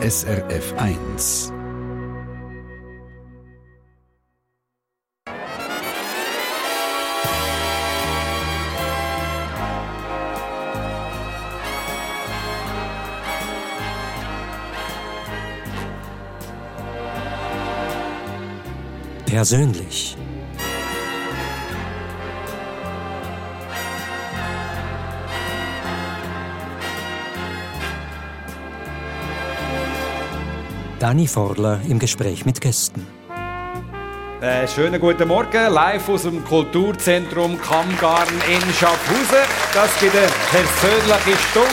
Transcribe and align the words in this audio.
SRF 0.00 0.74
1. 0.76 1.52
Persönlich. 19.26 20.17
Dani 30.98 31.28
Forler 31.28 31.80
im 31.88 32.00
Gespräch 32.00 32.44
mit 32.44 32.60
Gästen. 32.60 33.06
Äh, 34.40 34.66
schönen 34.66 35.00
guten 35.00 35.28
Morgen, 35.28 35.72
live 35.72 36.08
aus 36.08 36.22
dem 36.22 36.44
Kulturzentrum 36.44 37.56
Kammgarn 37.60 38.28
in 38.48 38.60
Schaffhausen. 38.72 39.44
Das 39.72 40.00
gibt 40.00 40.16
eine 40.16 40.26
persönliche 40.50 41.38
Stunde 41.50 41.68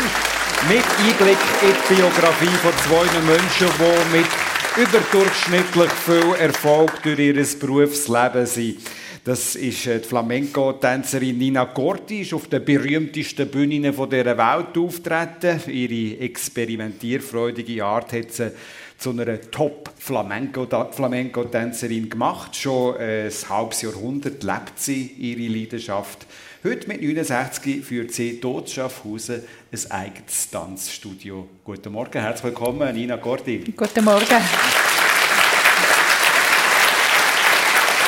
mit 0.70 0.86
Einblick 1.00 1.38
in 1.64 1.74
die 1.74 1.96
Biografie 1.96 2.56
von 2.62 2.72
zwei 2.86 3.06
Menschen, 3.22 3.68
die 3.80 4.18
mit 4.18 4.88
überdurchschnittlich 4.88 5.92
viel 5.92 6.36
Erfolg 6.40 7.02
durch 7.02 7.20
ihr 7.20 7.46
Berufsleben 7.60 8.46
sind. 8.46 8.78
Das 9.24 9.56
ist 9.56 9.88
äh, 9.88 10.00
die 10.02 10.08
Flamenco-Tänzerin 10.08 11.40
Nina 11.40 11.66
Corti, 11.66 12.22
ist 12.22 12.34
auf 12.36 12.48
den 12.48 12.64
berühmtesten 12.64 13.50
Bühnen 13.50 13.82
dieser 13.82 14.38
Welt 14.38 14.78
auftreten. 14.78 15.62
Ihre 15.66 16.20
experimentierfreudige 16.20 17.84
Art 17.84 18.14
hat 18.14 18.32
sie 18.32 18.52
zu 18.98 19.12
einer 19.12 19.40
Top-Flamenco-Tänzerin 19.40 22.10
gemacht. 22.10 22.56
Schon 22.56 22.98
ein 22.98 23.32
halbes 23.50 23.82
Jahrhundert 23.82 24.44
lebt 24.44 24.80
sie 24.80 25.08
ihre 25.18 25.48
Leidenschaft. 25.52 26.26
Heute 26.64 26.88
mit 26.88 27.02
69 27.02 27.84
führt 27.86 28.12
sie 28.12 28.40
dort 28.40 28.70
Schaffhausen 28.70 29.42
ein 29.72 29.92
eigenes 29.92 30.50
Tanzstudio. 30.50 31.48
Guten 31.64 31.92
Morgen, 31.92 32.20
herzlich 32.20 32.46
willkommen, 32.46 32.96
Nina 32.96 33.18
Gordi. 33.18 33.64
Guten 33.76 34.04
Morgen. 34.04 34.42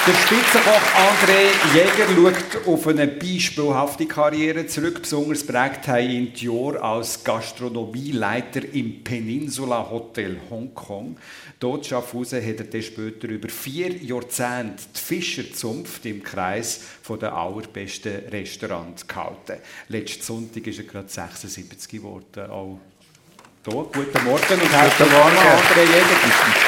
Der 0.07 0.13
Spitzenkoch 0.13 0.81
André 0.95 1.49
Jäger 1.73 2.07
schaut 2.15 2.65
auf 2.65 2.87
eine 2.87 3.07
beispielhafte 3.07 4.05
Karriere 4.05 4.65
zurück. 4.65 5.01
Besonders 5.01 5.45
prägt 5.45 5.85
haben 5.89 6.09
ihn 6.09 6.33
die 6.33 6.45
Jahre 6.45 6.81
als 6.81 7.25
Gastronomieleiter 7.25 8.61
im 8.73 9.03
Peninsula 9.03 9.89
Hotel 9.89 10.37
Hongkong. 10.49 11.17
Dort 11.59 11.87
Schaffhausen 11.87 12.41
hat 12.41 12.57
er 12.57 12.63
dann 12.67 12.81
später 12.81 13.27
über 13.27 13.49
vier 13.49 13.97
Jahrzehnte 13.97 14.85
die 14.95 14.99
Fischerzunft 15.01 16.05
im 16.05 16.23
Kreis 16.23 16.83
der 17.21 17.33
allerbesten 17.33 18.29
Restaurants 18.31 19.05
gehalten. 19.05 19.57
Letzten 19.89 20.23
Sonntag 20.23 20.65
ist 20.67 20.79
er 20.79 20.85
gerade 20.85 21.09
76 21.09 21.91
geworden. 21.91 22.49
Auch 22.49 22.79
hier. 23.65 23.73
Guten 23.73 24.23
Morgen 24.23 24.61
und 24.61 24.71
herzlich 24.71 24.99
willkommen, 24.99 25.35
André 25.35 25.81
Jäger. 25.81 26.66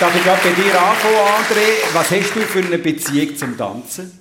Darf 0.00 0.16
ich 0.16 0.24
gerade 0.24 0.40
bei 0.42 0.62
dir 0.62 0.80
anfangen, 0.80 1.14
André? 1.14 1.92
Was 1.92 2.10
hast 2.10 2.34
du 2.34 2.40
für 2.40 2.60
eine 2.60 2.78
Beziehung 2.78 3.36
zum 3.36 3.58
Tanzen? 3.58 4.18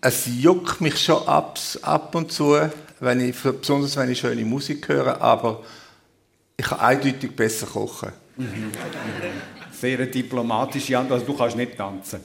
Es 0.00 0.26
juckt 0.26 0.80
mich 0.80 0.98
schon 1.00 1.28
ab, 1.28 1.56
ab 1.82 2.12
und 2.16 2.32
zu, 2.32 2.58
wenn 2.98 3.20
ich, 3.20 3.36
besonders 3.40 3.96
wenn 3.96 4.10
ich 4.10 4.18
schöne 4.18 4.44
Musik 4.44 4.88
höre, 4.88 5.20
aber 5.20 5.62
ich 6.56 6.66
kann 6.66 6.80
eindeutig 6.80 7.36
besser 7.36 7.68
kochen. 7.68 8.10
Mhm. 8.36 8.72
Sehr 9.70 10.04
diplomatische 10.06 10.98
Antwort. 10.98 11.20
Also 11.20 11.32
du 11.32 11.38
kannst 11.38 11.56
nicht 11.56 11.76
tanzen. 11.76 12.18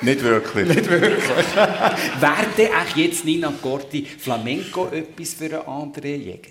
Nicht 0.00 0.24
wirklich. 0.24 0.66
nicht 0.66 0.90
wirklich. 0.90 1.24
Wäre 1.54 2.46
denn 2.58 2.70
jetzt 2.96 3.24
Nina 3.24 3.52
Corti 3.62 4.04
Flamenco 4.04 4.88
etwas 4.88 5.34
für 5.34 5.44
einen 5.44 5.92
André 5.92 6.16
Jäger? 6.16 6.50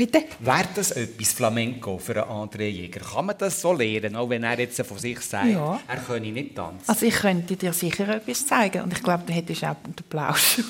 Bitte? 0.00 0.22
Wäre 0.38 0.64
das 0.74 0.92
etwas 0.92 1.34
Flamenco 1.34 1.98
für 1.98 2.26
einen 2.26 2.48
André 2.48 2.70
Jäger? 2.70 3.00
Kann 3.00 3.26
man 3.26 3.36
das 3.36 3.60
so 3.60 3.74
lernen, 3.74 4.16
auch 4.16 4.30
wenn 4.30 4.42
er 4.44 4.58
jetzt 4.58 4.80
von 4.80 4.96
sich 4.96 5.20
sagt, 5.20 5.50
ja. 5.50 5.78
er 5.86 5.96
könne 5.98 6.32
nicht 6.32 6.56
tanzen? 6.56 6.88
Also 6.88 7.04
ich 7.04 7.16
könnte 7.16 7.54
dir 7.54 7.74
sicher 7.74 8.08
etwas 8.08 8.46
zeigen 8.46 8.80
und 8.80 8.94
ich 8.94 9.02
glaube, 9.02 9.24
du 9.26 9.34
hättest 9.34 9.62
auch 9.62 9.76
den 9.84 9.94
Applaus. 9.98 10.62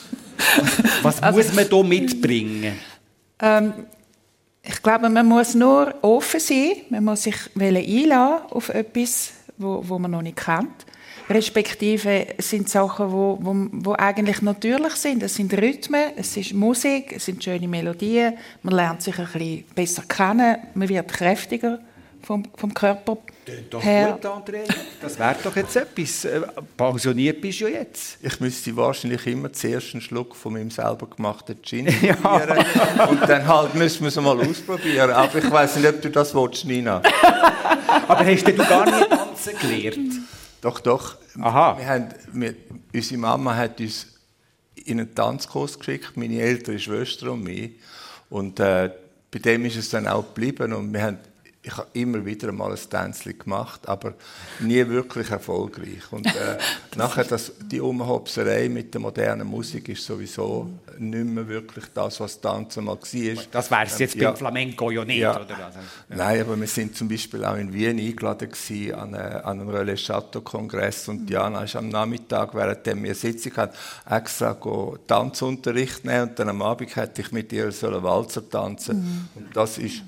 Was 1.03 1.23
also, 1.23 1.39
muss 1.39 1.55
man 1.55 1.69
hier 1.69 1.85
mitbringen? 1.85 2.73
Ähm, 3.39 3.73
ich 4.65 4.83
glaube, 4.83 5.09
man 5.09 5.25
muss 5.25 5.55
nur 5.55 5.95
offen 6.03 6.41
sein, 6.41 6.73
man 6.89 7.05
muss 7.05 7.23
sich 7.23 7.37
einladen 7.57 8.47
auf 8.51 8.69
etwas, 8.71 9.31
wo, 9.57 9.81
wo 9.87 9.97
man 10.01 10.11
noch 10.11 10.23
nicht 10.23 10.39
kennt 10.39 10.87
respektive 11.31 12.27
sind 12.39 12.69
Sachen, 12.69 13.13
wo, 13.13 13.39
wo, 13.41 13.55
wo 13.73 13.93
eigentlich 13.93 14.43
natürlich 14.43 14.95
sind. 14.95 15.23
Es 15.23 15.35
sind 15.37 15.53
Rhythmen, 15.55 16.13
es 16.17 16.37
ist 16.37 16.53
Musik, 16.53 17.15
es 17.17 17.27
sind 17.27 17.43
schöne 17.43 17.69
Melodien, 17.69 18.35
man 18.63 18.75
lernt 18.75 19.03
sich 19.03 19.19
ein 19.19 19.27
bisschen 19.27 19.65
besser 19.75 20.03
kennen, 20.09 20.57
man 20.75 20.89
wird 20.89 21.13
kräftiger 21.13 21.79
vom, 22.23 22.45
vom 22.57 22.75
Körper 22.75 23.19
doch 23.69 23.83
her. 23.83 24.13
gut, 24.13 24.27
André. 24.27 24.63
Das 25.01 25.19
wäre 25.19 25.37
doch 25.43 25.57
jetzt 25.57 25.75
etwas. 25.75 26.25
Äh, 26.25 26.41
pensioniert 26.77 27.41
bist 27.41 27.61
du 27.61 27.69
ja 27.69 27.81
jetzt. 27.81 28.19
Ich 28.23 28.39
müsste 28.41 28.77
wahrscheinlich 28.77 29.27
immer 29.27 29.53
zuerst 29.53 29.95
einen 29.95 30.01
Schluck 30.03 30.37
von 30.37 30.53
meinem 30.53 30.71
selber 30.71 31.07
gemachten 31.07 31.61
Gin 31.63 31.87
probieren. 32.23 32.65
ja. 32.97 33.05
Und 33.07 33.23
dann 33.23 33.47
halt 33.47 33.75
müssen 33.75 34.03
wir 34.03 34.09
es 34.09 34.17
mal 34.17 34.39
ausprobieren. 34.39 35.11
Aber 35.11 35.39
ich 35.39 35.51
weiß 35.51 35.77
nicht, 35.77 35.89
ob 35.89 36.03
du 36.03 36.11
das 36.11 36.35
willst, 36.35 36.65
Nina. 36.65 37.03
Aber 38.09 38.25
hast 38.25 38.47
du 38.47 38.55
gar 38.55 38.85
nicht 38.87 39.09
tanzen 39.09 39.59
gelernt? 39.59 40.13
Doch, 40.61 40.81
doch. 40.81 41.17
Aha. 41.41 41.79
Wir 41.79 41.87
haben, 41.87 42.09
wir, 42.33 42.55
unsere 42.93 43.21
Mama 43.21 43.57
hat 43.57 43.81
uns 43.81 44.07
in 44.75 45.01
einen 45.01 45.15
Tanzkurs 45.15 45.79
geschickt, 45.79 46.17
meine 46.17 46.41
ältere 46.41 46.79
Schwester 46.79 47.33
und 47.33 47.45
mich. 47.45 47.73
Und 48.29 48.61
äh, 48.61 48.91
bei 49.31 49.39
dem 49.39 49.65
ist 49.65 49.77
es 49.77 49.91
dann 49.91 50.07
auch 50.07 50.27
geblieben. 50.27 50.73
Und 50.73 50.93
wir 50.93 51.03
haben 51.03 51.19
ich 51.63 51.77
habe 51.77 51.89
immer 51.93 52.25
wieder 52.25 52.53
mal 52.53 52.73
ein 52.73 52.79
Tänzchen 52.89 53.39
gemacht, 53.39 53.87
aber 53.87 54.15
nie 54.61 54.87
wirklich 54.89 55.31
erfolgreich. 55.31 56.11
Und 56.11 56.27
äh, 56.27 56.57
nachher 56.97 57.25
das, 57.25 57.53
die 57.61 57.81
Umhopserei 57.81 58.71
mit 58.71 58.95
der 58.95 59.03
modernen 59.03 59.47
Musik 59.47 59.91
ist 59.91 60.05
sowieso 60.05 60.71
nicht 60.99 61.27
mehr 61.27 61.47
wirklich 61.47 61.85
das, 61.93 62.19
was 62.21 62.41
Tanzen 62.41 62.85
mal 62.85 62.97
war. 62.97 63.45
Das 63.51 63.71
wäre 63.71 63.85
es 63.85 63.99
jetzt 63.99 64.15
ähm, 64.15 64.23
ja, 64.23 64.31
beim 64.31 64.39
Flamenco 64.39 64.91
ja 64.91 65.05
nicht, 65.05 65.19
ja. 65.19 65.33
oder? 65.33 65.67
Also, 65.67 65.79
ja. 66.09 66.17
Nein, 66.17 66.41
aber 66.41 66.59
wir 66.59 66.67
sind 66.67 66.97
zum 66.97 67.09
Beispiel 67.09 67.45
auch 67.45 67.57
in 67.57 67.73
Wien 67.75 67.99
eingeladen 67.99 68.51
gewesen, 68.51 68.95
an, 68.95 69.15
eine, 69.15 69.45
an 69.45 69.61
einem 69.61 69.69
Relais 69.69 70.03
Chateau 70.03 70.41
Kongress 70.41 71.09
und 71.09 71.27
Diana 71.27 71.65
ist 71.65 71.77
am 71.77 71.91
Nachmittag, 71.91 72.55
während 72.55 72.87
wir 72.87 73.15
Sitzung 73.15 73.55
hatten, 73.57 73.77
extra 74.09 74.57
Tanzunterricht 75.07 76.07
nehmen 76.07 76.31
und 76.31 76.39
dann 76.39 76.49
am 76.49 76.63
Abend 76.63 76.97
hätte 76.97 77.21
ich 77.21 77.33
mit 77.33 77.53
ihr 77.53 77.65
einen 77.65 78.03
Walzer 78.03 78.49
tanzen. 78.49 79.01
Mhm. 79.01 79.29
Und 79.35 79.57
das 79.57 79.77
ist 79.77 80.03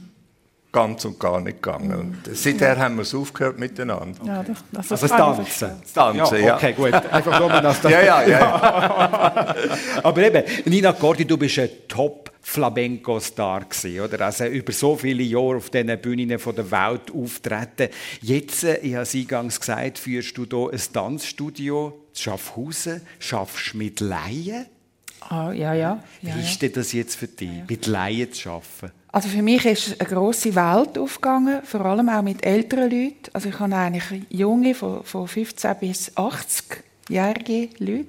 ganz 0.73 1.05
und 1.05 1.21
gar 1.21 1.41
nicht 1.41 1.63
gegangen. 1.63 1.93
Und 2.25 2.37
seither 2.37 2.79
haben 2.79 2.97
wir 2.97 3.03
es 3.03 3.15
aufgehört 3.15 3.59
miteinander. 3.59 4.25
Ja, 4.25 4.43
das, 4.43 4.59
das 4.73 4.93
also 4.93 5.07
das 5.07 5.17
Tanzen. 5.17 5.71
Das 5.83 5.93
Tanzen, 5.93 6.45
ja. 6.45 6.57
Okay, 6.57 6.73
gut. 6.73 6.95
Einfach 6.95 7.39
nur, 7.39 7.49
dass 7.61 7.81
das... 7.81 7.93
ja, 7.93 8.03
ja, 8.03 8.27
ja. 8.27 9.55
Aber 10.03 10.23
eben, 10.23 10.43
Nina 10.65 10.93
Corti, 10.93 11.27
du 11.27 11.37
bist 11.37 11.59
ein 11.59 11.69
Top 11.87 12.33
Flamenco-Star 12.41 13.67
oder? 14.03 14.21
Also 14.23 14.47
über 14.47 14.73
so 14.73 14.97
viele 14.97 15.23
Jahre 15.23 15.57
auf 15.57 15.71
diesen 15.71 16.01
Bühnen 16.01 16.29
der 16.29 16.71
Welt 16.71 17.11
auftreten. 17.15 17.89
Jetzt, 18.21 18.65
äh, 18.65 18.79
ich 18.79 18.95
habe 18.95 19.03
es 19.03 19.15
eingangs 19.15 19.61
gesagt, 19.61 19.99
führst 19.99 20.37
du 20.37 20.45
hier 20.45 20.73
ein 20.73 20.93
Tanzstudio 20.93 22.01
zu 22.13 22.23
Schaffhausen, 22.23 23.03
schaffst 23.21 23.75
mit 23.75 24.01
Laien. 24.01 24.67
Ah, 25.21 25.53
ja, 25.53 25.73
ja. 25.73 26.03
Wie 26.21 26.31
ja, 26.31 26.37
ist 26.37 26.61
denn 26.61 26.73
das 26.73 26.93
jetzt 26.93 27.15
für 27.15 27.29
dich, 27.29 27.49
ja. 27.49 27.65
mit 27.69 27.87
Laien 27.87 28.33
zu 28.33 28.51
arbeiten? 28.51 29.02
Also 29.13 29.29
für 29.29 29.43
mich 29.43 29.67
ist 29.67 30.01
eine 30.01 30.09
große 30.09 30.55
Welt 30.55 30.97
aufgegangen, 30.97 31.61
vor 31.65 31.85
allem 31.85 32.09
auch 32.09 32.23
mit 32.23 32.47
älteren 32.47 32.91
Leuten. 32.91 33.31
Also 33.35 33.51
ich 33.51 33.61
habe 33.61 33.77
eigentlich 33.77 34.25
junge, 34.31 34.75
von, 34.75 35.05
von 35.05 35.29
15 35.29 35.77
bis 35.79 36.17
80-jährige 36.17 37.69
Leute. 37.79 38.07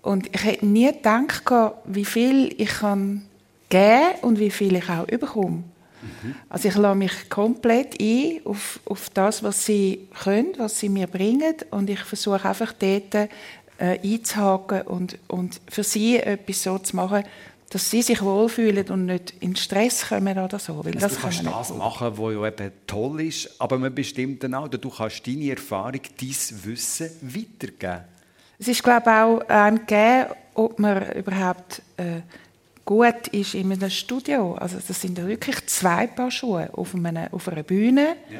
Und 0.00 0.34
ich 0.34 0.42
hätte 0.42 0.64
nie 0.64 0.86
gedacht, 0.86 1.42
wie 1.84 2.06
viel 2.06 2.54
ich 2.56 2.70
kann 2.70 3.26
geben 3.68 4.14
und 4.22 4.38
wie 4.38 4.50
viel 4.50 4.76
ich 4.76 4.88
auch 4.88 5.06
bekomme. 5.06 5.64
Mhm. 6.00 6.34
Also 6.48 6.68
ich 6.68 6.76
lasse 6.76 6.96
mich 6.96 7.28
komplett 7.28 8.00
ein 8.00 8.40
auf, 8.44 8.80
auf 8.86 9.10
das, 9.10 9.42
was 9.42 9.66
sie 9.66 10.08
können, 10.22 10.54
was 10.56 10.80
sie 10.80 10.88
mir 10.88 11.08
bringen. 11.08 11.56
Und 11.70 11.90
ich 11.90 12.00
versuche 12.00 12.48
einfach 12.48 12.72
dort 12.72 13.14
äh, 13.14 13.28
einzuhaken 13.78 14.82
und, 14.82 15.18
und 15.28 15.60
für 15.68 15.82
sie 15.82 16.16
etwas 16.16 16.62
so 16.62 16.78
zu 16.78 16.96
machen, 16.96 17.24
dass 17.70 17.90
sie 17.90 18.02
sich 18.02 18.22
wohlfühlen 18.22 18.88
und 18.90 19.06
nicht 19.06 19.34
in 19.40 19.56
Stress 19.56 20.08
kommen 20.08 20.38
oder 20.38 20.58
so. 20.58 20.84
Weil 20.84 20.94
also 20.94 21.08
das 21.08 21.16
du 21.16 21.20
kannst 21.20 21.42
kann 21.42 21.52
das 21.52 21.74
machen, 21.74 22.16
was 22.16 22.32
ja 22.32 22.46
eben 22.46 22.72
toll 22.86 23.20
ist, 23.22 23.60
aber 23.60 23.78
man 23.78 23.94
bestimmt 23.94 24.42
dann 24.44 24.54
auch, 24.54 24.68
du 24.68 24.88
kannst 24.88 25.26
deine 25.26 25.50
Erfahrung, 25.50 26.00
dein 26.20 26.64
Wissen 26.64 27.10
weitergeben. 27.22 28.04
Es 28.58 28.68
ist, 28.68 28.82
glaube 28.82 29.10
ich, 29.10 29.12
auch 29.12 29.48
ein 29.48 29.84
Gehen, 29.86 30.26
ob 30.54 30.78
man 30.78 31.12
überhaupt 31.12 31.82
äh, 31.96 32.22
gut 32.84 33.28
ist 33.32 33.54
in 33.54 33.72
einem 33.72 33.90
Studio. 33.90 34.54
Also 34.54 34.78
das 34.86 35.00
sind 35.00 35.16
wirklich 35.26 35.66
zwei 35.66 36.06
Paar 36.06 36.30
Schuhe 36.30 36.70
auf, 36.72 36.94
einer, 36.94 37.28
auf 37.32 37.48
einer 37.48 37.64
Bühne 37.64 38.16
ja. 38.30 38.38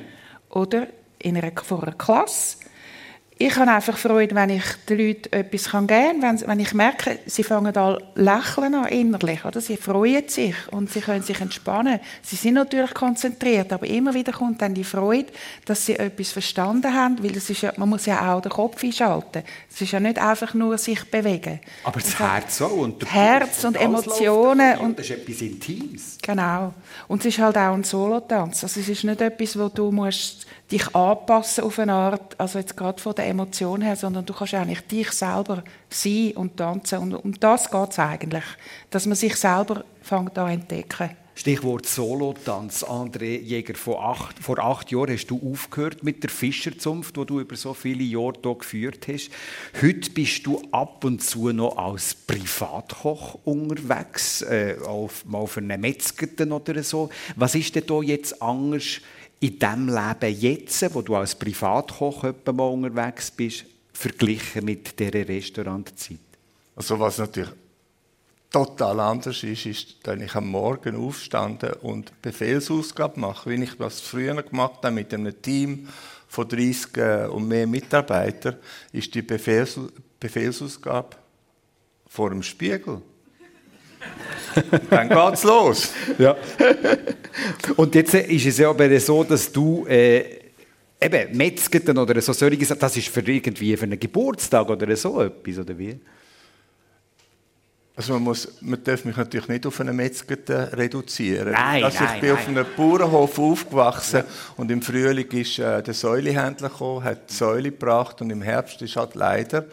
oder 0.51 0.87
in 1.19 1.37
einer, 1.37 1.53
vor 1.63 1.83
einer 1.83 1.93
Klasse 1.93 2.59
ich 3.39 3.55
habe 3.57 3.71
einfach 3.71 3.99
Freude, 3.99 4.35
wenn 4.35 4.49
ich 4.49 4.65
den 4.89 4.99
Leuten 4.99 5.31
etwas 5.31 5.71
geben 5.71 5.87
kann, 5.87 6.23
wenn, 6.23 6.41
wenn 6.47 6.61
ich 6.61 6.73
merke, 6.73 7.19
sie 7.27 7.45
fangen 7.45 7.77
an 7.77 7.99
lächeln 8.15 8.75
an 8.75 8.87
innerlich, 8.87 9.45
oder? 9.45 9.61
sie 9.61 9.77
freuen 9.77 10.27
sich 10.27 10.55
und 10.71 10.91
sie 10.91 11.03
können 11.03 11.23
sich 11.23 11.39
entspannen. 11.39 12.01
Sie 12.23 12.37
sind 12.37 12.55
natürlich 12.55 12.95
konzentriert, 12.95 13.75
aber 13.75 13.87
immer 13.87 14.15
wieder 14.15 14.33
kommt 14.33 14.63
dann 14.63 14.73
die 14.73 14.85
Freude, 14.85 15.27
dass 15.67 15.85
sie 15.85 15.99
etwas 15.99 16.33
verstanden 16.33 16.95
haben, 16.95 17.23
weil 17.23 17.33
das 17.33 17.51
ist 17.51 17.61
ja, 17.61 17.75
man 17.77 17.91
muss 17.91 18.07
ja 18.07 18.33
auch 18.33 18.41
den 18.41 18.53
Kopf 18.53 18.83
einschalten. 18.83 19.43
Es 19.71 19.83
ist 19.83 19.93
ja 19.93 20.01
nicht 20.01 20.19
einfach 20.19 20.55
nur 20.55 20.79
sich 20.79 21.05
bewegen. 21.05 21.61
Aber 21.85 22.01
das, 22.01 22.13
das 22.13 22.19
Herz 22.19 22.63
auch. 22.63 22.73
Und 22.73 23.13
Herz 23.13 23.65
und 23.65 23.77
Emotionen. 23.77 24.79
Und, 24.79 24.99
das 24.99 25.11
ist 25.11 25.19
etwas 25.19 25.43
Intimes. 25.43 26.19
Genau. 26.23 26.73
Und 27.07 27.21
es 27.21 27.27
ist 27.27 27.39
halt 27.39 27.59
auch 27.59 27.75
ein 27.75 27.85
Solotanz. 27.85 28.65
Also 28.65 28.81
es 28.81 28.89
ist 28.89 29.05
nicht 29.05 29.21
etwas, 29.21 29.59
wo 29.59 29.69
du 29.69 29.91
musst 29.93 30.47
dich 30.71 30.95
anpassen 30.95 31.65
auf 31.65 31.79
eine 31.79 31.93
Art, 31.93 32.39
also 32.41 32.59
jetzt 32.59 32.77
gerade 32.77 33.01
von 33.01 33.15
der 33.15 33.27
Emotion 33.27 33.83
her, 33.83 33.97
sondern 33.97 34.27
du 34.27 34.33
kannst 34.33 34.55
eigentlich 34.55 34.81
dich 34.87 35.11
selber 35.13 35.63
sein 35.89 36.33
und 36.35 36.57
tanzen. 36.57 36.99
Und 36.99 37.15
um 37.15 37.39
das 37.39 37.71
geht 37.71 37.91
es 37.91 37.99
eigentlich, 37.99 38.45
dass 38.91 39.07
man 39.07 39.17
sich 39.17 39.37
selber 39.37 39.85
fängt 40.03 40.37
an 40.39 40.51
entdecken. 40.51 41.11
Stichwort 41.39 41.85
Solotanz. 41.85 42.83
André 42.83 43.39
Jäger, 43.39 43.75
vor 43.75 44.03
acht, 44.03 44.39
vor 44.39 44.59
acht 44.59 44.91
Jahren 44.91 45.13
hast 45.13 45.27
du 45.27 45.53
aufgehört 45.53 46.03
mit 46.03 46.23
der 46.23 46.31
Fischerzunft, 46.31 47.19
wo 47.19 47.25
du 47.25 47.41
über 47.41 47.57
so 47.57 47.75
viele 47.75 48.03
Jahre 48.05 48.39
hier 48.43 48.55
geführt 48.55 49.07
hast. 49.07 49.31
Heute 49.83 50.11
bist 50.13 50.47
du 50.47 50.63
ab 50.71 51.05
und 51.05 51.23
zu 51.23 51.53
noch 51.53 51.77
als 51.77 52.15
Privatkoch 52.15 53.39
unterwegs, 53.45 54.41
äh, 54.41 54.77
auf, 54.83 55.27
mal 55.27 55.41
auf 55.41 55.59
einer 55.59 55.77
Metzgete 55.77 56.49
oder 56.49 56.83
so. 56.83 57.11
Was 57.37 57.55
ist 57.55 57.75
denn 57.75 57.85
da 57.87 58.01
jetzt 58.01 58.41
anders 58.41 59.03
in 59.41 59.59
dem 59.59 59.89
Leben 59.89 60.41
jetzt, 60.41 60.95
wo 60.95 61.03
du 61.03 61.15
als 61.17 61.35
Privatkoch 61.35 62.23
mal 62.23 62.63
unterwegs 62.65 63.31
bist, 63.31 63.65
verglichen 63.93 64.65
mit 64.65 64.99
dieser 64.99 65.29
Restaurantzeit? 65.29 66.19
Also 66.75 66.99
was 66.99 67.19
natürlich 67.19 67.51
total 68.51 69.01
anders 69.01 69.43
ist, 69.43 69.67
ist, 69.67 69.97
wenn 70.05 70.23
ich 70.23 70.35
am 70.35 70.49
Morgen 70.49 70.97
aufstande 70.97 71.75
und 71.77 72.21
Befehlsausgabe 72.23 73.21
mache, 73.21 73.51
wie 73.51 73.63
ich 73.63 73.75
das 73.75 74.01
früher 74.01 74.43
gemacht 74.43 74.79
habe 74.83 74.93
mit 74.93 75.13
einem 75.13 75.41
Team 75.43 75.89
von 76.29 76.49
30 76.49 76.97
äh, 76.97 77.27
und 77.27 77.49
mehr 77.49 77.67
Mitarbeitern, 77.67 78.57
ist 78.93 79.15
die 79.15 79.23
Befehls 79.23 79.79
Befehlsausgabe 80.19 81.17
vor 82.09 82.31
dem 82.31 82.43
Spiegel. 82.43 83.03
Dann 84.91 85.09
geht's 85.09 85.45
los. 85.45 85.93
Ja. 86.19 86.37
Und 87.77 87.95
jetzt 87.95 88.15
ist 88.15 88.47
es 88.47 88.59
ja 88.59 88.71
aber 88.71 88.99
so, 89.01 89.25
dass 89.25 89.51
du 89.53 89.87
äh, 89.87 90.25
eben 91.01 91.37
Metzgeten 91.37 91.97
oder 91.99 92.21
so 92.21 92.33
solche 92.33 92.75
das 92.75 92.97
ist 92.97 93.09
für 93.09 93.21
irgendwie 93.21 93.77
für 93.77 93.85
einen 93.85 94.01
Geburtstag 94.01 94.69
oder 94.69 94.97
so 94.97 95.21
etwas, 95.23 95.59
oder 95.59 95.77
wie? 95.79 95.99
Also 97.97 98.13
man, 98.13 98.25
muss, 98.25 98.49
man 98.61 98.83
darf 98.85 99.07
mich 99.07 99.17
natürlich 99.17 99.49
nicht 99.49 99.67
auf 99.67 99.81
eine 99.81 99.93
Metzgete 99.93 100.71
reduzieren. 100.75 101.53
Nein, 101.53 101.83
also 101.83 102.05
ich 102.05 102.11
nein, 102.11 102.21
bin 102.21 102.29
nein. 102.29 102.39
auf 102.39 102.49
einem 102.49 102.67
Bauernhof 102.77 103.39
aufgewachsen 103.39 104.25
und 104.59 104.71
im 104.71 104.83
Frühling 104.83 105.29
ist 105.31 105.59
äh, 105.59 105.83
der 105.83 105.95
Säulehändler 105.95 106.69
gekommen, 106.69 107.05
hat 107.05 107.31
die 107.31 107.35
Säule 107.35 107.71
gebracht 107.71 108.21
und 108.21 108.29
im 108.29 108.43
Herbst 108.43 108.83
ist 108.83 108.97
halt 108.97 109.15
leider 109.15 109.65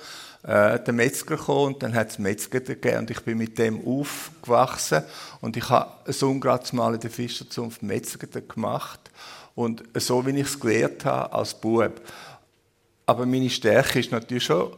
äh, 0.44 0.80
der 0.80 0.94
Metzger 0.94 1.38
gekommen 1.38 1.76
und 1.76 1.84
dann 1.84 1.96
hat 1.96 2.12
es 2.12 2.20
Metzger 2.20 2.60
gegeben 2.60 3.00
und 3.00 3.12
ich 3.12 3.22
bin 3.22 3.38
mit 3.38 3.58
dem 3.58 3.86
aufgewachsen 3.88 5.04
und 5.42 5.56
ich 5.56 5.70
habe 5.70 6.12
so 6.12 6.34
gerade 6.40 6.76
mal 6.76 6.94
in 6.94 7.00
der 7.00 7.10
Fischerzunft 7.10 7.82
Metzger 7.82 8.28
gemacht 8.42 9.00
und 9.56 9.84
so 9.96 10.26
wie 10.26 10.32
ich 10.32 10.48
es 10.48 10.60
gelernt 10.60 11.06
habe 11.06 11.32
als 11.34 11.54
Bub. 11.54 12.02
Aber 13.06 13.26
meine 13.26 13.50
Stärke 13.50 14.00
ist 14.00 14.12
natürlich 14.12 14.44
schon 14.44 14.76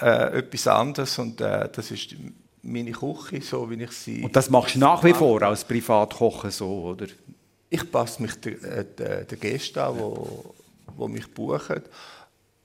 äh, 0.00 0.38
etwas 0.38 0.66
anderes 0.66 1.18
und 1.18 1.40
äh, 1.40 1.68
das 1.72 1.90
ist 1.90 2.16
meine 2.62 2.92
Küche, 2.92 3.40
so 3.42 3.70
wie 3.70 3.82
ich 3.82 3.92
sie... 3.92 4.22
Und 4.22 4.34
das 4.34 4.50
machst 4.50 4.74
du 4.74 4.80
nach 4.80 5.04
wie 5.04 5.12
vor 5.12 5.42
als 5.42 5.64
Privatkocher 5.64 6.50
so, 6.50 6.86
oder? 6.86 7.06
Ich 7.70 7.90
passe 7.90 8.22
mich 8.22 8.34
den, 8.40 8.62
äh, 8.64 8.84
den, 8.84 9.26
den 9.26 9.40
Gästen 9.40 9.78
an, 9.78 9.94
die 9.94 10.00
wo, 10.00 10.54
wo 10.96 11.08
mich 11.08 11.32
buchen. 11.32 11.82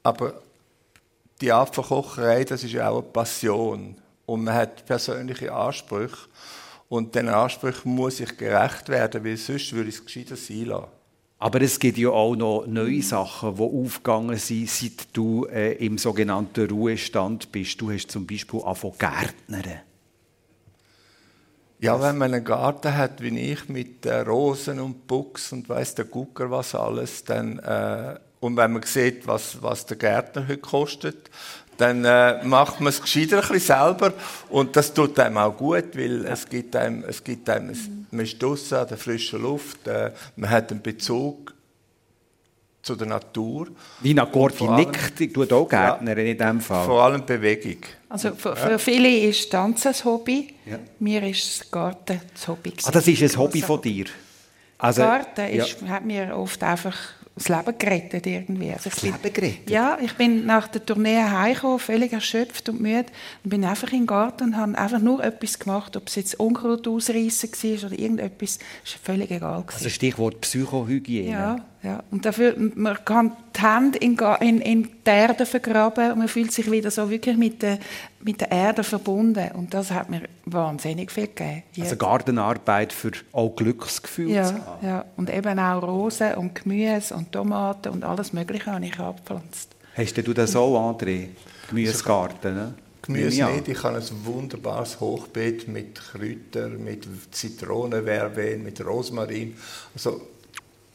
Aber 0.02 0.42
die 1.42 1.52
Art 1.52 1.74
von 1.74 1.84
Kocherei, 1.84 2.44
das 2.44 2.64
ist 2.64 2.74
ja 2.74 2.90
auch 2.90 3.00
eine 3.00 3.08
Passion. 3.08 3.96
Und 4.26 4.44
man 4.44 4.54
hat 4.54 4.86
persönliche 4.86 5.52
Ansprüche. 5.54 6.18
Und 6.88 7.14
diesen 7.16 7.30
Ansprüchen 7.30 7.94
muss 7.94 8.20
ich 8.20 8.36
gerecht 8.38 8.90
werden, 8.90 9.24
weil 9.24 9.38
sonst 9.38 9.74
würde 9.74 9.90
ich 9.90 9.96
es 9.96 10.06
gescheiter 10.06 10.36
sein 10.36 10.66
lassen. 10.66 10.88
Aber 11.42 11.62
es 11.62 11.80
gibt 11.80 11.98
ja 11.98 12.10
auch 12.10 12.36
noch 12.36 12.66
neue 12.68 13.02
Sachen, 13.02 13.56
die 13.56 13.62
aufgegangen 13.62 14.38
sind, 14.38 14.70
seit 14.70 15.08
du 15.14 15.46
äh, 15.46 15.74
im 15.86 15.98
sogenannten 15.98 16.70
Ruhestand 16.70 17.52
bist. 17.52 17.80
Du 17.80 17.92
hast 17.92 18.12
zum 18.12 18.28
Beispiel 18.28 18.62
angefangen 18.62 18.96
Gärtnern. 18.98 19.80
Ja, 21.80 22.02
wenn 22.02 22.18
man 22.18 22.34
einen 22.34 22.44
Garten 22.44 22.94
hat 22.94 23.22
wie 23.22 23.40
ich 23.40 23.70
mit 23.70 24.06
äh, 24.06 24.20
Rosen 24.20 24.82
und 24.82 25.08
Buchs 25.08 25.54
und 25.54 25.70
weiß 25.70 25.96
der 25.96 26.06
Gucker 26.06 26.52
was 26.52 26.76
alles, 26.76 27.24
dann 27.24 27.58
äh, 27.60 28.20
und 28.40 28.56
wenn 28.58 28.74
man 28.74 28.84
sieht, 28.84 29.28
was, 29.28 29.62
was 29.62 29.86
der 29.86 29.98
Gärtner 29.98 30.48
heute 30.48 30.60
kostet, 30.60 31.30
dann 31.78 32.04
äh, 32.04 32.44
macht 32.44 32.82
man 32.82 32.90
es 32.90 33.02
gescheiter 33.02 33.38
ein 33.38 33.48
bisschen 33.48 33.78
selber 33.78 34.14
und 34.50 34.76
das 34.76 34.94
tut 34.94 35.18
einem 35.20 35.38
auch 35.38 35.56
gut, 35.56 35.96
weil 35.96 36.26
es 36.26 36.48
gibt 36.48 36.76
einem, 36.76 37.04
es 37.08 37.24
gibt 37.24 37.50
einem, 37.50 37.68
mhm. 37.68 38.08
man 38.12 38.26
ist 38.26 38.42
draussen 38.42 38.78
an 38.78 38.88
der 38.88 38.98
frischen 38.98 39.42
Luft, 39.42 39.88
äh, 39.88 40.12
man 40.36 40.50
hat 40.50 40.72
einen 40.72 40.82
Bezug 40.82 41.54
zu 42.82 42.96
der 42.96 43.08
Natur. 43.08 43.68
Nina 44.02 44.26
Gorfi 44.26 44.68
nickt, 44.68 45.34
tut 45.34 45.54
auch 45.54 45.68
Gärtnerin 45.68 46.26
ja, 46.26 46.32
in 46.32 46.38
diesem 46.38 46.62
Fall. 46.62 46.86
Vor 46.86 47.04
allem 47.04 47.26
Bewegung. 47.26 47.78
Also 48.10 48.34
für, 48.36 48.56
für 48.56 48.72
ja. 48.72 48.78
viele 48.78 49.10
ist 49.10 49.50
Tanzen 49.50 49.90
ein 49.90 50.06
Hobby, 50.06 50.56
ja. 50.66 50.80
mir 51.00 51.24
ist 51.24 51.62
das 51.62 51.72
Garten 51.72 52.22
das 52.34 52.48
Hobby. 52.48 52.74
Ah, 52.84 52.92
das 52.92 53.08
ist 53.08 53.22
ein 53.22 53.38
Hobby 53.38 53.62
von 53.62 53.82
dir? 53.82 54.06
Also, 54.78 55.02
Garten 55.02 55.48
ist, 55.48 55.82
hat 55.88 56.06
mir 56.06 56.36
oft 56.36 56.64
einfach 56.64 56.96
das 57.40 57.50
Leben 57.50 57.78
gerettet 57.78 58.28
irgendwie. 58.28 58.72
Also 58.72 58.90
das 58.90 59.02
Leben 59.02 59.18
gerettet? 59.22 59.70
Ja, 59.70 59.98
ich 60.02 60.14
bin 60.14 60.46
nach 60.46 60.68
der 60.68 60.86
Tournee 60.86 61.22
heimgekommen, 61.22 61.80
völlig 61.80 62.14
erschöpft 62.14 62.70
und 62.70 62.82
müde 62.82 63.06
und 63.44 63.50
bin 63.50 63.64
einfach 63.66 63.92
in 63.92 64.00
den 64.00 64.08
Garten 64.08 64.44
und 64.44 64.58
habe 64.58 64.78
einfach 64.78 65.00
nur 65.00 65.24
etwas 65.24 65.58
gemacht, 65.58 65.96
ob 65.98 66.08
es 66.08 66.16
jetzt 66.16 66.40
Unkraut 66.40 66.88
ausreißen 66.88 67.50
war 67.52 67.88
oder 67.88 68.00
irgendetwas, 68.00 68.60
ist 68.84 68.94
völlig 69.04 69.32
egal. 69.32 69.62
Gewesen. 69.62 69.78
Also 69.78 69.90
Stichwort 69.90 70.42
Psychohygiene. 70.42 71.32
Ja, 71.32 71.66
ja. 71.82 72.04
Und 72.12 72.26
dafür, 72.26 72.56
man 72.76 72.98
kann 73.06 73.32
die 73.56 73.62
Hände 73.62 73.98
in, 74.00 74.18
in, 74.42 74.62
in 74.62 74.84
die 74.84 75.10
Erde 75.10 75.46
vergraben 75.46 76.12
und 76.12 76.20
man 76.20 76.28
fühlt 76.28 76.52
sich 76.52 76.70
wieder 76.70 76.92
so 76.92 77.10
wirklich 77.10 77.38
mit 77.38 77.62
der, 77.62 77.80
mit 78.22 78.42
der 78.42 78.52
Erde 78.52 78.84
verbunden. 78.84 79.52
Und 79.54 79.74
das 79.74 79.92
hat 79.92 80.10
mir 80.10 80.24
wahnsinnig 80.46 81.12
viel 81.12 81.28
gegeben. 81.28 81.64
Jetzt. 81.74 81.86
Also 81.86 81.98
Gartenarbeit 81.98 82.92
für 82.92 83.12
auch 83.32 83.56
Glücksgefühl 83.56 84.30
ja, 84.30 84.46
zu 84.46 84.66
haben. 84.66 84.86
Ja, 84.86 85.06
und 85.16 85.30
eben 85.30 85.58
auch 85.58 85.82
Rosen 85.82 86.34
und 86.36 86.56
Gemüse 86.56 87.16
und 87.16 87.32
Tomaten 87.32 87.90
und 87.90 88.04
alles 88.04 88.34
Mögliche 88.34 88.72
habe 88.72 88.86
ich 88.86 89.00
abgepflanzt. 89.00 89.76
Hast 89.96 90.18
du 90.18 90.34
das 90.34 90.56
auch, 90.56 90.96
André? 90.96 91.28
Gemüsegarten, 91.70 92.56
ne? 92.56 92.74
Gemüse 93.02 93.46
nicht. 93.46 93.68
Ich 93.70 93.84
habe 93.84 93.98
ein 93.98 94.04
wunderbares 94.26 95.00
Hochbeet 95.00 95.68
mit 95.68 95.96
Kräutern, 95.96 96.84
mit 96.84 97.08
Zitronenverben, 97.32 98.64
mit 98.64 98.86
Rosmarin. 98.86 99.56
Also 99.94 100.22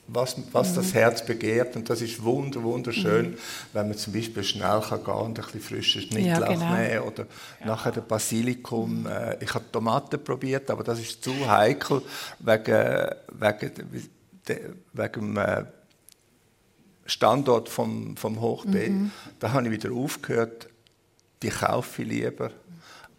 was, 0.07 0.37
was 0.53 0.73
mhm. 0.73 0.75
das 0.77 0.95
Herz 0.95 1.25
begehrt. 1.25 1.77
Und 1.77 1.89
das 1.89 2.03
ist 2.03 2.23
wunder, 2.23 2.63
wunderschön, 2.63 3.31
mhm. 3.31 3.39
wenn 3.73 3.89
man 3.89 3.97
zum 3.97 4.13
Beispiel 4.13 4.45
schnell 4.45 4.81
kann 4.81 5.05
gehen 5.05 5.15
und 5.15 5.39
ein 5.39 5.45
bisschen 5.45 5.61
frischen 5.61 6.03
Schnittlauch 6.03 6.51
ja, 6.51 6.55
genau. 6.55 6.75
nehmen 6.75 7.01
oder 7.01 7.27
ja. 7.61 7.67
nachher 7.67 7.93
den 7.93 8.07
Basilikum. 8.07 9.01
Mhm. 9.01 9.07
Äh, 9.07 9.43
ich 9.43 9.55
habe 9.55 9.65
Tomaten 9.71 10.23
probiert, 10.23 10.71
aber 10.71 10.85
das 10.85 11.01
ist 11.01 11.23
zu 11.23 11.33
heikel 11.49 12.03
wegen, 12.41 13.09
wegen, 13.33 14.05
wegen 14.93 15.13
dem 15.13 15.37
äh, 15.37 15.65
Standort 17.07 17.69
vom, 17.69 18.17
vom 18.17 18.41
Hochbeet. 18.41 18.93
Mhm. 18.93 19.11
Da 19.39 19.53
habe 19.53 19.67
ich 19.67 19.71
wieder 19.71 19.93
aufgehört, 19.93 20.69
die 21.43 21.51
kaufe 21.51 22.03
ich 22.03 22.09
lieber 22.09 22.51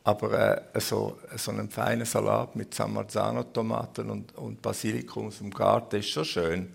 aber 0.05 0.61
äh, 0.75 0.79
so, 0.79 1.17
so 1.35 1.51
einen 1.51 1.67
feinen 1.67 2.05
Salat 2.05 2.55
mit 2.55 2.75
San 2.75 2.93
Marzano-Tomaten 2.93 4.11
und, 4.11 4.35
und 4.37 4.61
Basilikum 4.61 5.27
aus 5.27 5.39
dem 5.39 5.49
Garten 5.49 5.95
ist 5.95 6.09
schon 6.09 6.25
schön. 6.25 6.73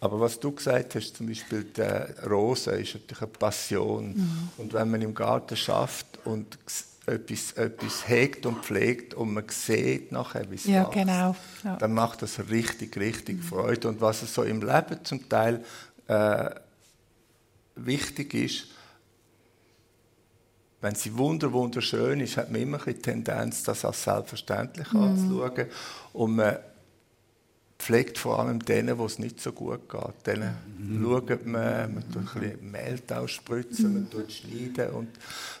Aber 0.00 0.20
was 0.20 0.38
du 0.38 0.52
gesagt 0.52 0.94
hast, 0.94 1.16
zum 1.16 1.26
Beispiel 1.26 1.64
die 1.64 2.28
Rose, 2.28 2.70
ist 2.70 2.94
natürlich 2.94 3.22
eine 3.22 3.30
Passion. 3.32 4.08
Mhm. 4.10 4.48
Und 4.58 4.72
wenn 4.72 4.92
man 4.92 5.02
im 5.02 5.12
Garten 5.12 5.56
schafft 5.56 6.06
und 6.24 6.56
etwas, 7.04 7.52
etwas 7.54 8.08
hegt 8.08 8.46
und 8.46 8.64
pflegt 8.64 9.12
und 9.14 9.34
man 9.34 9.44
sieht 9.48 10.12
nachher, 10.12 10.48
wie 10.48 10.54
es 10.54 10.66
ja, 10.66 10.84
genau. 10.84 11.34
ja. 11.64 11.74
dann 11.76 11.92
macht 11.94 12.22
das 12.22 12.38
richtig, 12.48 12.96
richtig 12.96 13.38
mhm. 13.38 13.42
Freude. 13.42 13.88
Und 13.88 14.00
was 14.00 14.20
so 14.32 14.44
im 14.44 14.62
Leben 14.62 15.04
zum 15.04 15.28
Teil 15.28 15.64
äh, 16.06 16.50
wichtig 17.74 18.34
ist, 18.34 18.68
wenn 20.80 20.94
sie 20.94 21.16
wunder 21.16 21.52
wunderschön 21.52 22.20
ist, 22.20 22.36
hat 22.36 22.50
man 22.50 22.60
immer 22.60 22.78
die 22.78 22.94
Tendenz, 22.94 23.64
das 23.64 23.84
als 23.84 24.04
selbstverständlich 24.04 24.92
mhm. 24.92 25.02
anzuschauen. 25.02 25.66
Und 26.12 26.36
man 26.36 26.58
pflegt 27.78 28.18
vor 28.18 28.38
allem 28.40 28.64
denen, 28.64 28.98
wo 28.98 29.06
es 29.06 29.18
nicht 29.18 29.40
so 29.40 29.52
gut 29.52 29.88
geht. 29.88 30.26
Denen 30.26 30.54
mhm. 30.78 31.02
schaut 31.02 31.46
man, 31.46 31.94
man 31.94 32.12
tut 32.12 32.36
ein 32.36 32.40
bisschen 32.40 32.70
Mehl 32.70 33.00
ausspritzen, 33.08 33.88
mhm. 33.88 33.94
man 33.94 34.10
tut 34.10 34.32
schneiden 34.32 34.90
und 34.90 35.08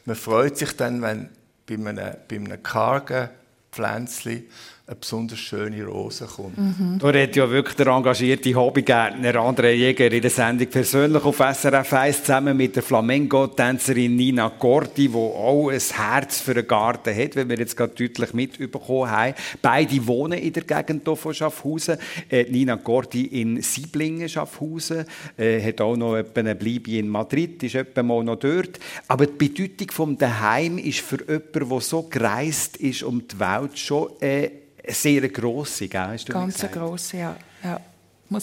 man 0.04 0.16
freut 0.16 0.56
sich 0.58 0.76
dann, 0.76 1.02
wenn 1.02 1.28
bei 1.66 1.74
einem, 1.74 2.16
bei 2.28 2.36
einem 2.36 2.62
kargen 2.62 3.28
Pflänzchen 3.70 4.44
eine 4.88 4.96
besonders 4.96 5.38
schöne 5.38 5.84
Rose 5.84 6.24
kommt. 6.24 6.56
Mhm. 6.56 6.98
Da 6.98 7.08
redet 7.08 7.36
ja 7.36 7.50
wirklich 7.50 7.76
der 7.76 7.88
engagierte 7.88 8.54
Hobbygärtner 8.54 9.34
André 9.34 9.72
Jäger 9.72 10.10
in 10.10 10.22
der 10.22 10.30
Sendung 10.30 10.66
persönlich 10.68 11.22
auf 11.24 11.36
SRF 11.36 11.92
1 11.92 12.24
zusammen 12.24 12.56
mit 12.56 12.74
der 12.74 12.82
Flamenco-Tänzerin 12.82 14.16
Nina 14.16 14.50
Gordi, 14.58 15.08
die 15.08 15.14
auch 15.14 15.68
ein 15.68 15.78
Herz 15.78 16.40
für 16.40 16.54
den 16.54 16.66
Garten 16.66 17.14
hat, 17.14 17.36
wie 17.36 17.46
wir 17.46 17.58
jetzt 17.58 17.76
gerade 17.76 17.92
deutlich 17.94 18.32
mitbekommen 18.32 19.10
haben. 19.10 19.34
Beide 19.60 20.06
wohnen 20.06 20.38
in 20.38 20.54
der 20.54 20.62
Gegend 20.62 21.02
hier 21.04 21.16
von 21.16 21.34
Schaffhausen. 21.34 21.98
Äh, 22.30 22.44
Nina 22.44 22.76
Gordi 22.76 23.26
in 23.26 23.60
Sieblingen, 23.60 24.26
Schaffhausen, 24.26 25.04
äh, 25.36 25.60
hat 25.60 25.82
auch 25.82 25.96
noch 25.96 26.14
eine 26.14 26.54
Bleibe 26.54 26.92
in 26.92 27.10
Madrid, 27.10 27.62
ist 27.62 27.74
etwa 27.74 28.02
mal 28.02 28.24
noch 28.24 28.36
dort. 28.36 28.80
Aber 29.06 29.26
die 29.26 29.48
Bedeutung 29.48 29.90
vom 29.90 30.16
Daheim 30.16 30.78
ist 30.78 31.00
für 31.00 31.18
jemanden, 31.18 31.68
der 31.68 31.80
so 31.80 32.04
gereist 32.04 32.78
ist 32.78 33.02
um 33.02 33.28
die 33.28 33.38
Welt, 33.38 33.78
schon 33.78 34.08
äh, 34.22 34.48
sehr 34.88 35.28
grosse, 35.28 35.88
gell? 35.88 36.00
Hast 36.00 36.28
du 36.28 36.32
Ganz 36.32 36.62
eine 36.62 36.72
grosse, 36.72 37.16
ja. 37.18 37.36
ja. 37.62 37.80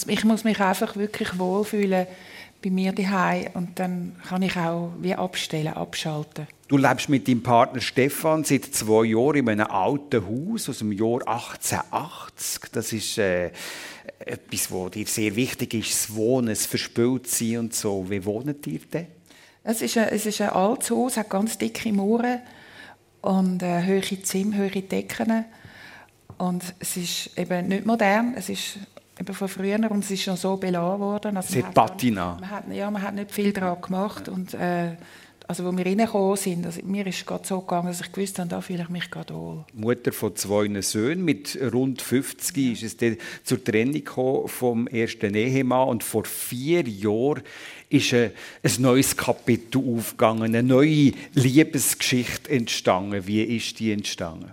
Ich 0.08 0.24
muss 0.24 0.44
mich 0.44 0.60
einfach 0.60 0.96
wirklich 0.96 1.38
wohlfühlen 1.38 2.08
bei 2.64 2.70
mir 2.72 2.92
daheim 2.92 3.50
und 3.54 3.80
dann 3.80 4.16
kann 4.28 4.42
ich 4.42 4.58
auch 4.58 4.92
wie 5.00 5.14
abstellen, 5.14 5.74
abschalten. 5.74 6.48
Du 6.68 6.78
lebst 6.78 7.10
mit 7.10 7.28
deinem 7.28 7.44
Partner 7.44 7.80
Stefan 7.80 8.44
seit 8.44 8.66
zwei 8.66 9.06
Jahren 9.06 9.36
in 9.36 9.50
einem 9.50 9.68
alten 9.68 10.26
Haus 10.26 10.68
aus 10.68 10.80
dem 10.80 10.92
Jahr 10.92 11.20
1880. 11.28 12.72
Das 12.72 12.92
ist 12.92 13.20
äh, 13.20 13.52
etwas, 14.18 14.72
was 14.72 14.92
dir 14.92 15.06
sehr 15.06 15.36
wichtig 15.36 15.76
ist, 15.76 15.92
das 15.92 16.16
Wohnen, 16.16 16.48
das 16.48 16.66
Verspültsein 16.66 17.60
und 17.60 17.76
so. 17.76 18.10
Wie 18.10 18.26
wohnt 18.26 18.66
ihr 18.66 18.80
denn? 18.80 19.08
Es 19.64 19.84
ist 19.84 19.98
ein, 19.98 20.10
es 20.10 20.26
ist 20.26 20.42
ein 20.42 20.50
altes 20.50 20.90
Haus, 20.90 21.18
hat 21.18 21.30
ganz 21.30 21.60
dicke 21.60 21.94
Mauern 21.94 22.40
und 23.22 23.62
äh, 23.62 23.84
hohe 23.86 24.24
Zimmer, 24.24 24.58
hohe 24.58 24.70
Decken. 24.70 25.46
Und 26.38 26.64
es 26.80 26.98
ist 26.98 27.38
eben 27.38 27.68
nicht 27.68 27.86
modern, 27.86 28.34
es 28.36 28.50
ist 28.50 28.78
eben 29.20 29.34
von 29.34 29.48
früher 29.48 29.80
und 29.90 30.04
es 30.04 30.12
ist 30.12 30.24
schon 30.24 30.36
so 30.36 30.58
beladen 30.58 31.00
worden. 31.00 31.38
Also 31.38 31.58
es 31.58 31.66
Patina. 31.74 32.38
Man 32.40 32.50
hat, 32.50 32.64
ja, 32.72 32.92
man 32.92 33.02
hat 33.02 33.16
nicht 33.16 33.32
viel 33.32 33.54
daran 33.54 33.82
gemacht 33.82 34.28
und 34.28 34.54
äh, 34.54 34.96
also 35.48 35.64
wo 35.64 35.78
wir 35.78 35.86
reingekommen 35.86 36.36
sind, 36.38 36.66
also 36.66 36.82
mir 36.84 37.06
ist 37.06 37.20
es 37.20 37.26
gerade 37.26 37.46
so 37.46 37.62
gegangen, 37.62 37.88
dass 37.88 38.02
ich 38.02 38.12
gewusst 38.12 38.40
habe, 38.40 38.50
da 38.50 38.62
fühle 38.62 38.82
ich 38.82 38.90
mich 38.90 39.12
gerade 39.12 39.34
wohl. 39.34 39.64
Mutter 39.74 40.12
von 40.12 40.36
zwei 40.36 40.82
Söhnen, 40.82 41.24
mit 41.24 41.58
rund 41.72 42.02
50 42.02 42.58
ist 42.74 42.84
es 42.84 42.98
dann 42.98 43.18
zur 43.44 43.64
Trennung 43.64 44.48
vom 44.48 44.88
ersten 44.88 45.36
Ehemann 45.36 45.90
und 45.90 46.04
vor 46.04 46.26
vier 46.26 46.88
Jahren 46.88 47.44
ist 47.90 48.14
ein, 48.14 48.32
ein 48.64 48.72
neues 48.80 49.16
Kapitel 49.16 49.84
aufgegangen, 49.96 50.44
eine 50.44 50.64
neue 50.64 51.12
Liebesgeschichte 51.34 52.50
entstanden. 52.50 53.28
Wie 53.28 53.44
ist 53.44 53.80
die 53.80 53.92
entstanden? 53.92 54.52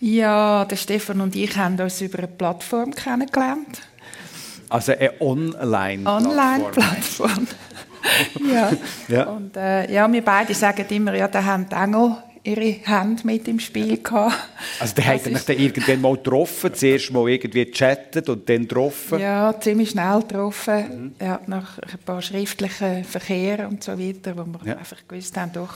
Ja, 0.00 0.64
der 0.64 0.76
Stefan 0.76 1.20
und 1.20 1.34
ich 1.34 1.56
haben 1.56 1.78
uns 1.80 2.00
über 2.00 2.18
eine 2.18 2.28
Plattform 2.28 2.94
kennengelernt. 2.94 3.80
Also 4.68 4.92
eine 4.92 5.20
Online-Plattform. 5.20 6.30
Online-Plattform. 6.30 7.46
ja. 8.52 8.72
ja. 9.08 9.24
Und 9.24 9.56
äh, 9.56 9.92
ja, 9.92 10.10
wir 10.10 10.22
beide 10.22 10.54
sagen 10.54 10.84
immer, 10.90 11.14
ja, 11.14 11.28
da 11.28 11.44
haben 11.44 11.68
die 11.68 11.74
Engel 11.74 12.16
ihre 12.44 12.76
Hand 12.86 13.24
mit 13.24 13.48
im 13.48 13.58
Spiel 13.58 14.02
gehabt. 14.02 14.36
Also 14.78 14.94
der 14.94 15.06
hat 15.06 15.26
mich 15.26 15.44
dann 15.44 15.56
irgendwann 15.58 16.00
mal 16.02 16.16
getroffen, 16.16 16.74
zuerst 16.74 17.10
mal 17.10 17.28
irgendwie 17.28 17.64
gechattet 17.64 18.28
und 18.28 18.48
dann 18.48 18.68
getroffen? 18.68 19.18
Ja, 19.18 19.58
ziemlich 19.58 19.90
schnell 19.90 20.20
getroffen, 20.20 21.14
mhm. 21.18 21.26
ja, 21.26 21.40
nach 21.46 21.78
ein 21.78 21.98
paar 22.04 22.20
schriftlichen 22.20 23.04
Verkehren 23.04 23.66
und 23.66 23.82
so 23.82 23.98
weiter, 23.98 24.36
wo 24.36 24.44
wir 24.44 24.72
ja. 24.72 24.76
einfach 24.76 24.98
gewusst 25.08 25.36
haben, 25.38 25.52
doch, 25.54 25.74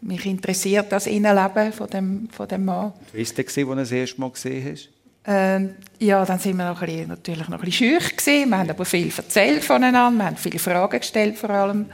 mich 0.00 0.26
interessiert 0.26 0.90
das 0.90 1.06
Innenleben 1.06 1.72
von 1.72 1.88
dem, 1.88 2.28
von 2.30 2.48
dem 2.48 2.64
Mann. 2.64 2.92
Wie 3.12 3.26
war 3.26 3.34
der, 3.34 3.44
als 3.44 3.54
du 3.54 3.74
das 3.74 3.92
erste 3.92 4.20
Mal 4.20 4.30
gesehen 4.30 4.72
hast? 4.72 4.88
Ähm, 5.26 5.74
ja, 5.98 6.24
dann 6.24 6.38
sind 6.38 6.56
wir 6.56 6.68
noch 6.68 6.80
ein 6.80 6.86
bisschen, 6.86 7.08
natürlich 7.08 7.48
noch 7.48 7.58
ein 7.58 7.64
bisschen 7.64 8.00
schüch 8.00 8.16
gewesen. 8.16 8.48
Wir 8.48 8.58
haben 8.58 8.70
aber 8.70 8.84
viel 8.84 9.12
erzählt 9.14 9.64
voneinander, 9.64 10.18
wir 10.18 10.26
haben 10.26 10.36
viele 10.36 10.58
Fragen 10.58 11.00
gestellt 11.00 11.36
vor 11.36 11.50
allem. 11.50 11.86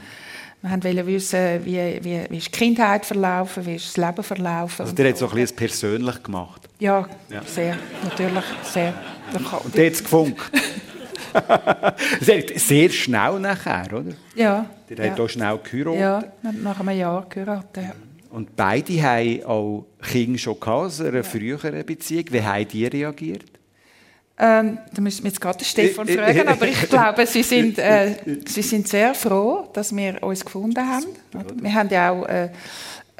Wir 0.62 0.70
wollten 0.70 1.06
wissen, 1.06 1.64
wie, 1.64 1.99
wie, 2.02 2.25
wie 2.30 2.38
ist 2.38 2.46
die 2.46 2.50
Kindheit 2.52 3.04
verlaufen, 3.04 3.66
wie 3.66 3.75
ist 3.75 3.87
das 3.87 3.96
Leben 3.96 4.23
verlaufen. 4.23 4.82
Also 4.82 4.94
der 4.94 5.11
hat 5.11 5.18
so 5.18 5.28
ein 5.28 5.34
bisschen 5.34 5.56
persönlich 5.56 6.23
gemacht? 6.23 6.62
Ja, 6.78 7.06
ja. 7.28 7.42
sehr, 7.44 7.76
natürlich, 8.02 8.44
sehr. 8.62 8.94
Und 9.32 9.76
der 9.76 9.87
hat 9.87 9.92
es 9.92 10.02
gefunkt? 10.02 10.40
sehr 12.56 12.90
schnell 12.90 13.40
nachher, 13.40 13.87
oder? 13.92 14.12
Ja. 14.35 14.66
Der 14.88 15.06
ja. 15.06 15.12
hat 15.12 15.21
auch 15.21 15.28
schnell 15.28 15.59
geheiratet. 15.59 16.00
Ja, 16.00 16.52
nach 16.52 16.80
einem 16.80 16.99
Jahr 16.99 17.26
geheiratet. 17.28 17.85
Ja. 17.85 17.92
Und 18.30 18.56
beide 18.56 19.00
haben 19.02 19.44
auch 19.44 19.87
Kinder 20.02 20.38
schon 20.38 20.59
gehabt, 20.59 20.87
aus 20.87 21.00
einer 21.00 21.16
ja. 21.16 21.23
früheren 21.23 21.87
Beziehung. 21.87 22.25
Wie 22.30 22.42
haben 22.42 22.66
die 22.68 22.87
reagiert? 22.87 23.44
Ähm, 24.37 24.78
da 24.92 25.00
müssen 25.00 25.23
wir 25.23 25.30
jetzt 25.30 25.40
gerade 25.40 25.59
den 25.59 25.64
Stefan 25.64 26.09
fragen, 26.09 26.49
aber 26.49 26.66
ich 26.66 26.88
glaube, 26.88 27.25
sie 27.26 27.44
sind, 27.44 27.78
äh, 27.78 28.16
sie 28.47 28.62
sind 28.62 28.88
sehr 28.88 29.14
froh, 29.14 29.68
dass 29.73 29.94
wir 29.94 30.21
uns 30.23 30.44
gefunden 30.44 30.76
haben. 30.76 31.06
Wir 31.62 31.73
haben 31.73 31.88
ja 31.88 32.11
auch 32.11 32.26
äh, 32.26 32.50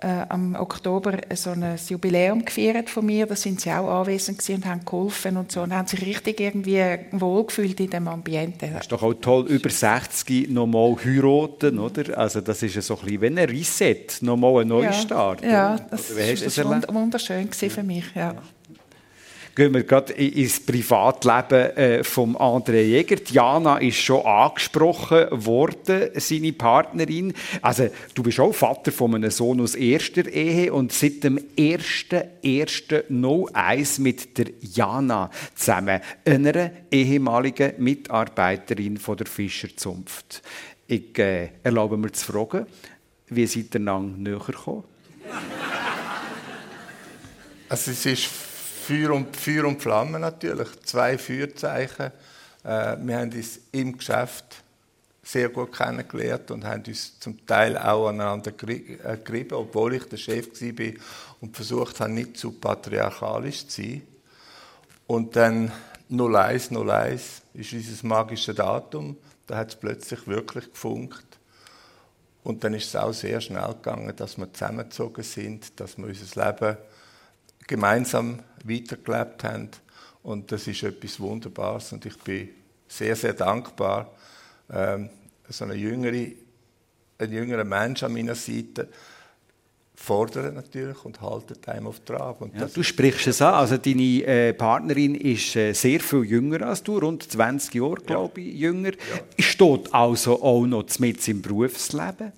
äh, 0.05 0.27
am 0.29 0.55
Oktober 0.55 1.19
so 1.35 1.51
ein 1.51 1.77
Jubiläum 1.89 2.45
gefeiert 2.45 2.91
von 2.91 3.07
mir. 3.07 3.27
Da 3.27 3.35
sind 3.35 3.61
sie 3.61 3.71
auch 3.73 3.89
anwesend 3.89 4.47
und 4.51 4.67
haben 4.67 4.85
geholfen 4.85 5.39
und 5.39 5.51
so 5.51 5.63
und 5.63 5.75
haben 5.75 5.89
sich 5.89 6.05
richtig 6.05 6.41
irgendwie 6.41 6.83
wohlgefühlt 7.13 7.81
in 7.81 7.89
dem 7.89 8.09
Ambiente. 8.09 8.69
Das 8.71 8.83
ist 8.83 8.93
doch 8.93 9.03
auch 9.03 9.15
toll, 9.15 9.47
über 9.49 9.71
60 9.71 10.51
nochmal 10.51 10.97
heiraten, 11.03 11.79
oder? 11.79 12.19
Also 12.19 12.43
das 12.43 12.63
ist 12.63 12.83
so 12.83 12.95
ein 12.95 13.01
bisschen 13.07 13.21
wie 13.23 13.27
ein 13.27 13.39
Reset, 13.39 14.07
nochmal 14.21 14.63
ein 14.63 14.69
Neustart. 14.69 15.43
Ja, 15.43 15.49
ja 15.49 15.77
das, 15.91 16.15
das, 16.15 16.65
war 16.65 16.83
wunderschön 16.95 17.51
für 17.53 17.83
mich, 17.83 18.05
ja 18.15 18.35
gehen 19.55 19.73
wir 19.73 19.85
gerade 19.85 20.13
ins 20.15 20.59
Privatleben 20.61 21.77
äh, 21.77 22.03
vom 22.05 22.37
André 22.37 22.83
Jäger. 22.83 23.17
Diana 23.17 23.79
ist 23.79 23.97
schon 23.99 24.27
angesprochen 24.27 25.29
worden, 25.31 26.11
seine 26.15 26.53
Partnerin. 26.53 27.33
Also 27.63 27.89
du 28.15 28.23
bist 28.23 28.39
auch 28.41 28.53
Vater 28.53 28.93
von 28.93 29.15
einem 29.15 29.31
Sohn 29.31 29.61
aus 29.61 29.75
erster 29.75 30.27
Ehe 30.27 30.73
und 30.73 30.93
seit 30.93 31.25
dem 31.25 31.39
1.1.01 31.57 34.01
mit 34.01 34.39
der 34.39 34.47
Jana 34.61 35.31
zusammen, 35.55 36.01
einer 36.25 36.71
ehemaligen 36.91 37.75
Mitarbeiterin 37.79 38.97
von 38.97 39.17
der 39.17 39.27
Fischerzunft. 39.27 40.43
Ich 40.87 41.19
äh, 41.19 41.51
erlaube 41.63 41.97
mir 41.97 42.13
zu 42.13 42.33
fragen, 42.33 42.67
wie 43.29 43.47
seid 43.47 43.75
ihr 43.75 43.81
lang 43.81 44.23
näher 44.23 44.39
gekommen? 44.39 44.85
Also 47.69 47.91
es 47.91 48.07
ist 48.07 48.29
Feuer 48.85 49.12
und, 49.12 49.35
Feuer 49.35 49.64
und 49.64 49.81
Flamme 49.81 50.19
natürlich, 50.19 50.69
zwei 50.83 51.17
Feuerzeichen. 51.17 52.12
Äh, 52.62 52.97
wir 53.00 53.19
haben 53.19 53.33
uns 53.33 53.61
im 53.73 53.97
Geschäft 53.97 54.62
sehr 55.23 55.49
gut 55.49 55.73
kennengelernt 55.73 56.50
und 56.50 56.67
haben 56.67 56.83
uns 56.87 57.19
zum 57.19 57.47
Teil 57.47 57.79
auch 57.79 58.09
aneinander 58.09 58.50
äh, 58.50 59.17
gerieben, 59.25 59.55
obwohl 59.55 59.95
ich 59.95 60.05
der 60.05 60.19
Chef 60.19 60.49
war 60.61 60.93
und 61.41 61.57
versucht 61.57 61.99
habe, 62.00 62.12
nicht 62.12 62.37
zu 62.37 62.53
patriarchalisch 62.53 63.67
zu 63.69 63.81
sein. 63.81 64.03
Und 65.07 65.35
dann 65.35 65.73
01, 66.11 66.71
01 66.71 67.43
ist 67.55 67.73
unser 67.73 68.07
magisches 68.07 68.55
Datum. 68.55 69.17
Da 69.47 69.57
hat 69.57 69.71
es 69.71 69.76
plötzlich 69.76 70.26
wirklich 70.26 70.71
gefunkt. 70.71 71.25
Und 72.43 72.62
dann 72.62 72.75
ist 72.75 72.88
es 72.88 72.97
auch 72.97 73.14
sehr 73.14 73.41
schnell 73.41 73.73
gegangen, 73.83 74.14
dass 74.14 74.37
wir 74.37 74.53
zusammengezogen 74.53 75.25
sind, 75.25 75.81
dass 75.81 75.97
wir 75.97 76.05
unser 76.05 76.45
Leben 76.45 76.76
gemeinsam 77.67 78.41
weitergelebt 78.64 79.44
haben. 79.44 79.71
Und 80.23 80.50
das 80.50 80.66
ist 80.66 80.83
etwas 80.83 81.21
Wunderbares 81.21 81.92
und 81.92 82.04
ich 82.06 82.16
bin 82.18 82.49
sehr, 82.88 83.14
sehr 83.14 83.35
dankbar, 83.35 84.11
ähm, 84.73 85.11
so 85.49 85.64
eine 85.64 85.75
jüngere, 85.75 86.33
ein 87.18 87.33
jüngerer 87.33 87.64
Mensch 87.64 88.02
an 88.02 88.12
meiner 88.12 88.35
Seite 88.35 88.88
fordern 89.94 90.54
natürlich 90.54 91.04
und 91.04 91.21
halten 91.21 91.56
einem 91.66 91.87
auf 91.87 92.00
Trab. 92.00 92.40
Ja, 92.54 92.66
du 92.66 92.83
sprichst 92.83 93.26
es 93.28 93.40
an, 93.40 93.54
also 93.54 93.76
deine 93.76 94.25
äh, 94.25 94.52
Partnerin 94.52 95.14
ist 95.14 95.56
äh, 95.56 95.73
sehr 95.73 96.00
viel 96.00 96.25
jünger 96.25 96.66
als 96.66 96.83
du, 96.83 96.99
rund 96.99 97.23
20 97.23 97.75
Jahre, 97.75 97.97
glaube 97.97 98.40
ich, 98.40 98.54
jünger. 98.54 98.90
Ja. 98.90 99.44
Steht 99.44 99.94
also 99.94 100.42
auch 100.42 100.66
noch 100.66 100.87
mit 100.99 101.26
im 101.28 101.42
Berufsleben. 101.42 102.33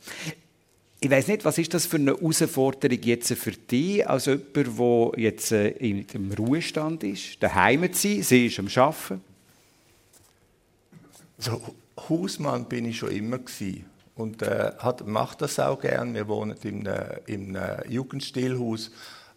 Ich 1.07 1.13
weiß 1.13 1.29
nicht, 1.29 1.45
was 1.45 1.57
ist 1.57 1.73
das 1.73 1.87
für 1.87 1.99
eine 1.99 2.17
Herausforderung 2.17 2.99
jetzt 3.01 3.33
für 3.35 3.53
dich, 3.53 4.09
als 4.09 4.27
jemand, 4.27 4.57
der 4.57 5.13
jetzt 5.23 5.53
äh, 5.53 5.69
im 5.69 6.33
Ruhestand 6.33 7.05
ist, 7.05 7.41
daheim 7.41 7.93
zu 7.93 8.09
sein, 8.09 8.23
sie 8.25 8.47
ist 8.47 8.59
am 8.59 8.67
Arbeiten? 8.67 9.23
So, 11.39 11.63
Hausmann 12.09 12.65
bin 12.65 12.87
ich 12.87 12.99
schon 12.99 13.13
immer 13.13 13.39
gewesen. 13.39 13.85
und 14.17 14.43
äh, 14.43 14.73
hat, 14.79 15.07
macht 15.07 15.43
das 15.43 15.61
auch 15.61 15.81
gern. 15.81 16.13
Wir 16.13 16.27
wohnen 16.27 16.57
im, 16.65 16.89
im 17.27 17.57
Jugendstilhaus 17.89 18.91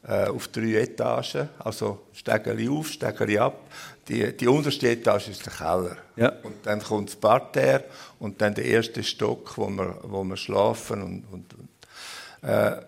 äh, 0.08 0.27
auf 0.27 0.48
drei 0.48 0.82
Etagen, 0.82 1.50
also 1.60 2.08
Stegeli 2.13 2.70
auf, 2.70 2.89
Stegeli 2.89 3.38
ab. 3.38 3.60
Die, 4.08 4.36
die 4.36 4.48
unterste 4.48 4.89
Etage 4.89 5.29
ist 5.29 5.46
der 5.46 5.53
Keller. 5.53 5.98
Ja. 6.15 6.29
Und 6.44 6.65
dann 6.65 6.82
kommt 6.82 7.10
das 7.10 7.15
Parterre 7.15 7.84
und 8.20 8.41
dann 8.41 8.56
der 8.56 8.65
erste 8.65 9.03
Stock, 9.03 9.58
wo 9.58 9.70
wir, 9.70 10.00
wo 10.03 10.24
wir 10.24 10.38
schlafen. 10.38 11.01
Und, 11.01 11.25
und, 11.32 11.53
und 11.53 12.50
äh, 12.50 12.82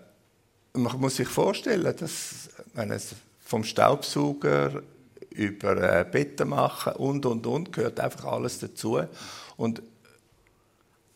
man 0.74 1.00
muss 1.00 1.16
sich 1.16 1.28
vorstellen, 1.28 1.94
dass 1.96 2.48
wenn 2.74 2.90
es 2.90 3.14
vom 3.40 3.62
Staubsauger 3.62 4.82
über 5.30 6.00
äh, 6.00 6.04
Betten 6.10 6.48
machen 6.48 6.94
und 6.94 7.26
und 7.26 7.46
und 7.46 7.72
gehört 7.72 8.00
einfach 8.00 8.24
alles 8.24 8.58
dazu. 8.58 9.00
Und 9.56 9.82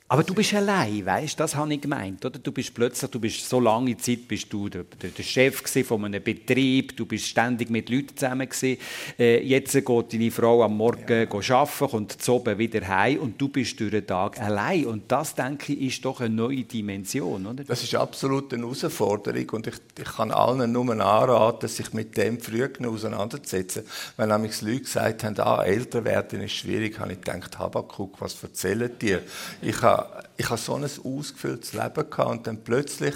aber 0.08 0.22
du 0.22 0.34
bist 0.34 0.54
allein, 0.54 1.04
weißt? 1.04 1.40
Das 1.40 1.56
habe 1.56 1.74
ich 1.74 1.80
gemeint, 1.80 2.24
oder? 2.24 2.38
Du 2.38 2.52
bist 2.52 2.72
plötzlich, 2.72 3.10
du 3.10 3.18
bist 3.18 3.48
so 3.48 3.58
lange 3.58 3.96
Zeit, 3.96 4.28
bist 4.28 4.52
du 4.52 4.68
der, 4.68 4.84
der, 4.84 5.22
Chef 5.24 5.60
von 5.84 6.04
einem 6.04 6.22
Betrieb, 6.22 6.96
du 6.96 7.06
bist 7.06 7.26
ständig 7.26 7.70
mit 7.70 7.88
Leuten 7.88 8.16
zusammen 8.16 8.48
gewesen. 8.48 8.78
Äh, 9.18 9.42
jetzt 9.44 9.72
geht 9.72 10.12
deine 10.12 10.30
Frau 10.30 10.62
am 10.62 10.76
Morgen 10.76 11.26
ja. 11.26 11.56
arbeiten, 11.56 11.90
kommt 11.90 12.22
zu 12.22 12.34
oben 12.34 12.56
wieder 12.56 12.86
heim 12.86 13.18
und 13.18 13.40
du 13.40 13.48
bist 13.48 13.80
durch 13.80 13.90
den 13.90 14.06
Tag 14.06 14.40
allein. 14.40 14.86
Und 14.86 15.10
das, 15.10 15.34
denke 15.34 15.72
ich, 15.72 15.96
ist 15.96 16.04
doch 16.04 16.20
eine 16.20 16.32
neue 16.32 16.62
Dimension, 16.62 17.44
oder? 17.44 17.64
Das 17.64 17.82
ist 17.82 17.96
absolut 17.96 18.54
eine 18.54 18.62
Herausforderung 18.62 19.50
und 19.50 19.66
ich, 19.66 19.74
ich 19.98 20.04
kann 20.04 20.30
allen 20.30 20.70
nur 20.70 20.88
anraten, 20.88 21.68
sich 21.68 21.92
mit 21.92 22.16
dem 22.16 22.38
früh 22.38 22.64
auseinanderzusetzen. 22.86 23.82
Wenn 24.16 24.28
nämlich 24.28 24.62
Leute 24.62 24.82
gesagt 24.82 25.24
haben, 25.24 25.36
ah, 25.40 25.64
älter 25.64 26.04
werden 26.04 26.42
ist 26.42 26.52
schwierig, 26.52 27.00
habe 27.00 27.12
ich 27.12 27.20
gedacht, 27.20 27.58
Habakuk, 27.58 28.20
was 28.20 28.40
erzählen 28.40 28.96
dir? 29.00 29.22
Ich 29.60 29.82
habe 29.82 29.95
ich 30.36 30.48
habe 30.48 30.60
so 30.60 30.74
ein 30.74 30.84
ausgefülltes 30.84 31.72
Leben 31.72 32.10
gehabt 32.10 32.30
und 32.30 32.46
dann 32.46 32.62
plötzlich 32.62 33.14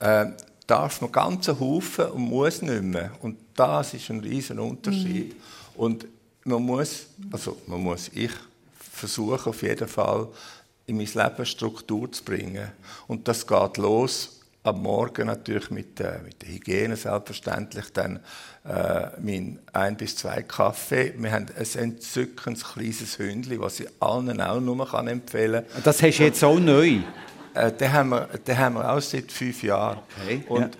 äh, 0.00 0.26
darf 0.66 1.00
man 1.00 1.12
ganzen 1.12 1.58
Haufen 1.58 2.06
und 2.06 2.22
muss 2.22 2.62
nicht 2.62 2.82
mehr. 2.82 3.12
Und 3.22 3.38
das 3.54 3.94
ist 3.94 4.10
ein 4.10 4.20
riesen 4.20 4.58
Unterschied. 4.58 5.34
Mhm. 5.34 5.80
Und 5.80 6.06
man 6.44 6.62
muss, 6.62 7.06
also 7.30 7.56
man 7.66 7.80
muss, 7.80 8.10
ich 8.12 8.32
versuche 8.78 9.50
auf 9.50 9.62
jeden 9.62 9.88
Fall 9.88 10.28
in 10.86 10.96
mein 10.96 11.06
Leben 11.06 11.46
Struktur 11.46 12.10
zu 12.10 12.24
bringen. 12.24 12.70
Und 13.06 13.28
das 13.28 13.46
geht 13.46 13.76
los 13.76 14.37
am 14.68 14.82
Morgen 14.82 15.26
natürlich 15.26 15.70
mit, 15.70 16.00
äh, 16.00 16.18
mit 16.24 16.42
der 16.42 16.48
Hygiene 16.48 16.96
selbstverständlich, 16.96 17.92
dann 17.92 18.20
äh, 18.64 19.08
mein 19.20 19.58
ein 19.72 19.96
bis 19.96 20.16
zwei 20.16 20.42
Kaffee. 20.42 21.14
Wir 21.16 21.32
haben 21.32 21.46
ein 21.56 21.66
entzückendes 21.82 22.64
kleines 22.64 23.18
Hündchen, 23.18 23.60
was 23.60 23.80
ich 23.80 23.88
allen 24.00 24.40
auch 24.40 24.60
nur 24.60 24.88
kann 24.88 25.08
empfehlen 25.08 25.64
kann. 25.72 25.82
Das 25.84 26.02
hast 26.02 26.18
du 26.18 26.24
jetzt 26.24 26.44
auch 26.44 26.58
neu? 26.58 26.98
Äh, 27.54 27.72
den, 27.72 27.92
haben 27.92 28.10
wir, 28.10 28.28
den 28.46 28.58
haben 28.58 28.74
wir 28.76 28.92
auch 28.92 29.00
seit 29.00 29.32
fünf 29.32 29.62
Jahren. 29.62 29.98
Okay. 30.22 30.44
Und 30.48 30.60
ja. 30.60 30.70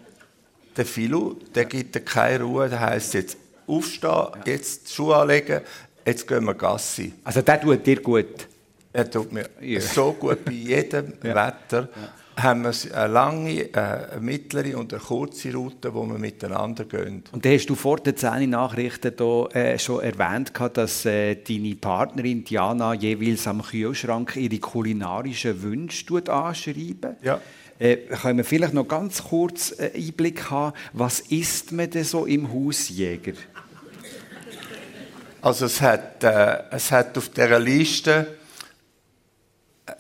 der 0.77 0.87
Philo, 0.87 1.37
der 1.55 1.65
gibt 1.65 1.95
dir 1.95 2.01
keine 2.01 2.45
Ruhe, 2.45 2.69
der 2.69 2.81
heisst 2.81 3.15
jetzt 3.15 3.37
aufstehen, 3.67 4.11
ja. 4.11 4.33
jetzt 4.47 4.89
die 4.89 4.95
Schuhe 4.95 5.17
anlegen, 5.17 5.61
jetzt 6.07 6.27
gehen 6.27 6.45
wir 6.45 6.55
Gassi. 6.55 7.15
Also 7.25 7.43
der 7.43 7.61
tut 7.61 7.87
dir 7.87 8.01
gut? 8.01 8.49
Er 8.93 9.11
tut 9.11 9.33
mir 9.33 9.49
ja. 9.61 9.81
so 9.81 10.13
gut 10.13 10.45
bei 10.45 10.53
jedem 10.53 11.13
Wetter 11.23 11.89
haben 12.43 12.65
wir 12.65 12.73
eine 12.95 13.13
lange, 13.13 13.61
äh, 13.73 13.77
eine 13.77 14.21
mittlere 14.21 14.79
und 14.79 14.93
eine 14.93 15.03
kurze 15.03 15.53
Route, 15.53 15.93
wo 15.93 16.07
wir 16.07 16.19
miteinander 16.19 16.85
gehen. 16.85 17.25
Und 17.33 17.45
da 17.45 17.51
hast 17.51 17.67
du 17.67 17.75
vor 17.75 17.99
den 17.99 18.17
10 18.17 18.51
Nachrichten 18.51 19.13
hier, 19.17 19.49
äh, 19.55 19.79
schon 19.79 20.03
erwähnt, 20.03 20.53
dass 20.75 21.05
äh, 21.05 21.37
deine 21.37 21.75
Partnerin 21.75 22.45
Diana 22.45 22.95
jeweils 22.95 23.47
am 23.47 23.63
Kühlschrank 23.63 24.37
ihre 24.37 24.59
kulinarischen 24.59 25.63
Wünsche 25.63 26.33
anschreiben. 26.33 27.17
Ja. 27.23 27.41
Äh, 27.79 27.97
können 27.97 28.39
wir 28.39 28.45
vielleicht 28.45 28.75
noch 28.75 28.89
ganz 28.89 29.23
kurz 29.23 29.73
einen 29.73 29.95
Einblick 29.95 30.51
haben, 30.51 30.77
was 30.93 31.21
isst 31.21 31.73
man 31.73 31.91
denn 31.91 32.05
so 32.05 32.27
im 32.27 32.53
Hausjäger? 32.53 33.35
Also 35.41 35.67
es 35.67 35.81
hat, 35.81 36.25
äh, 36.25 36.63
es 36.71 36.91
hat 36.91 37.17
auf 37.17 37.29
dieser 37.29 37.61
Liste 37.61 38.39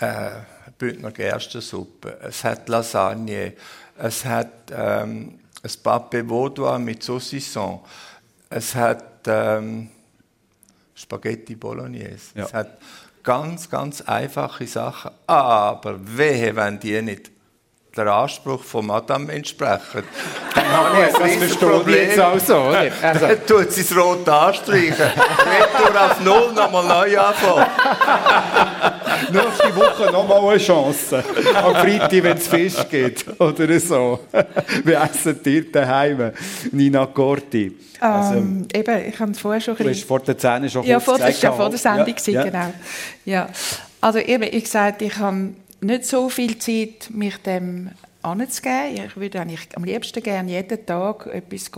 äh, 0.00 0.30
Bündner 0.78 1.10
Gerstensuppe, 1.10 2.18
es 2.22 2.44
hat 2.44 2.68
Lasagne, 2.68 3.54
es 3.98 4.24
hat 4.24 4.70
ähm, 4.70 5.40
ein 5.62 5.70
Pape 5.82 6.28
Vaudois 6.28 6.78
mit 6.78 7.02
Saucisson, 7.02 7.80
es 8.48 8.74
hat 8.74 9.26
ähm, 9.26 9.90
Spaghetti 10.94 11.56
Bolognese, 11.56 12.30
ja. 12.34 12.44
es 12.44 12.54
hat 12.54 12.78
ganz, 13.22 13.68
ganz 13.68 14.00
einfache 14.02 14.66
Sachen, 14.66 15.10
aber 15.26 15.98
wehe, 16.00 16.54
wenn 16.54 16.78
die 16.78 17.02
nicht 17.02 17.30
der 17.96 18.06
Anspruch 18.06 18.62
von 18.62 18.86
Madame 18.86 19.32
entsprechen. 19.32 20.04
Dann 20.54 20.68
habe 20.68 21.08
ich 21.08 21.20
ein 21.20 21.40
das 21.40 21.56
Problem. 21.56 22.08
jetzt 22.08 22.20
auch 22.20 22.38
so, 22.38 22.56
oder? 22.56 22.90
Also. 23.02 23.26
Dann 23.26 23.46
tut 23.46 23.72
sie 23.72 23.80
es 23.80 23.96
rot 23.96 24.28
anstreichen. 24.28 24.94
Retour 24.94 26.00
auf 26.00 26.20
Null, 26.20 26.52
nochmal 26.52 26.86
neu 26.86 27.18
anfangen. 27.18 27.66
Nächste 29.32 29.76
Woche 29.76 30.12
nochmal 30.12 30.50
eine 30.50 30.58
Chance. 30.58 31.24
Am 31.54 31.74
Freitag, 31.74 32.12
wenn 32.22 32.36
es 32.36 32.48
Fisch 32.48 32.88
gibt. 32.90 33.40
Oder 33.40 33.80
so. 33.80 34.20
Wie 34.84 34.92
essen 34.92 35.40
ihr 35.44 35.72
daheim? 35.72 36.32
Nina 36.72 37.06
Corti. 37.06 37.76
Also, 38.00 38.34
ähm, 38.34 38.66
eben, 38.72 39.08
ich 39.08 39.18
habe 39.18 39.34
vorher 39.34 39.60
schon 39.60 39.76
Du 39.76 39.88
hast 39.88 40.04
vor 40.04 40.20
der 40.20 40.38
Zähne 40.38 40.70
schon 40.70 40.84
Ja, 40.84 41.00
vor, 41.00 41.18
das 41.18 41.42
war 41.42 41.50
ja 41.50 41.56
vor 41.56 41.68
der 41.68 41.78
Sendung, 41.78 42.14
ja, 42.26 42.32
ja. 42.32 42.44
genau. 42.44 42.74
Ja. 43.24 43.48
Also 44.00 44.20
eben, 44.20 44.44
ich 44.44 44.64
gesagt, 44.64 45.02
ich 45.02 45.16
habe 45.16 45.50
nicht 45.80 46.04
so 46.04 46.28
viel 46.28 46.58
Zeit, 46.58 47.10
mich 47.10 47.36
dem 47.38 47.90
anzugeben. 48.22 49.04
Ich 49.06 49.16
würde 49.16 49.40
eigentlich 49.40 49.68
am 49.74 49.84
liebsten 49.84 50.22
gerne 50.22 50.50
jeden 50.50 50.84
Tag 50.86 51.26
etwas 51.26 51.70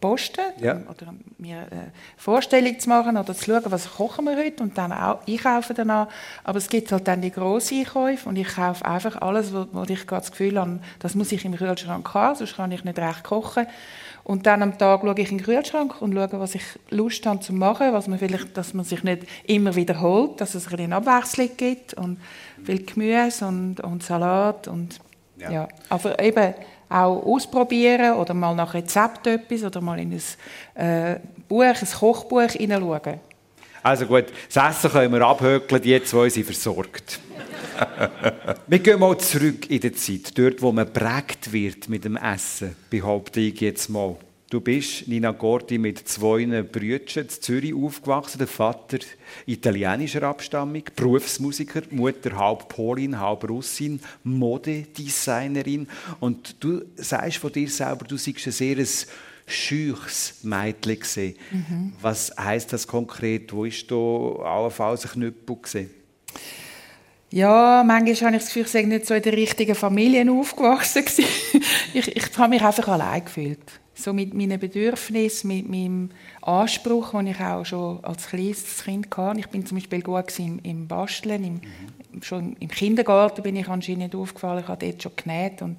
posten 0.00 0.44
ja. 0.60 0.76
oder 0.90 1.14
mir 1.38 1.58
eine 1.70 1.92
Vorstellung 2.16 2.78
zu 2.78 2.88
machen 2.88 3.16
oder 3.16 3.34
zu 3.34 3.44
schauen, 3.44 3.62
was 3.66 3.94
kochen 3.96 4.26
wir 4.26 4.36
heute 4.36 4.62
und 4.62 4.76
dann 4.76 4.92
auch 4.92 5.26
einkaufen 5.26 5.74
danach. 5.76 6.08
Aber 6.44 6.58
es 6.58 6.68
gibt 6.68 6.92
halt 6.92 7.08
dann 7.08 7.22
die 7.22 7.30
grossen 7.30 7.78
Einkäufe 7.78 8.28
und 8.28 8.36
ich 8.36 8.48
kaufe 8.48 8.84
einfach 8.84 9.20
alles, 9.22 9.54
wo, 9.54 9.66
wo 9.72 9.82
ich 9.84 10.06
gerade 10.06 10.22
das 10.22 10.30
Gefühl 10.30 10.58
habe, 10.58 10.80
das 10.98 11.14
muss 11.14 11.32
ich 11.32 11.44
im 11.44 11.56
Kühlschrank 11.56 12.12
haben, 12.14 12.36
sonst 12.36 12.56
kann 12.56 12.72
ich 12.72 12.84
nicht 12.84 12.98
recht 12.98 13.24
kochen. 13.24 13.66
Und 14.26 14.44
dann 14.46 14.60
am 14.60 14.76
Tag 14.76 15.02
schaue 15.02 15.20
ich 15.20 15.30
in 15.30 15.38
den 15.38 15.44
Kühlschrank 15.44 16.02
und 16.02 16.12
schaue, 16.12 16.40
was 16.40 16.56
ich 16.56 16.64
Lust 16.90 17.24
habe 17.26 17.38
zu 17.38 17.52
machen, 17.52 17.92
was 17.92 18.08
man 18.08 18.18
vielleicht, 18.18 18.56
dass 18.56 18.74
man 18.74 18.84
sich 18.84 19.04
nicht 19.04 19.22
immer 19.44 19.76
wiederholt, 19.76 20.40
dass 20.40 20.56
es 20.56 20.66
eine 20.72 20.96
Abwechslung 20.96 21.50
gibt 21.56 21.94
und 21.94 22.18
viel 22.64 22.84
Gemüse 22.84 23.46
und, 23.46 23.78
und 23.80 24.02
Salat 24.02 24.66
und 24.66 24.98
ja. 25.46 25.52
ja. 25.52 25.68
Aber 25.88 26.18
eben 26.20 26.54
auch 26.88 27.22
ausprobieren 27.24 28.14
oder 28.14 28.34
mal 28.34 28.54
nach 28.54 28.74
Rezept 28.74 29.26
etwas 29.26 29.64
oder 29.64 29.80
mal 29.80 29.98
in 29.98 30.12
ein 30.12 30.82
äh, 30.82 31.18
Buch, 31.48 31.62
ein 31.62 31.88
Kochbuch 31.98 32.50
hineinschauen. 32.50 33.20
Also 33.82 34.06
gut, 34.06 34.26
das 34.52 34.78
Essen 34.78 34.90
können 34.90 35.12
wir 35.12 35.22
abhökeln, 35.22 35.80
die 35.80 36.02
zwei 36.02 36.28
sind 36.28 36.44
versorgt. 36.44 37.20
wir 38.66 38.78
gehen 38.78 38.98
mal 38.98 39.16
zurück 39.18 39.70
in 39.70 39.80
die 39.80 39.92
Zeit, 39.92 40.36
dort 40.36 40.60
wo 40.62 40.72
man 40.72 40.92
prägt 40.92 41.52
wird 41.52 41.88
mit 41.88 42.04
dem 42.04 42.16
Essen, 42.16 42.74
behaupte 42.90 43.40
ich 43.40 43.60
jetzt 43.60 43.88
mal. 43.88 44.16
Du 44.48 44.60
bist, 44.60 45.08
Nina 45.08 45.32
Gordi, 45.32 45.76
mit 45.76 46.06
zwei 46.06 46.46
Brüdern 46.62 47.24
in 47.24 47.28
Zürich 47.28 47.74
aufgewachsen. 47.74 48.38
Der 48.38 48.46
Vater 48.46 48.98
italienischer 49.44 50.22
Abstammung, 50.22 50.84
Berufsmusiker, 50.94 51.82
Mutter 51.90 52.36
halb 52.36 52.68
Polin, 52.68 53.18
halb 53.18 53.48
Russin, 53.48 53.98
Modedesignerin. 54.22 55.88
Und 56.20 56.62
du 56.62 56.82
sagst 56.94 57.38
von 57.38 57.50
dir 57.50 57.68
selber, 57.68 58.04
du 58.04 58.16
seist 58.16 58.46
ein 58.46 58.52
sehr 58.52 58.86
scheuches 59.48 60.34
Mädchen 60.44 61.34
Mhm. 61.50 61.92
Was 62.00 62.32
heisst 62.38 62.72
das 62.72 62.86
konkret? 62.86 63.52
Wo 63.52 63.64
ist 63.64 63.90
da 63.90 63.96
allenfalls 63.96 65.06
ein 65.06 65.10
Knüppel 65.10 65.56
gewesen? 65.56 65.90
Ja, 67.30 67.82
manchmal 67.84 68.28
habe 68.28 68.36
ich 68.36 68.42
das 68.42 68.46
Gefühl, 68.46 68.62
ich 68.62 68.68
sei 68.68 68.82
nicht 68.82 69.06
so 69.06 69.14
in 69.14 69.22
der 69.22 69.32
richtigen 69.32 69.74
Familie 69.74 70.30
aufgewachsen. 70.30 71.04
ich, 71.94 72.16
ich 72.16 72.38
habe 72.38 72.50
mich 72.50 72.62
einfach 72.62 72.86
allein 72.86 73.24
gefühlt 73.24 73.80
so 73.96 74.12
mit 74.12 74.34
meinen 74.34 74.60
Bedürfnissen, 74.60 75.48
mit 75.48 75.68
meinem 75.68 76.10
Anspruch, 76.42 77.12
den 77.12 77.28
ich 77.28 77.40
auch 77.40 77.64
schon 77.64 78.04
als 78.04 78.28
kleines 78.28 78.84
Kind 78.84 79.08
hatte. 79.16 79.40
Ich 79.40 79.48
bin 79.48 79.64
zum 79.64 79.78
Beispiel 79.78 80.02
gut 80.02 80.38
im, 80.38 80.60
im 80.62 80.86
Basteln, 80.86 81.42
im, 81.42 81.54
mhm. 81.54 82.22
schon 82.22 82.56
im 82.60 82.68
Kindergarten 82.68 83.42
bin 83.42 83.56
ich 83.56 83.68
anscheinend 83.68 84.14
aufgefallen, 84.14 84.60
ich 84.60 84.68
habe 84.68 84.86
dort 84.86 85.02
schon 85.02 85.12
genäht 85.16 85.62
und 85.62 85.76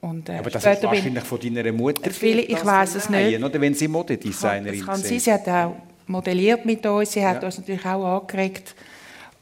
und, 0.00 0.28
äh, 0.28 0.38
aber 0.38 0.50
das 0.50 0.64
ist 0.64 0.82
wahrscheinlich 0.82 1.22
von 1.22 1.38
deiner 1.38 1.70
Mutter. 1.70 2.10
Viele, 2.10 2.42
ich 2.42 2.66
weiß 2.66 2.96
es 2.96 3.08
nicht. 3.08 3.40
Oder 3.40 3.60
wenn 3.60 3.72
sie 3.72 3.86
Modedesignerin 3.86 4.80
ist. 4.80 4.84
kann 4.84 5.00
sein. 5.00 5.20
Sie 5.20 5.32
hat 5.32 5.48
auch 5.48 5.76
modelliert 6.08 6.64
mit 6.64 6.84
uns. 6.84 7.12
Sie 7.12 7.24
hat 7.24 7.40
ja. 7.40 7.46
uns 7.46 7.58
natürlich 7.58 7.86
auch 7.86 8.20
angeregt. 8.20 8.74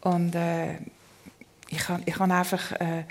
Und 0.03 0.35
äh, 0.35 0.75
ich 1.71 1.89
habe 1.89 2.03
ich 2.05 2.15
hab 2.15 2.31
einfach 2.31 2.73
äh, 2.73 3.05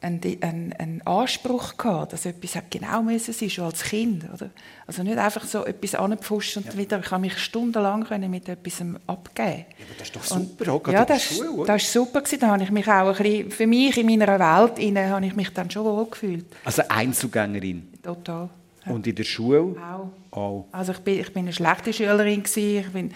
einen, 0.00 0.20
einen, 0.40 0.72
einen 0.74 1.06
Anspruch 1.06 1.76
gehabt, 1.76 2.12
dass 2.12 2.24
etwas 2.24 2.62
genau 2.70 3.02
müssen 3.02 3.34
sein, 3.34 3.50
schon 3.50 3.64
als 3.64 3.82
Kind, 3.82 4.24
oder? 4.32 4.50
Also 4.86 5.02
nicht 5.02 5.18
einfach 5.18 5.44
so 5.44 5.64
etwas 5.64 5.94
anpfuschen 5.94 6.62
und 6.62 6.72
ja. 6.72 6.78
wieder, 6.78 7.00
ich 7.00 7.06
kann 7.06 7.20
mich 7.20 7.36
stundenlang 7.38 8.06
mit 8.30 8.48
etwas 8.48 8.80
abgeben. 9.06 9.66
Ja, 9.76 9.84
aber 9.84 9.94
das 9.98 10.08
ist 10.08 10.16
doch 10.16 10.24
super, 10.24 10.74
und, 10.74 10.92
ja, 10.92 11.04
das, 11.04 11.22
Schule, 11.22 11.50
oder? 11.50 11.66
das 11.66 11.82
ist 11.82 11.92
super 11.92 12.20
gewesen. 12.20 12.40
Da 12.40 12.48
habe 12.48 12.62
ich 12.62 12.70
mich 12.70 12.86
auch 12.86 13.08
ein 13.08 13.16
bisschen, 13.16 13.50
für 13.50 13.66
mich 13.66 13.98
in 13.98 14.06
meiner 14.06 14.38
Welt 14.38 14.78
inne, 14.78 15.08
habe 15.08 15.26
ich 15.26 15.34
mich 15.34 15.52
dann 15.52 15.70
schon 15.70 15.84
wohl 15.84 16.06
gefühlt. 16.06 16.46
Also 16.64 16.82
Einzugängerin? 16.88 17.92
Total. 18.02 18.48
Ja. 18.86 18.92
Und 18.92 19.06
in 19.06 19.14
der 19.14 19.24
Schule? 19.24 19.74
Auch. 19.82 20.36
auch. 20.36 20.66
Also 20.70 20.92
ich 20.92 21.00
bin, 21.00 21.20
ich 21.20 21.32
bin 21.32 21.42
eine 21.42 21.52
schlechte 21.52 21.92
Schülerin 21.92 22.42
gewesen. 22.44 22.78
Ich 22.78 22.92
bin, 22.92 23.14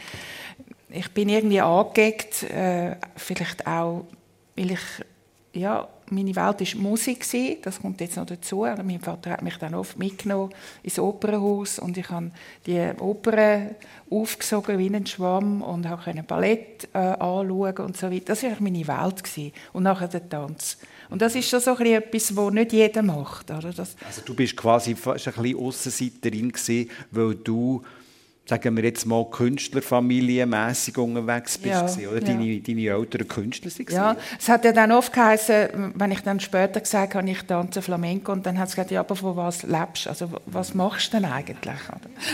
ich 0.91 1.11
bin 1.13 1.29
irgendwie 1.29 1.61
angeeckt, 1.61 2.43
äh, 2.43 2.97
vielleicht 3.17 3.67
auch, 3.67 4.05
weil 4.57 4.73
ich 4.73 4.81
ja, 5.55 5.89
meine 6.13 6.37
Welt 6.37 6.37
war 6.37 6.81
Musik, 6.81 7.27
das 7.63 7.81
kommt 7.81 8.01
jetzt 8.01 8.17
noch 8.17 8.27
dazu. 8.27 8.67
Mein 8.83 9.01
Vater 9.01 9.31
hat 9.31 9.43
mich 9.43 9.57
dann 9.57 9.75
oft 9.75 9.99
mitgenommen 9.99 10.53
ins 10.83 10.99
Opernhaus 10.99 11.79
und 11.79 11.97
ich 11.97 12.09
habe 12.11 12.31
die 12.67 12.91
Opern 12.99 13.75
aufgesogen 14.11 14.79
wie 14.79 14.95
ein 14.95 15.07
Schwamm 15.07 15.63
und 15.63 15.89
konnte 15.89 16.23
Ballett 16.23 16.89
äh, 16.93 16.99
anschauen 16.99 17.77
und 17.79 17.97
so 17.97 18.11
weiter. 18.11 18.27
Das 18.27 18.43
war 18.43 18.57
meine 18.61 18.87
Welt. 18.87 19.53
Und 19.73 19.85
nachher 19.85 20.09
der 20.09 20.29
Tanz. 20.29 20.79
Und 21.09 21.23
das 21.23 21.35
ist 21.35 21.49
schon 21.49 21.61
so 21.61 21.77
etwas, 21.77 22.35
was 22.37 22.53
nicht 22.53 22.73
jeder 22.73 23.03
macht. 23.03 23.51
Oder? 23.51 23.73
Das 23.73 23.97
also 24.07 24.23
du 24.25 24.35
bist 24.35 24.57
quasi 24.57 24.95
fast 24.95 25.29
ein 25.29 25.35
bisschen 25.35 25.59
Aussenseiterin 25.59 26.53
weil 27.11 27.35
du 27.37 27.83
sagen 28.53 28.77
wir 28.77 28.85
jetzt 28.85 29.07
mal, 29.07 29.25
künstlerfamilienmässig 29.31 30.99
unterwegs 30.99 31.57
bist, 31.57 31.75
ja, 31.75 31.81
gewesen, 31.81 32.09
oder? 32.09 32.21
Ja. 32.21 32.35
Deine, 32.35 32.61
deine 32.61 32.87
Eltern 32.87 33.29
Künstler 33.29 33.71
waren. 33.71 34.17
Ja, 34.17 34.17
es 34.39 34.49
hat 34.49 34.65
ja 34.65 34.73
dann 34.73 34.93
oft 34.93 35.13
geheißen, 35.13 35.93
wenn 35.95 36.11
ich 36.11 36.21
dann 36.21 36.39
später 36.39 36.81
gesagt 36.81 37.15
habe, 37.15 37.31
ich 37.31 37.43
tanze 37.43 37.81
Flamenco, 37.81 38.33
und 38.33 38.45
dann 38.45 38.59
hat 38.59 38.69
es 38.69 38.75
gesagt, 38.75 38.91
ja, 38.91 39.01
aber 39.01 39.17
von 39.17 39.37
was 39.37 39.63
lebst 39.63 40.05
du? 40.05 40.11
Also, 40.11 40.29
was 40.47 40.75
machst 40.75 41.13
du 41.13 41.19
denn 41.19 41.31
eigentlich? 41.31 41.81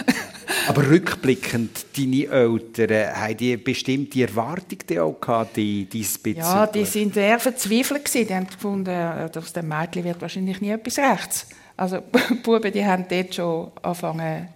aber 0.69 0.91
rückblickend, 0.91 1.87
deine 1.97 2.27
Eltern, 2.27 3.15
haben 3.15 3.37
die 3.37 3.57
bestimmte 3.57 4.23
Erwartungen 4.23 4.99
auch 4.99 5.21
gehabt, 5.21 5.57
die 5.57 5.85
diesbezüglich? 5.85 6.45
Ja, 6.45 6.67
die 6.67 6.85
sind 6.85 7.15
sehr 7.15 7.39
verzweifelt 7.39 8.05
gewesen. 8.05 8.27
Die 8.27 8.35
haben 8.35 8.47
gefunden, 8.47 9.31
aus 9.37 9.53
dem 9.53 9.69
Mädchen 9.69 10.03
wird 10.03 10.21
wahrscheinlich 10.21 10.61
nie 10.61 10.71
etwas 10.71 10.99
rechts. 10.99 11.47
Also, 11.77 11.99
die 12.01 12.35
Buben, 12.43 12.73
die 12.73 12.85
haben 12.85 13.05
dort 13.09 13.35
schon 13.37 13.71
angefangen, 13.83 14.49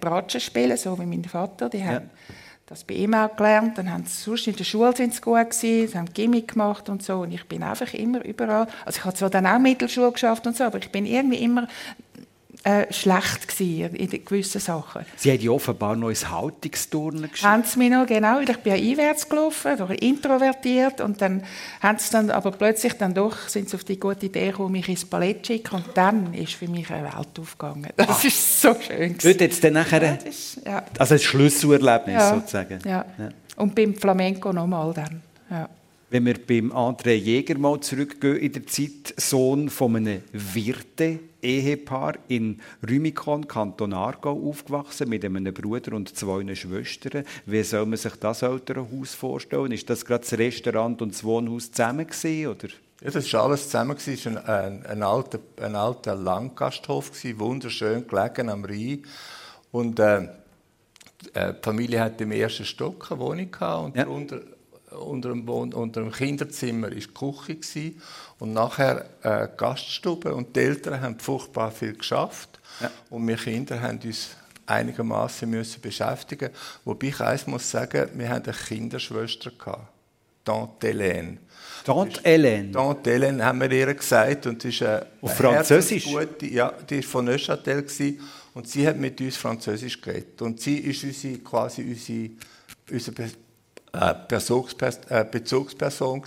Bratschen 0.00 0.40
spielen, 0.40 0.76
so 0.76 0.98
wie 0.98 1.06
mein 1.06 1.24
Vater. 1.24 1.68
Die 1.68 1.78
ja. 1.78 1.86
haben 1.86 2.10
das 2.66 2.84
bei 2.84 2.94
ihm 2.94 3.14
auch 3.14 3.34
gelernt. 3.34 3.78
Dann 3.78 3.90
haben 3.90 4.04
sie 4.04 4.22
sonst 4.22 4.46
in 4.46 4.56
der 4.56 4.64
Schule 4.64 4.94
sind 4.94 5.14
sie 5.14 5.20
gut 5.20 5.50
gewesen, 5.50 5.88
sie 5.88 5.98
haben 5.98 6.12
Gimmick 6.12 6.52
gemacht 6.52 6.88
und 6.88 7.02
so. 7.02 7.20
Und 7.20 7.32
ich 7.32 7.44
bin 7.44 7.62
einfach 7.62 7.92
immer 7.94 8.24
überall. 8.24 8.66
Also 8.84 8.98
ich 8.98 9.04
habe 9.04 9.14
zwar 9.14 9.30
dann 9.30 9.46
auch 9.46 9.58
Mittelschule 9.58 10.12
geschafft 10.12 10.46
und 10.46 10.56
so, 10.56 10.64
aber 10.64 10.78
ich 10.78 10.90
bin 10.90 11.06
irgendwie 11.06 11.42
immer 11.42 11.66
äh, 12.68 12.92
schlecht 12.92 13.48
gewesen 13.48 13.94
in 13.94 14.24
gewissen 14.24 14.60
Sachen. 14.60 15.06
Sie 15.16 15.30
haben 15.32 15.40
ja 15.40 15.50
offenbar 15.50 15.96
noch 15.96 16.10
ins 16.10 16.28
Haltungsturnen 16.28 17.22
geschickt. 17.22 17.42
Haben 17.42 17.64
sie 17.64 17.78
mich 17.78 17.90
noch, 17.90 18.06
genau. 18.06 18.40
Ich 18.40 18.56
bin 18.58 18.74
ja 18.74 18.90
einwärts 18.90 19.26
gelaufen, 19.26 19.78
introvertiert 20.00 21.00
und 21.00 21.20
dann 21.22 21.42
haben 21.80 21.98
sie 21.98 22.10
dann, 22.12 22.30
aber 22.30 22.50
plötzlich 22.50 22.92
dann 22.94 23.14
doch, 23.14 23.48
sind 23.48 23.70
sie 23.70 23.76
auf 23.76 23.84
die 23.84 23.98
gute 23.98 24.26
Idee 24.26 24.48
gekommen, 24.48 24.72
mich 24.72 24.88
ins 24.88 25.06
Ballett 25.06 25.46
zu 25.46 25.54
schicken 25.54 25.76
und 25.76 25.86
dann 25.94 26.34
ist 26.34 26.54
für 26.54 26.68
mich 26.68 26.90
eine 26.90 27.04
Welt 27.04 27.38
aufgegangen. 27.40 27.88
Das 27.96 28.06
Ach. 28.10 28.24
ist 28.24 28.60
so 28.60 28.74
schön 28.74 29.14
gewesen. 29.14 29.24
Wird 29.24 29.40
jetzt 29.40 29.64
dann 29.64 29.72
nachher, 29.72 30.02
ja, 30.02 30.12
ist, 30.28 30.60
ja. 30.66 30.82
also 30.98 31.14
ein 31.14 31.20
Schlüsselerlebnis 31.20 32.14
ja. 32.14 32.34
sozusagen. 32.34 32.80
Ja. 32.84 33.04
ja. 33.18 33.28
Und 33.56 33.74
beim 33.74 33.94
Flamenco 33.94 34.52
nochmal 34.52 34.92
dann, 34.92 35.22
ja. 35.50 35.68
Wenn 36.10 36.24
wir 36.24 36.38
beim 36.38 36.72
André 36.72 37.16
Jäger 37.16 37.58
mal 37.58 37.80
zurückgehen 37.80 38.38
in 38.38 38.52
der 38.52 38.66
Zeit, 38.66 39.12
Sohn 39.18 39.68
von 39.68 39.94
einem 39.94 40.22
Wirte, 40.32 41.18
Ehepaar 41.42 42.14
in 42.28 42.62
Rümikon, 42.88 43.46
Kanton 43.46 43.92
Aargau, 43.92 44.48
aufgewachsen, 44.48 45.10
mit 45.10 45.22
einem 45.22 45.52
Bruder 45.52 45.94
und 45.94 46.16
zwei 46.16 46.54
Schwestern. 46.54 47.24
Wie 47.44 47.62
soll 47.62 47.84
man 47.84 47.98
sich 47.98 48.14
das 48.16 48.40
Elternhaus 48.40 49.12
vorstellen? 49.12 49.70
Ist 49.70 49.90
das 49.90 50.02
gerade 50.02 50.24
das 50.24 50.38
Restaurant 50.38 51.02
und 51.02 51.12
das 51.12 51.22
Wohnhaus 51.24 51.70
zusammen 51.70 52.06
gewesen, 52.06 52.46
oder? 52.46 52.68
Ja, 53.02 53.10
das 53.10 53.30
war 53.34 53.44
alles 53.44 53.64
zusammen. 53.64 53.96
Es 53.98 54.24
war 54.24 54.48
ein, 54.48 54.86
ein, 54.86 55.02
alter, 55.02 55.40
ein 55.60 55.76
alter 55.76 56.14
Langgasthof, 56.14 57.12
wunderschön 57.36 58.06
gelegen 58.08 58.48
am 58.48 58.64
Rhein. 58.64 59.02
Und 59.72 60.00
äh, 60.00 60.22
äh 61.34 61.52
die 61.52 61.62
Familie 61.62 62.00
hatte 62.00 62.24
im 62.24 62.32
ersten 62.32 62.64
Stock 62.64 63.10
eine 63.10 63.20
Wohnung 63.20 63.50
gehabt 63.50 63.84
und 63.84 63.96
ja. 63.96 64.04
darunter 64.04 64.40
unter 64.90 65.30
dem, 65.30 65.48
unter 65.48 66.02
dem 66.02 66.12
Kinderzimmer 66.12 66.88
war 66.88 66.94
die 66.94 67.06
Küche 67.06 67.56
gewesen, 67.56 68.02
und 68.38 68.52
nachher 68.52 69.04
äh, 69.22 69.48
Gaststube 69.56 70.34
und 70.34 70.54
die 70.54 70.60
Eltern 70.60 71.00
haben 71.00 71.18
furchtbar 71.18 71.70
viel 71.70 71.94
geschafft 71.94 72.60
ja. 72.80 72.90
und 73.10 73.26
wir 73.26 73.36
Kinder 73.36 73.80
haben 73.80 73.98
uns 74.04 74.30
einigermaßen 74.66 75.48
müssen 75.48 75.80
beschäftigen. 75.80 76.50
Wobei 76.84 77.08
ich 77.08 77.20
eins 77.20 77.46
muss 77.46 77.70
sagen, 77.70 78.08
wir 78.14 78.28
hatten 78.28 78.50
eine 78.50 78.58
Kinderschwester 78.58 79.50
gehabt, 79.50 79.88
Tante 80.44 80.88
Hélène. 80.88 81.38
Tante 81.84 82.20
Hélène. 82.22 82.72
Tante 82.72 83.10
Hélène 83.10 83.42
haben 83.42 83.60
wir 83.60 83.70
ihr 83.70 83.92
gesagt 83.92 84.46
und 84.46 84.64
ist 84.64 84.82
eine, 84.82 85.06
Auf 85.20 85.36
Französisch. 85.36 86.06
Gute, 86.06 86.46
ja, 86.46 86.72
die 86.88 86.96
war 86.96 87.02
von 87.02 87.24
Neuchâtel 87.26 87.84
und 88.54 88.66
sie 88.66 88.86
hat 88.86 88.96
mit 88.96 89.20
uns 89.20 89.36
Französisch 89.36 90.00
geredet 90.00 90.40
und 90.40 90.60
sie 90.60 90.78
ist 90.78 91.04
unsere, 91.04 91.38
quasi 91.38 91.82
unsere, 91.82 92.30
unsere 92.90 93.22
äh, 93.22 93.26
äh, 93.26 93.30
Bezugsperson 93.92 96.22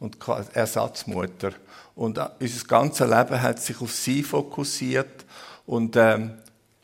und 0.00 0.16
Ersatzmutter. 0.52 1.52
Und 1.94 2.18
äh, 2.18 2.26
unser 2.40 2.66
ganzes 2.66 3.08
Leben 3.08 3.42
hat 3.42 3.60
sich 3.60 3.80
auf 3.80 3.92
sie 3.92 4.22
fokussiert 4.22 5.24
und 5.66 5.96
ähm, 5.96 6.32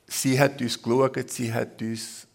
sie 0.07 0.39
hat 0.39 0.61
uns 0.61 0.83
geschaut, 0.83 1.31
sie 1.31 1.53
hat 1.53 1.81
uns 1.81 2.27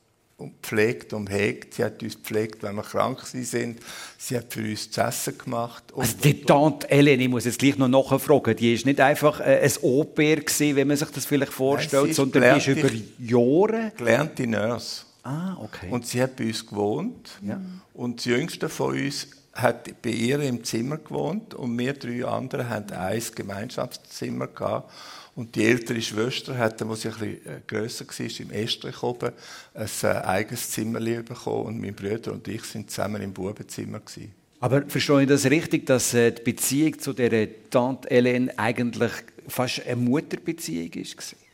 pflegt 0.61 1.13
und 1.13 1.29
hegt. 1.29 1.73
Sie 1.73 1.83
hat 1.83 2.01
uns 2.01 2.15
gepflegt, 2.15 2.63
wenn 2.63 2.75
wir 2.75 2.83
krank 2.83 3.21
sind. 3.25 3.79
Sie 4.17 4.37
hat 4.37 4.53
für 4.53 4.61
uns 4.61 4.89
zu 4.89 5.01
essen 5.01 5.37
gemacht. 5.37 5.91
Und, 5.91 6.01
also 6.01 6.17
die 6.23 6.41
Tante 6.41 6.89
Ellen, 6.89 7.19
ich 7.19 7.27
muss 7.27 7.45
jetzt 7.45 7.59
gleich 7.59 7.77
noch 7.77 7.87
nachfragen, 7.87 8.55
die 8.55 8.73
ist 8.73 8.85
nicht 8.85 8.99
einfach 8.99 9.39
ein 9.39 9.71
Au-pair 9.83 10.37
wenn 10.37 10.87
man 10.87 10.97
sich 10.97 11.09
das 11.09 11.25
vielleicht 11.25 11.51
vorstellt, 11.51 12.05
Nein, 12.05 12.13
sondern 12.13 12.53
die 12.53 12.59
ist 12.59 12.67
über 12.67 12.89
Jahre... 13.19 13.91
Gelernte 13.97 14.47
Nurse. 14.47 15.09
Ah, 15.29 15.55
okay. 15.59 15.89
Und 15.91 16.07
sie 16.07 16.23
hat 16.23 16.35
bei 16.37 16.45
uns 16.47 16.65
gewohnt. 16.65 17.37
Ja. 17.43 17.61
Und 17.93 18.17
das 18.17 18.25
Jüngste 18.25 18.67
von 18.67 18.95
uns 18.97 19.27
hat 19.53 20.01
bei 20.01 20.09
ihr 20.09 20.39
im 20.39 20.63
Zimmer 20.63 20.97
gewohnt 20.97 21.53
und 21.53 21.77
wir 21.77 21.93
drei 21.93 22.25
andere 22.25 22.67
hatten 22.67 22.93
ein 22.93 23.21
Gemeinschaftszimmer 23.35 24.47
gehabt. 24.47 24.91
Und 25.35 25.55
die 25.55 25.65
ältere 25.65 26.01
Schwester 26.01 26.57
hatte, 26.57 26.85
als 26.87 27.01
sie 27.01 27.09
ein 27.09 27.13
bisschen 27.13 27.45
äh, 27.45 27.61
grösser 27.67 28.05
war, 28.07 28.39
im 28.39 28.51
Estrich 28.51 29.03
oben, 29.03 29.31
ein 29.75 29.87
äh, 30.01 30.07
eigenes 30.07 30.71
Zimmer 30.71 30.99
bekommen. 30.99 31.65
Und 31.67 31.79
mein 31.79 31.93
Bruder 31.93 32.33
und 32.33 32.47
ich 32.47 32.63
sind 32.63 32.89
zusammen 32.89 33.21
im 33.21 33.31
Bubenzimmer. 33.31 33.99
Gewesen. 33.99 34.33
Aber 34.59 34.81
verstehe 34.87 35.21
ich 35.21 35.27
das 35.27 35.45
richtig, 35.45 35.85
dass 35.85 36.15
äh, 36.15 36.31
die 36.31 36.41
Beziehung 36.41 36.97
zu 36.97 37.13
der 37.13 37.69
Tante 37.69 38.09
Hélène 38.09 38.49
eigentlich 38.57 39.11
fast 39.47 39.85
eine 39.85 39.95
Mutterbeziehung 39.95 40.95
war? 40.95 41.48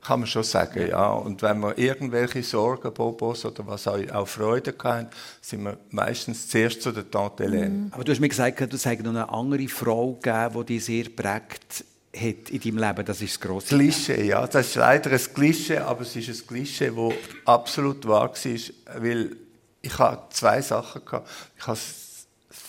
Kann 0.00 0.20
man 0.20 0.26
schon 0.28 0.44
sagen, 0.44 0.88
ja. 0.88 1.10
Und 1.10 1.42
wenn 1.42 1.60
wir 1.60 1.76
irgendwelche 1.76 2.42
Sorgen, 2.42 2.92
Bobos 2.94 3.44
oder 3.44 3.66
was 3.66 3.88
auch, 3.88 3.98
auch 4.12 4.28
Freude 4.28 4.74
hatten, 4.82 5.08
sind 5.40 5.64
wir 5.64 5.76
meistens 5.90 6.48
zuerst 6.48 6.82
zu 6.82 6.92
der 6.92 7.10
Tante 7.10 7.44
Hélène. 7.44 7.68
Mhm. 7.68 7.92
Aber 7.92 8.04
du 8.04 8.12
hast 8.12 8.20
mir 8.20 8.28
gesagt, 8.28 8.60
du 8.60 8.76
hast 8.76 8.86
noch 8.86 9.10
eine 9.10 9.28
andere 9.28 9.68
Frau 9.68 10.12
gegeben, 10.14 10.64
die 10.66 10.74
dich 10.74 10.84
sehr 10.84 11.04
prägt 11.08 11.84
hat 12.16 12.50
in 12.50 12.60
deinem 12.60 12.78
Leben. 12.78 13.04
Das 13.04 13.20
ist 13.20 13.34
das 13.34 13.40
grosse 13.40 13.74
Klischee, 13.74 14.24
ja. 14.24 14.46
Das 14.46 14.68
ist 14.68 14.76
leider 14.76 15.10
ein 15.10 15.20
Klischee, 15.34 15.78
aber 15.78 16.02
es 16.02 16.16
ist 16.16 16.28
ein 16.28 16.46
Klischee, 16.46 16.92
das 16.94 17.12
absolut 17.44 18.06
wahr 18.06 18.30
war, 18.30 19.02
weil 19.02 19.36
ich 19.82 19.98
hatte 19.98 20.22
zwei 20.30 20.60
Sachen. 20.62 21.04
Gehabt. 21.04 21.28
Ich 21.56 21.66
habe 21.66 21.78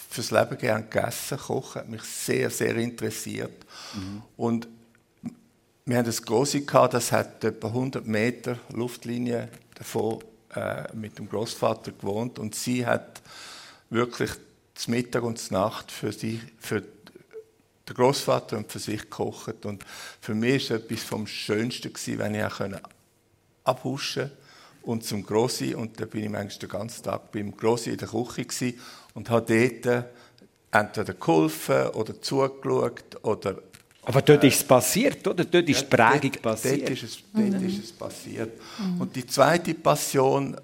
fürs 0.09 0.31
Leben 0.31 0.57
gerne 0.57 0.83
gegessen, 0.83 1.37
kochen, 1.37 1.81
hat 1.81 1.89
mich 1.89 2.03
sehr, 2.03 2.49
sehr 2.49 2.75
interessiert. 2.75 3.65
Mhm. 3.93 4.21
Und 4.37 4.67
wir 5.89 5.97
haben 5.97 6.05
das 6.05 6.21
Große 6.21 6.61
das 6.61 7.11
hat 7.11 7.43
etwa 7.43 7.69
100 7.69 8.05
Meter 8.05 8.59
Luftlinie 8.71 9.49
davon 9.73 10.19
äh, 10.53 10.83
mit 10.95 11.17
dem 11.17 11.27
Großvater 11.27 11.93
gewohnt. 11.93 12.37
Und 12.37 12.53
sie 12.53 12.85
hat 12.85 13.23
wirklich 13.89 14.29
das 14.75 14.87
Mittag 14.87 15.23
und 15.23 15.49
die 15.49 15.51
Nacht 15.51 15.91
für 15.91 16.11
sie, 16.11 16.41
für 16.59 16.81
den 16.81 17.95
Großvater 17.95 18.57
und 18.57 18.71
für 18.71 18.77
sich 18.77 19.01
gekocht. 19.01 19.65
Und 19.65 19.83
für 20.21 20.35
mich 20.35 20.69
war 20.69 20.77
es 20.77 20.83
etwas 20.83 21.03
vom 21.03 21.25
Schönsten 21.25 21.91
gewesen, 21.91 22.19
wenn 22.19 22.35
ich 22.35 22.43
auch 22.43 22.61
abhuschen 23.63 24.29
und 24.83 25.03
zum 25.03 25.25
Grossi. 25.25 25.73
Und 25.73 25.99
da 25.99 26.05
bin 26.05 26.25
ich 26.25 26.29
manchmal 26.29 26.59
den 26.59 26.69
ganzen 26.69 27.03
Tag 27.03 27.31
beim 27.31 27.57
Grossi 27.57 27.89
in 27.89 27.97
der 27.97 28.09
Küche 28.09 28.75
und 29.15 29.31
habe 29.31 29.79
dort 29.83 30.05
entweder 30.69 31.13
geholfen 31.15 31.87
oder 31.87 32.21
zugeschaut 32.21 33.23
oder 33.23 33.57
aber 34.03 34.21
dort 34.21 34.43
ist 34.43 34.55
es 34.55 34.63
passiert, 34.63 35.27
oder? 35.27 35.45
Dort 35.45 35.69
ist 35.69 35.81
die 35.81 35.85
Prägung 35.85 36.31
dort, 36.31 36.41
passiert. 36.41 36.81
Dort 36.81 36.89
ist 36.91 37.03
es, 37.03 37.17
dort 37.33 37.61
mhm. 37.61 37.67
ist 37.67 37.83
es 37.83 37.91
passiert. 37.91 38.51
Mhm. 38.79 39.01
Und 39.01 39.15
die 39.15 39.27
zweite 39.27 39.73
Passion, 39.73 40.57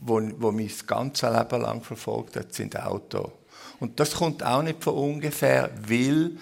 die 0.00 0.34
wo 0.38 0.50
mich 0.50 0.72
das 0.72 0.86
ganze 0.86 1.30
Leben 1.30 1.60
lang 1.60 1.82
verfolgt 1.82 2.36
hat, 2.36 2.52
sind 2.52 2.78
Autos. 2.80 3.30
Und 3.80 4.00
das 4.00 4.14
kommt 4.14 4.42
auch 4.42 4.62
nicht 4.62 4.82
von 4.82 4.94
ungefähr, 4.94 5.70
weil 5.86 6.32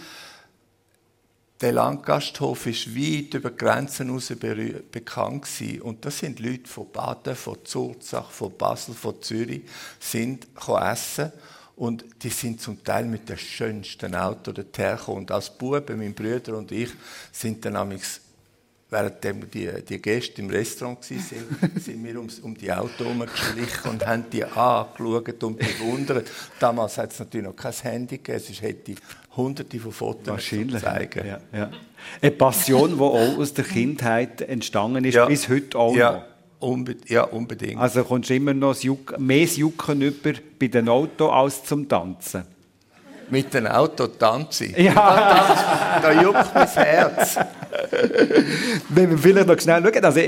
der 1.60 1.72
Landgasthof 1.72 2.66
ist 2.66 2.94
weit 2.94 3.34
über 3.34 3.50
Grenzen 3.50 4.06
hinaus 4.06 4.32
bekannt 4.90 5.42
gewesen. 5.42 5.82
Und 5.82 6.04
das 6.04 6.18
sind 6.18 6.38
Leute 6.38 6.68
von 6.68 6.90
Baden, 6.92 7.34
von 7.34 7.58
Zurzach, 7.64 8.30
von 8.30 8.56
Basel, 8.56 8.94
von 8.94 9.20
Zürich, 9.22 9.62
sind 9.98 10.46
essen 10.56 11.32
und 11.76 12.04
die 12.22 12.30
sind 12.30 12.60
zum 12.60 12.82
Teil 12.82 13.04
mit 13.04 13.28
dem 13.28 13.36
schönsten 13.36 14.14
Auto 14.14 14.52
dorthin 14.52 14.96
Und 15.06 15.30
als 15.30 15.50
Buben, 15.50 15.98
mein 15.98 16.14
Bruder 16.14 16.56
und 16.56 16.72
ich, 16.72 16.90
sind 17.32 17.64
dann 17.64 17.76
amigs 17.76 18.20
während 18.88 19.52
die, 19.52 19.68
die 19.88 20.00
Gäste 20.00 20.40
im 20.40 20.50
Restaurant 20.50 20.98
waren, 21.10 21.18
sind, 21.18 21.82
sind 21.82 22.04
wir 22.04 22.20
um, 22.20 22.28
um 22.42 22.56
die 22.56 22.72
Autos 22.72 22.98
herumgeschlichen 23.00 23.90
und 23.90 24.06
haben 24.06 24.24
die 24.30 24.44
angeschaut 24.44 25.42
und 25.42 25.58
bewundert. 25.58 26.30
Damals 26.58 26.96
hat 26.98 27.12
es 27.12 27.18
natürlich 27.18 27.46
noch 27.46 27.56
kein 27.56 27.72
Handy 27.72 28.18
gegeben, 28.18 28.44
es 28.48 28.62
hätte 28.62 28.94
hunderte 29.36 29.80
von 29.80 29.92
Fotos 29.92 30.44
zu 30.44 30.68
zeigen. 30.78 31.26
Ja, 31.26 31.40
ja. 31.52 31.70
Eine 32.22 32.30
Passion, 32.30 32.94
die 32.96 33.00
auch 33.00 33.38
aus 33.38 33.52
der 33.52 33.64
Kindheit 33.64 34.40
entstanden 34.42 35.04
ist, 35.04 35.14
ja. 35.14 35.26
bis 35.26 35.48
heute 35.48 35.76
auch 35.78 35.94
noch. 35.94 36.35
Unbe 36.58 36.96
ja, 37.06 37.24
unbedingt. 37.24 37.78
Also 37.78 38.02
kommst 38.04 38.30
du 38.30 38.34
immer 38.34 38.54
noch 38.54 38.76
Juck 38.76 39.18
mehr 39.18 39.44
das 39.44 39.56
Jucken 39.56 40.00
über 40.00 40.32
bei 40.58 40.68
den 40.68 40.88
Autos 40.88 41.30
als 41.30 41.64
zum 41.64 41.88
Tanzen? 41.88 42.44
Mit 43.30 43.52
dem 43.54 43.66
Auto 43.66 44.06
tanzen? 44.06 44.74
Ja. 44.76 44.94
Da, 44.94 46.00
da 46.02 46.22
juckt 46.22 46.54
mein 46.54 46.68
Herz. 46.68 47.38
Wenn 48.88 49.10
wir 49.10 49.18
vielleicht 49.18 49.48
noch 49.48 49.58
schnell 49.58 49.82
schauen, 49.82 50.04
also 50.04 50.20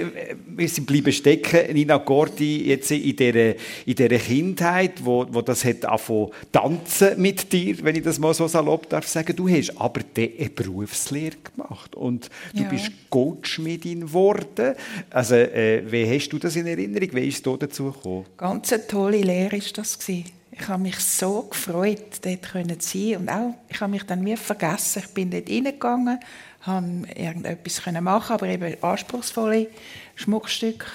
wir 0.57 0.69
sind 0.69 0.87
bleiben 0.87 1.13
stecken, 1.13 1.73
Nina 1.73 1.99
Gordi, 1.99 2.69
jetzt 2.69 2.91
in 2.91 3.15
dieser, 3.15 3.55
in 3.87 3.95
dieser 3.95 4.19
Kindheit, 4.19 5.05
wo, 5.05 5.27
wo 5.31 5.41
das 5.43 5.65
hat 5.65 5.85
angefangen 5.85 6.31
tanzen 6.53 7.21
mit 7.21 7.53
dir, 7.53 7.77
wenn 7.83 7.97
ich 7.97 8.03
das 8.03 8.19
mal 8.19 8.35
so 8.35 8.49
salopp 8.49 8.89
darf 8.89 9.07
sagen. 9.07 9.35
Du 9.37 9.49
hast 9.49 9.73
aber 9.79 10.01
eine 10.17 10.51
Berufslehre 10.51 11.37
gemacht 11.55 11.95
und 11.95 12.29
du 12.55 12.63
ja. 12.63 12.69
bist 12.69 12.91
Goldschmiedin 13.11 14.03
geworden. 14.03 14.75
Also 15.11 15.37
äh, 15.37 15.83
wie 15.91 16.07
hast 16.15 16.31
du 16.31 16.39
das 16.39 16.57
in 16.57 16.67
Erinnerung? 16.67 17.09
Wie 17.13 17.29
ist 17.29 17.47
es 17.47 17.59
dazu 17.59 17.93
gekommen? 17.93 18.27
Ganz 18.37 18.73
eine 18.73 18.87
tolle 18.87 19.19
Lehre 19.19 19.53
war 19.53 19.73
das 19.75 19.99
gewesen. 19.99 20.25
Ich 20.61 20.68
habe 20.68 20.83
mich 20.83 20.99
so 20.99 21.42
gefreut, 21.42 22.21
dort 22.23 22.83
zu 22.83 22.99
sein 22.99 23.16
und 23.16 23.29
auch, 23.29 23.55
ich 23.68 23.81
habe 23.81 23.90
mich 23.92 24.03
dann 24.03 24.25
wie 24.25 24.37
vergessen. 24.37 25.03
Ich 25.05 25.14
bin 25.14 25.31
dort 25.31 25.49
reingegangen, 25.49 26.18
habe 26.62 27.07
irgendetwas 27.14 27.81
machen, 28.01 28.33
aber 28.35 28.47
eben 28.49 28.83
anspruchsvolle 28.83 29.68
Schmuckstücke. 30.16 30.87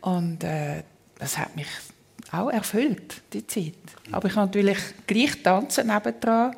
Und 0.00 0.44
äh, 0.44 0.82
das 1.18 1.36
hat 1.36 1.56
mich 1.56 1.66
auch 2.30 2.50
erfüllt, 2.50 3.22
die 3.32 3.46
Zeit. 3.46 3.74
Aber 4.12 4.28
ich 4.28 4.36
habe 4.36 4.46
natürlich 4.46 4.78
gleich 5.06 5.42
tanzen 5.42 5.88
nebendran. 5.88 6.54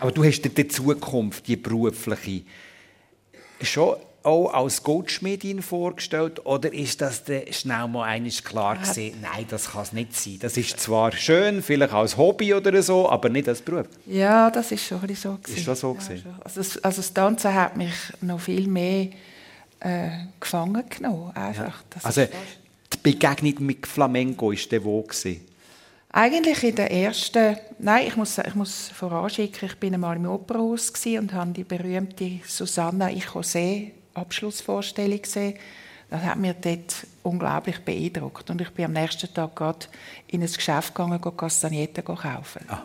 Aber 0.00 0.12
du 0.12 0.24
hast 0.24 0.42
die 0.42 0.68
Zukunft, 0.68 1.46
die 1.46 1.56
berufliche, 1.56 2.42
schon 3.62 3.96
auch 4.24 4.52
als 4.52 4.82
Goldschmiedin 4.82 5.62
vorgestellt 5.62 6.44
oder 6.46 6.72
ist 6.72 7.00
das 7.00 7.22
schnell 7.50 7.88
mal 7.88 8.04
eines 8.04 8.42
klar 8.42 8.76
gewesen, 8.76 9.18
nein, 9.20 9.46
das 9.48 9.72
kann 9.72 9.82
es 9.82 9.92
nicht 9.92 10.14
sein. 10.14 10.38
Das 10.40 10.56
ist 10.56 10.78
zwar 10.80 11.12
schön, 11.12 11.62
vielleicht 11.62 11.92
als 11.92 12.16
Hobby 12.16 12.54
oder 12.54 12.82
so, 12.82 13.08
aber 13.08 13.28
nicht 13.28 13.48
als 13.48 13.62
Beruf. 13.62 13.86
Ja, 14.06 14.50
das 14.50 14.72
ist 14.72 14.86
schon 14.86 15.00
ein 15.02 15.14
so 15.14 15.32
gewesen. 15.34 15.58
Ist 15.58 15.68
das 15.68 15.80
so 15.80 15.94
gewesen? 15.94 16.22
Ja, 16.24 16.38
also, 16.44 16.60
das, 16.60 16.78
also 16.84 16.96
das 16.98 17.12
Tanzen 17.12 17.54
hat 17.54 17.76
mich 17.76 17.94
noch 18.20 18.40
viel 18.40 18.66
mehr 18.66 19.08
äh, 19.80 20.10
gefangen 20.38 20.84
genommen. 20.88 21.32
Einfach. 21.34 21.82
Ja. 21.94 22.00
Also 22.02 22.22
die 22.22 22.98
Begegnung 23.02 23.66
mit 23.66 23.86
Flamenco 23.86 24.52
ist 24.52 24.70
der 24.70 24.84
wo 24.84 25.02
gewesen? 25.02 25.40
Eigentlich 26.14 26.62
in 26.62 26.74
der 26.74 26.90
ersten, 26.90 27.56
nein, 27.78 28.06
ich 28.06 28.16
muss, 28.16 28.36
ich 28.36 28.54
muss 28.54 28.90
voranschicken, 28.90 29.66
ich 29.66 29.76
bin 29.78 29.94
einmal 29.94 30.16
im 30.16 30.26
Opernhaus 30.26 30.92
und 31.06 31.32
habe 31.32 31.52
die 31.52 31.64
berühmte 31.64 32.40
Susanna 32.46 33.10
Ich 33.10 33.24
José 33.24 33.92
Abschlussvorstellung 34.14 35.22
gesehen. 35.22 35.54
Das 36.10 36.22
hat 36.22 36.36
mich 36.36 36.54
dort 36.60 37.06
unglaublich 37.22 37.78
beeindruckt. 37.78 38.50
Und 38.50 38.60
ich 38.60 38.68
bin 38.70 38.84
am 38.84 38.92
nächsten 38.92 39.32
Tag 39.32 39.56
gerade 39.56 39.86
in 40.28 40.42
ein 40.42 40.52
Geschäft 40.52 40.94
gegangen, 40.94 41.20
Castagnetten 41.36 42.04
kaufen. 42.04 42.66
Ah, 42.68 42.82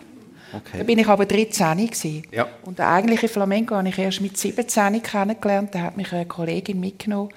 okay. 0.53 0.77
Da 0.77 0.83
bin 0.83 0.97
ich 0.99 1.07
aber 1.07 1.25
13 1.25 2.23
Ja. 2.31 2.47
Und 2.63 2.79
der 2.79 2.89
eigentliche 2.89 3.27
Flamenco 3.27 3.75
habe 3.75 3.89
ich 3.89 3.97
erst 3.97 4.21
mit 4.21 4.37
17 4.37 5.03
kennengelernt. 5.03 5.75
Da 5.75 5.81
hat 5.81 5.97
mich 5.97 6.13
eine 6.13 6.25
Kollegin 6.25 6.79
mitgenommen. 6.79 7.33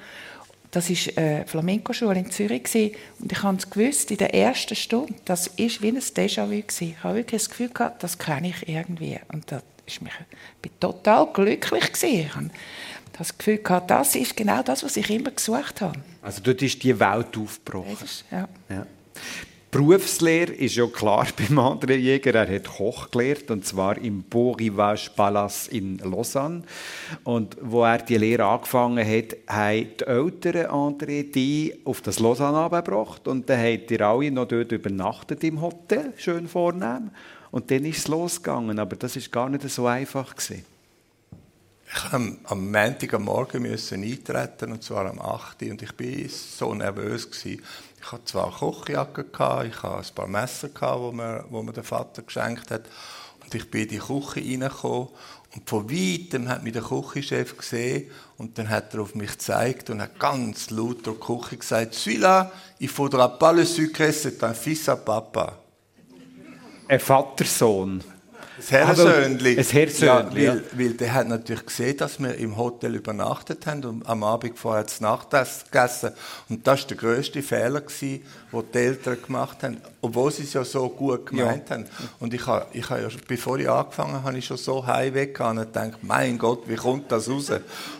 Das 0.70 0.88
war 0.88 1.24
eine 1.24 1.44
Flamenco-Schule 1.46 2.20
in 2.20 2.31
Zürich. 2.31 2.94
Und 3.18 3.33
ich 3.33 3.42
habe 3.42 3.57
es 3.57 3.68
gewusst, 3.68 4.12
in 4.12 4.18
der 4.18 4.33
ersten 4.33 4.76
Stunde, 4.76 5.14
das 5.24 5.48
ist 5.48 5.83
wie 5.83 5.88
ein 5.88 5.98
Déjà-vu. 5.98 6.53
Ich 6.53 7.03
habe 7.03 7.16
wirklich 7.16 7.42
das 7.42 7.50
Gefühl 7.50 7.70
gehabt, 7.70 8.05
das 8.05 8.16
kenne 8.16 8.50
ich 8.50 8.68
irgendwie. 8.68 9.18
Und 9.33 9.50
das 9.50 9.64
ist 9.87 10.03
mich, 10.03 10.12
ich 10.62 10.70
war 10.70 10.92
total 10.92 11.26
glücklich. 11.33 11.90
Ich 12.03 12.29
das 13.12 13.37
Gefühl 13.37 13.59
gehabt, 13.59 13.90
das 13.90 14.14
ist 14.14 14.37
genau 14.37 14.62
das, 14.62 14.83
was 14.83 14.96
ich 14.96 15.11
immer 15.11 15.31
gesucht 15.31 15.81
habe. 15.81 15.99
Also 16.23 16.40
dort 16.42 16.62
ist 16.62 16.83
die 16.83 16.99
Welt 16.99 17.37
aufgebrochen. 17.37 18.05
Ist, 18.05 18.25
ja. 18.31 18.49
ja. 18.68 18.87
Berufslehre 19.70 20.53
ist 20.53 20.75
ja 20.75 20.87
klar 20.87 21.29
beim 21.37 21.59
André 21.59 21.94
Jäger. 21.94 22.35
Er 22.35 22.57
hat 22.57 22.64
Koch 22.64 23.11
gelernt, 23.11 23.51
und 23.53 23.64
zwar 23.64 23.96
im 23.99 24.25
Beau 24.25 24.51
Rivage 24.53 25.11
Palace 25.14 25.68
in 25.68 25.99
Lausanne. 25.99 26.62
Und 27.23 27.57
wo 27.61 27.85
er 27.85 27.99
die 27.99 28.16
Lehre 28.16 28.46
angefangen 28.46 29.07
hat, 29.07 29.37
haben 29.46 29.87
die 30.01 30.05
Eltern 30.05 30.66
André 30.66 31.31
die 31.31 31.75
auf 31.85 32.01
das 32.01 32.18
Lausanne 32.18 32.59
abgebracht. 32.59 33.29
Und 33.29 33.49
dann 33.49 33.61
habt 33.61 33.90
ihr 33.92 34.01
alle 34.01 34.33
noch 34.33 34.49
dort 34.49 34.73
übernachtet 34.73 35.44
im 35.44 35.61
Hotel, 35.61 36.14
schön 36.16 36.49
vornehm. 36.49 37.11
Und 37.53 37.70
dann 37.70 37.85
ist 37.85 37.99
es 37.99 38.09
losgegangen. 38.09 38.79
Aber 38.81 38.96
das 38.96 39.14
ist 39.14 39.31
gar 39.31 39.49
nicht 39.49 39.68
so 39.70 39.87
einfach 39.87 40.35
gewesen. 40.35 40.64
Ich 41.92 42.12
musste 42.12 42.38
am 42.44 42.70
Montag 42.70 43.14
am 43.14 43.24
Morgen 43.24 43.62
müssen 43.62 44.05
eintreten, 44.05 44.70
und 44.70 44.85
zwar 44.85 45.07
am 45.07 45.20
8. 45.20 45.62
Und 45.62 45.83
ich 45.83 45.98
war 45.98 46.29
so 46.29 46.72
nervös. 46.72 47.29
Gewesen. 47.29 47.62
Ich 48.00 48.12
hatte 48.12 48.24
zwar 48.26 48.46
eine 48.46 48.55
Kochjacke, 48.55 49.26
ich 49.66 49.83
hatte 49.83 50.09
ein 50.09 50.14
paar 50.14 50.29
Messer, 50.29 50.68
die 50.68 51.16
mir, 51.16 51.44
wo 51.50 51.62
mir 51.62 51.72
der 51.72 51.83
Vater 51.83 52.22
geschenkt 52.22 52.70
hat. 52.70 52.83
Und 53.42 53.53
ich 53.57 53.68
bin 53.68 53.83
in 53.83 53.88
die 53.88 53.98
Küche 53.98 54.37
reingekommen. 54.37 55.09
Und 55.57 55.68
von 55.68 55.90
weitem 55.90 56.48
hat 56.48 56.62
mich 56.62 56.74
der 56.74 56.83
Küchenchef 56.83 57.57
gesehen 57.57 58.09
und 58.38 58.57
dann 58.57 58.68
hat 58.68 58.94
er 58.94 59.00
auf 59.00 59.16
mich 59.16 59.33
gezeigt 59.33 59.90
und 59.90 60.00
hat 60.00 60.16
ganz 60.20 60.70
laut 60.70 61.05
der 61.05 61.14
Küche 61.14 61.57
gesagt, 61.57 61.94
«Celui-là, 61.94 62.53
il 62.79 62.88
faudra 62.88 63.37
pas 63.37 63.53
le 63.53 63.64
sucre, 63.64 64.12
c'est 64.12 64.40
un 64.44 64.55
fils 64.55 64.88
à 64.88 64.94
papa.» 64.94 65.59
Ein 66.87 67.00
Vatersohn. 67.00 68.05
Das 68.61 68.73
Herrensöhnli. 68.73 69.57
Also, 69.57 69.79
ein 69.79 69.90
ja, 69.99 70.35
weil, 70.35 70.64
weil 70.73 70.92
der 70.92 71.14
hat 71.14 71.29
natürlich 71.29 71.64
gesehen, 71.64 71.96
dass 71.96 72.20
wir 72.20 72.35
im 72.35 72.59
Hotel 72.59 72.94
übernachtet 72.94 73.66
haben 73.66 73.85
und 73.85 74.07
am 74.07 74.23
Abend 74.23 74.59
vorher 74.59 74.85
das 74.85 75.01
Nachtessen 75.01 75.64
gegessen. 75.70 76.11
Und 76.49 76.66
das 76.66 76.83
war 76.83 76.88
der 76.88 76.96
grösste 76.99 77.42
Fehler, 77.42 77.81
den 77.81 78.23
die 78.53 78.79
Eltern 78.79 79.18
gemacht 79.23 79.62
haben, 79.62 79.79
obwohl 80.03 80.31
sie 80.31 80.42
es 80.42 80.53
ja 80.53 80.64
so 80.64 80.88
gut 80.90 81.27
gemeint 81.27 81.70
ja. 81.70 81.77
haben. 81.77 81.87
Und 82.18 82.35
ich 82.35 82.46
habe, 82.46 82.66
ich 82.73 82.88
habe 82.90 83.03
ja, 83.03 83.09
bevor 83.27 83.59
ich 83.59 83.68
angefangen 83.68 84.12
habe, 84.12 84.25
habe 84.25 84.38
ich 84.38 84.44
schon 84.44 84.59
so 84.59 84.87
heimweg 84.87 85.35
gehabt 85.35 85.59
und 85.59 85.64
gedacht, 85.64 85.99
mein 86.03 86.37
Gott, 86.37 86.68
wie 86.68 86.77
kommt 86.77 87.11
das 87.11 87.29
raus? 87.29 87.51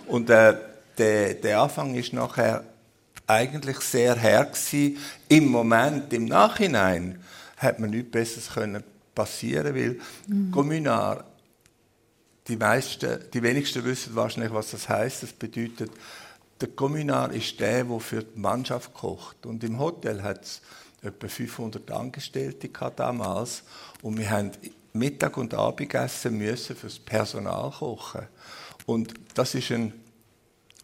Und 0.07 0.29
äh, 0.29 0.55
der, 0.99 1.35
der 1.35 1.61
Anfang 1.63 1.95
ist 1.95 2.13
nachher 2.13 2.65
eigentlich 3.27 3.81
sehr 3.81 4.15
her 4.15 4.45
gewesen. 4.45 4.99
Im 5.29 5.47
Moment, 5.47 6.13
im 6.13 6.27
Nachhinein, 6.27 7.19
hat 7.57 7.79
man 7.79 7.91
nichts 7.91 8.11
Besseres 8.11 8.53
können 8.53 8.83
passieren, 9.15 9.75
weil 9.75 10.01
mhm. 10.27 10.51
Communar, 10.51 11.25
die, 12.49 12.57
meisten, 12.57 13.25
die 13.33 13.43
wenigsten 13.43 13.85
wissen 13.85 14.15
wahrscheinlich, 14.15 14.53
was 14.53 14.73
das 14.73 14.89
heißt. 14.89 15.23
Das 15.23 15.33
bedeutet, 15.33 15.91
der 16.61 16.69
Communar 16.69 17.33
ist 17.33 17.59
der, 17.61 17.85
der 17.85 18.01
für 18.01 18.23
die 18.23 18.39
Mannschaft 18.39 18.93
kocht. 18.95 19.47
Und 19.47 19.65
im 19.65 19.79
Hotel 19.79 20.23
hat 20.23 20.45
es 20.45 20.61
etwa 21.03 21.29
500 21.29 21.91
Angestellte 21.91 22.69
damals. 22.97 23.63
Und 24.03 24.19
wir 24.19 24.31
haben 24.31 24.53
Mittag 24.93 25.37
und 25.37 25.55
Abendessen 25.55 26.37
müssen 26.37 26.77
für 26.77 26.89
das 26.89 26.99
Personal 26.99 27.71
kochen. 27.71 28.27
Und 28.87 29.15
das 29.35 29.55
ist 29.55 29.71
ein, 29.71 29.93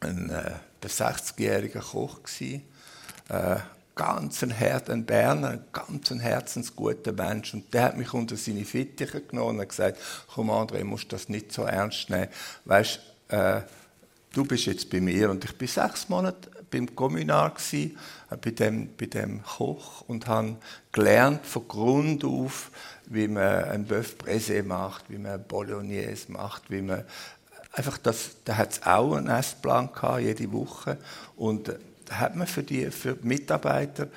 ein, 0.00 0.30
äh, 0.30 0.52
ein 0.82 0.88
60-jähriger 0.88 1.80
Koch 1.80 2.22
gewesen, 2.22 2.62
äh, 3.28 3.56
ganz 3.96 4.42
ein, 4.42 4.50
Herz, 4.50 4.88
ein 4.90 5.04
Berner, 5.04 5.48
ein 5.48 5.64
ganz 5.72 6.12
ein 6.12 6.20
herzensguter 6.20 7.12
Mensch. 7.12 7.54
Und 7.54 7.74
der 7.74 7.82
hat 7.82 7.96
mich 7.96 8.12
unter 8.14 8.36
seine 8.36 8.64
Fittiche 8.64 9.22
genommen 9.22 9.58
und 9.58 9.68
gesagt, 9.68 9.98
komm 10.32 10.50
André, 10.50 10.84
musst 10.84 11.12
das 11.12 11.28
nicht 11.28 11.52
so 11.52 11.62
ernst 11.62 12.10
nehmen. 12.10 12.28
Weißt, 12.66 13.00
äh, 13.28 13.62
du 14.32 14.44
bist 14.44 14.66
jetzt 14.66 14.90
bei 14.90 15.00
mir. 15.00 15.30
Und 15.30 15.44
ich 15.44 15.56
bin 15.56 15.66
sechs 15.66 16.08
Monate 16.08 16.50
beim 16.70 16.94
Communar 16.94 17.54
gsi, 17.54 17.96
äh, 18.30 18.36
bei 18.36 18.50
dem, 18.50 18.90
bei 18.96 19.06
dem 19.06 19.42
Koch 19.42 20.02
und 20.02 20.26
habe 20.26 20.56
gelernt 20.92 21.46
von 21.46 21.66
Grund 21.66 22.22
auf, 22.22 22.70
wie 23.06 23.28
man 23.28 23.64
ein 23.64 23.88
Bœuf 23.88 24.16
Brézé 24.18 24.62
macht, 24.62 25.08
wie 25.08 25.18
man 25.18 25.42
Bolognese 25.42 26.30
macht, 26.32 26.70
wie 26.70 26.82
man 26.82 27.04
einfach 27.72 27.96
das, 27.98 28.36
da 28.44 28.56
hat 28.56 28.72
es 28.72 28.82
auch 28.82 29.14
einen 29.14 29.28
Essplan 29.28 29.92
gehabt, 29.92 30.20
jede 30.20 30.52
Woche 30.52 30.98
und 31.36 31.72
hat 32.10 32.36
man 32.36 32.46
für 32.46 32.62
die, 32.62 32.90
für 32.90 33.14
die 33.14 33.26
Mitarbeiter 33.26 34.08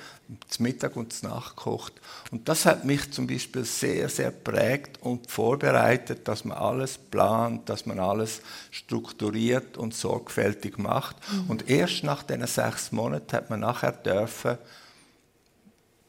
das 0.48 0.60
Mittag 0.60 0.96
und 0.96 1.12
das 1.12 1.22
Nacht 1.22 1.56
gekocht. 1.56 1.92
Und 2.30 2.48
das 2.48 2.66
hat 2.66 2.84
mich 2.84 3.10
zum 3.12 3.26
Beispiel 3.26 3.64
sehr, 3.64 4.08
sehr 4.08 4.30
prägt 4.30 5.02
und 5.02 5.30
vorbereitet, 5.30 6.28
dass 6.28 6.44
man 6.44 6.56
alles 6.56 6.98
plant, 6.98 7.68
dass 7.68 7.86
man 7.86 7.98
alles 7.98 8.40
strukturiert 8.70 9.76
und 9.76 9.94
sorgfältig 9.94 10.78
macht. 10.78 11.16
Mhm. 11.32 11.50
Und 11.50 11.68
erst 11.68 12.04
nach 12.04 12.22
diesen 12.22 12.46
sechs 12.46 12.92
Monaten 12.92 13.32
hat 13.32 13.50
man 13.50 13.60
nachher 13.60 13.92
dürfen, 13.92 14.58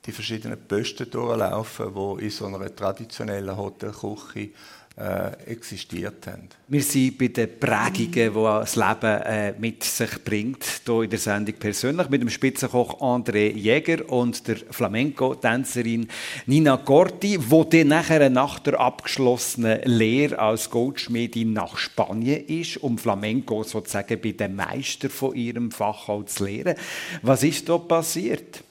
die 0.05 0.11
verschiedenen 0.11 0.59
Posten 0.67 1.09
durchlaufen, 1.09 1.93
die 1.93 2.25
in 2.25 2.31
so 2.31 2.45
einer 2.45 2.75
traditionellen 2.75 3.55
Hotelküche 3.55 4.49
äh, 4.97 5.51
existiert 5.51 6.27
haben. 6.27 6.49
Wir 6.67 6.83
sind 6.83 7.17
bei 7.17 7.29
den 7.29 7.59
Prägungen, 7.59 8.11
die 8.11 8.29
das 8.33 8.75
Leben 8.75 9.21
äh, 9.21 9.53
mit 9.57 9.83
sich 9.83 10.23
bringt, 10.23 10.65
hier 10.85 11.01
in 11.03 11.09
der 11.09 11.19
Sendung 11.19 11.55
persönlich, 11.55 12.09
mit 12.09 12.21
dem 12.21 12.29
Spitzenkoch 12.29 12.99
André 12.99 13.55
Jäger 13.55 14.09
und 14.09 14.45
der 14.47 14.57
Flamenco-Tänzerin 14.57 16.07
Nina 16.45 16.77
Corti, 16.77 17.37
die 17.37 17.69
dann 17.69 17.87
nachher 17.87 18.29
nach 18.29 18.59
der 18.59 18.79
abgeschlossenen 18.79 19.81
Lehre 19.85 20.39
als 20.39 20.69
Goldschmiedin 20.69 21.53
nach 21.53 21.77
Spanien 21.77 22.45
ist, 22.47 22.77
um 22.77 22.97
Flamenco 22.97 23.63
sozusagen 23.63 24.19
bei 24.21 24.33
den 24.33 24.55
Meister 24.55 25.09
von 25.09 25.35
ihrem 25.35 25.71
Fach 25.71 26.09
auch 26.09 26.25
zu 26.25 26.45
lehren. 26.45 26.75
Was 27.21 27.43
ist 27.43 27.67
da 27.69 27.77
passiert? 27.77 28.61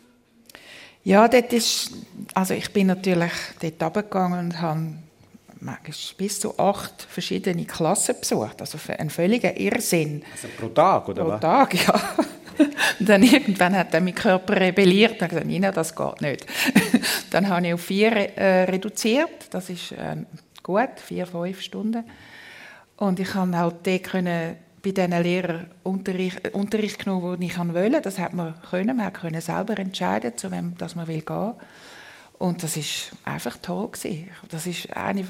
Ja, 1.03 1.27
dort 1.29 1.53
ist, 1.55 1.93
also 2.35 2.53
ich 2.53 2.71
bin 2.73 2.89
natürlich 2.89 3.33
dort 3.59 3.83
runtergegangen 3.83 4.47
und 4.47 4.61
habe 4.61 4.93
bis 6.17 6.41
zu 6.41 6.59
acht 6.59 7.03
verschiedene 7.03 7.65
Klassen 7.65 8.17
besucht. 8.19 8.61
Also 8.61 8.79
ein 8.97 9.11
völliger 9.11 9.57
Irrsinn. 9.57 10.23
Also 10.33 10.49
pro 10.59 10.69
Tag, 10.69 11.09
oder 11.09 11.23
pro 11.23 11.31
was? 11.31 11.41
Pro 11.41 11.47
Tag, 11.47 11.87
ja. 11.87 12.01
Und 12.99 13.09
dann 13.09 13.23
irgendwann 13.23 13.77
hat 13.77 13.95
dann 13.95 14.05
mein 14.05 14.15
Körper 14.15 14.61
rebelliert 14.61 15.23
und 15.23 15.29
gesagt, 15.29 15.47
Nina, 15.47 15.73
das 15.73 15.95
geht 15.97 16.21
nicht. 16.21 16.47
dann 17.31 17.49
habe 17.49 17.67
ich 17.67 17.75
auf 17.75 17.81
vier 17.81 18.13
äh, 18.37 18.65
reduziert. 18.65 19.49
Das 19.51 19.71
ist 19.71 19.93
äh, 19.93 20.17
gut, 20.63 21.01
vier, 21.03 21.27
fünf 21.27 21.61
Stunden. 21.63 22.05
Und 22.97 23.19
ich 23.19 23.31
konnte 23.31 23.57
halt 23.57 23.77
dort 23.87 24.03
können 24.05 24.57
bei 24.83 24.91
diesen 24.93 25.23
Lehrern 25.23 25.71
Unterricht, 25.83 26.55
Unterricht 26.55 27.05
genommen, 27.05 27.41
den 27.41 27.49
ich 27.49 27.59
wollte. 27.59 28.01
Das 28.01 28.19
hat 28.19 28.35
man 28.35 28.55
können. 28.71 28.97
Man 28.97 29.13
konnte 29.13 29.41
selber 29.41 29.79
entscheiden, 29.79 30.37
zu 30.37 30.51
wem 30.51 30.77
dass 30.77 30.95
man 30.95 31.07
gehen 31.07 31.23
will. 31.27 31.55
Und 32.41 32.63
das 32.63 32.79
ist 32.79 33.11
einfach 33.23 33.59
toll 33.59 33.89
gewesen. 33.89 34.31
Das 34.49 34.67
ist 34.67 34.97
eine 34.97 35.27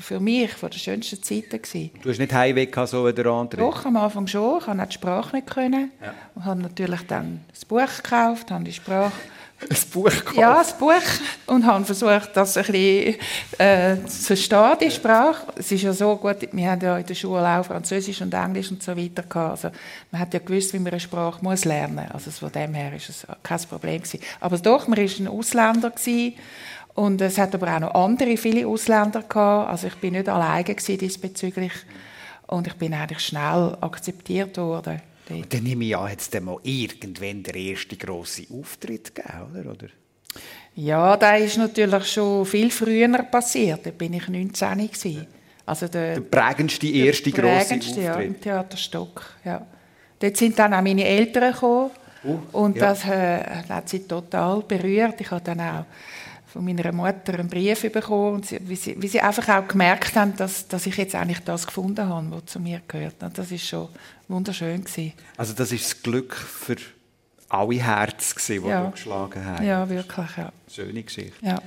für 0.00 0.18
mich 0.18 0.50
von 0.50 0.70
der 0.70 0.78
schönsten 0.78 1.22
Zeiten 1.22 1.60
gewesen. 1.60 1.90
Du 2.02 2.08
hast 2.08 2.18
nicht 2.18 2.32
Heimweg 2.32 2.74
so 2.86 3.06
wie 3.06 3.12
der 3.12 3.26
andere? 3.26 3.60
Doch, 3.60 3.84
am 3.84 3.98
Anfang 3.98 4.26
schon. 4.26 4.60
Ich 4.60 4.64
konnte 4.64 4.86
die 4.86 4.94
Sprache 4.94 5.36
nicht 5.36 5.46
können. 5.46 5.92
Ja. 6.02 6.14
Und 6.34 6.44
habe 6.46 6.62
natürlich 6.62 7.02
dann 7.02 7.44
das 7.50 7.66
Buch 7.66 7.96
gekauft, 8.02 8.50
habe 8.50 8.64
die 8.64 8.72
Sprache 8.72 9.12
ein 9.70 9.90
Buch 9.92 10.10
gekauft? 10.10 10.36
Ja, 10.36 10.58
ein 10.58 10.78
Buch. 10.78 10.92
Und 11.46 11.66
habe 11.66 11.84
versucht, 11.84 12.30
das 12.34 12.56
ein 12.56 12.64
bisschen 12.64 13.16
äh, 13.58 13.96
zu 14.06 14.22
verstehen, 14.26 14.76
die 14.80 14.90
Sprache. 14.90 15.46
Es 15.56 15.70
ist 15.72 15.82
ja 15.82 15.92
so 15.92 16.16
gut, 16.16 16.36
wir 16.52 16.70
haben 16.70 16.80
ja 16.80 16.98
in 16.98 17.06
der 17.06 17.14
Schule 17.14 17.46
auch 17.46 17.64
Französisch 17.64 18.20
und 18.20 18.34
Englisch 18.34 18.70
und 18.70 18.82
so 18.82 18.96
weiter 18.96 19.22
gehabt. 19.22 19.50
Also, 19.50 19.70
man 20.10 20.20
hat 20.20 20.34
ja 20.34 20.40
gewusst, 20.40 20.72
wie 20.72 20.78
man 20.78 20.92
eine 20.92 21.00
Sprache 21.00 21.42
muss 21.42 21.64
lernen 21.64 21.96
muss. 21.96 22.14
Also 22.14 22.30
von 22.30 22.52
dem 22.52 22.74
her 22.74 22.94
ist 22.94 23.08
es 23.08 23.26
kein 23.42 23.60
Problem 23.60 24.02
gewesen. 24.02 24.20
Aber 24.40 24.58
doch, 24.58 24.88
man 24.88 24.98
war 24.98 25.04
ein 25.04 25.28
Ausländer 25.28 25.90
gewesen. 25.90 26.34
Und 26.94 27.20
es 27.20 27.38
hat 27.38 27.54
aber 27.54 27.74
auch 27.74 27.80
noch 27.80 27.94
andere, 27.94 28.36
viele 28.36 28.68
Ausländer 28.68 29.22
gehabt. 29.22 29.70
Also 29.70 29.88
ich 29.88 29.96
bin 29.96 30.12
nicht 30.12 30.28
alleine 30.28 30.64
diesbezüglich. 30.64 31.72
Und 32.46 32.66
ich 32.66 32.74
bin 32.74 32.94
eigentlich 32.94 33.20
schnell 33.20 33.76
akzeptiert 33.80 34.56
worden. 34.58 35.00
Und 35.30 35.52
dann 35.52 35.62
nehme 35.62 35.84
ich 35.84 35.96
an, 35.96 36.10
hat 36.10 36.20
es 36.20 36.30
dann 36.30 36.44
mal 36.44 36.58
irgendwann 36.62 37.42
der 37.42 37.54
erste 37.54 37.96
grosse 37.96 38.44
Auftritt 38.52 39.14
gegeben, 39.14 39.70
oder? 39.70 39.88
Ja, 40.74 41.16
da 41.16 41.36
ist 41.36 41.56
natürlich 41.56 42.06
schon 42.06 42.44
viel 42.44 42.70
früher 42.70 43.22
passiert. 43.22 43.86
Da 43.86 43.90
bin 43.90 44.14
ich 44.14 44.28
19 44.28 44.76
gewesen. 44.76 45.26
Also 45.66 45.88
der, 45.88 46.14
der 46.14 46.20
prägendste 46.20 46.88
erste 46.88 47.30
der 47.30 47.42
prägendste, 47.42 47.78
grosse 47.78 47.94
Auftritt. 47.94 48.04
Ja, 48.04 48.20
im 48.20 48.40
Theaterstock. 48.40 49.22
Ja. 49.44 49.66
Dort 50.18 50.36
sind 50.36 50.58
dann 50.58 50.74
auch 50.74 50.82
meine 50.82 51.04
Eltern 51.04 51.52
gekommen. 51.52 51.90
Uh, 52.24 52.38
und 52.52 52.76
ja. 52.76 52.88
das 52.88 53.04
äh, 53.04 53.44
hat 53.68 53.88
sie 53.88 54.00
total 54.00 54.62
berührt. 54.62 55.20
Ich 55.20 55.30
habe 55.30 55.44
dann 55.44 55.60
auch 55.60 55.84
von 56.54 56.64
meiner 56.64 56.92
Mutter 56.92 57.34
einen 57.34 57.48
Brief 57.48 57.82
bekommen, 57.90 58.36
und 58.36 58.46
sie, 58.46 58.60
wie, 58.68 58.76
sie, 58.76 58.94
wie 59.02 59.08
sie 59.08 59.20
einfach 59.20 59.48
auch 59.48 59.66
gemerkt 59.66 60.14
haben, 60.14 60.36
dass, 60.36 60.68
dass 60.68 60.86
ich 60.86 60.96
jetzt 60.96 61.16
eigentlich 61.16 61.40
das 61.40 61.66
gefunden 61.66 62.08
habe, 62.08 62.30
was 62.30 62.46
zu 62.46 62.60
mir 62.60 62.80
gehört. 62.86 63.20
Und 63.24 63.36
das 63.36 63.50
ist 63.50 63.66
schon 63.66 63.88
wunderschön 64.28 64.84
gewesen. 64.84 65.14
Also 65.36 65.52
das 65.52 65.72
ist 65.72 65.84
das 65.84 66.02
Glück 66.04 66.32
für 66.36 66.76
alle 67.48 67.82
Herzen, 67.82 68.62
die 68.62 68.68
ja. 68.68 68.84
du 68.84 68.92
geschlagen 68.92 69.44
hast. 69.44 69.64
Ja, 69.64 69.88
wirklich, 69.88 70.36
ja. 70.36 70.52
Schöne 70.72 71.02
Geschichte. 71.02 71.44
Ja. 71.44 71.60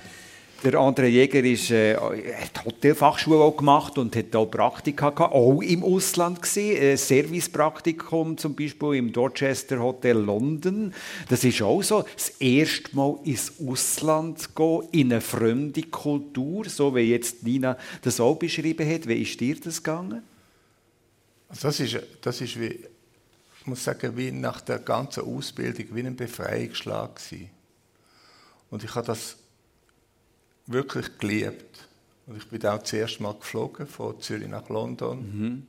Der 0.64 0.74
André 0.74 1.06
Jäger 1.06 1.44
ist, 1.44 1.70
äh, 1.70 1.96
hat 1.96 2.66
Hotelfachschule 2.66 3.38
auch 3.38 3.56
gemacht 3.56 3.98
und 4.00 4.16
hat 4.16 4.36
auch 4.36 4.48
Praktika 4.48 5.12
gehabt, 5.12 5.34
auch 5.34 5.62
im 5.62 5.84
Ausland 5.84 6.42
gesehen, 6.42 6.98
Servicepraktikum 6.98 8.38
zum 8.40 8.56
Beispiel 8.56 8.96
im 8.96 9.14
Dorchester 9.14 9.80
Hotel 9.80 10.18
London. 10.18 10.94
Das 11.30 11.44
ist 11.44 11.62
auch 11.62 11.84
so, 11.84 12.04
das 12.12 12.30
erste 12.40 12.96
Mal 12.96 13.20
ins 13.24 13.54
Ausland 13.64 14.56
gehen, 14.56 14.82
in 14.92 15.12
eine 15.12 15.22
fremde 15.22 15.84
Kultur, 15.84 16.68
so 16.68 16.96
wie 16.96 17.02
jetzt 17.02 17.44
Nina 17.44 17.78
das 18.02 18.20
auch 18.20 18.36
beschrieben 18.36 18.90
hat. 18.92 19.08
Wie 19.08 19.22
ist 19.22 19.40
dir 19.40 19.60
das 19.60 19.84
gegangen? 19.84 20.24
Also 21.50 21.68
das 21.68 21.80
ist, 21.80 22.00
das 22.22 22.42
ist 22.42 22.60
wie, 22.60 22.84
ich 23.60 23.68
muss 23.68 23.84
sagen, 23.84 24.18
wie 24.18 24.32
nach 24.32 24.62
der 24.62 24.80
ganzen 24.80 25.24
Ausbildung 25.24 25.86
wie 25.92 26.02
ein 26.02 26.16
Befreiungsschlag 26.16 27.16
gewesen. 27.16 27.50
Und 28.72 28.84
ich 28.84 28.96
habe 28.96 29.06
das 29.06 29.38
wirklich 30.68 31.18
geliebt. 31.18 31.88
Und 32.28 32.38
ich 32.38 32.48
bin 32.48 32.66
auch 32.66 32.80
das 32.80 32.94
erste 32.94 33.24
Mal 33.24 33.34
geflogen, 33.34 33.88
von 33.88 34.20
Zürich 34.20 34.48
nach 34.48 34.70
London. 34.70 35.20
Mhm. 35.20 35.68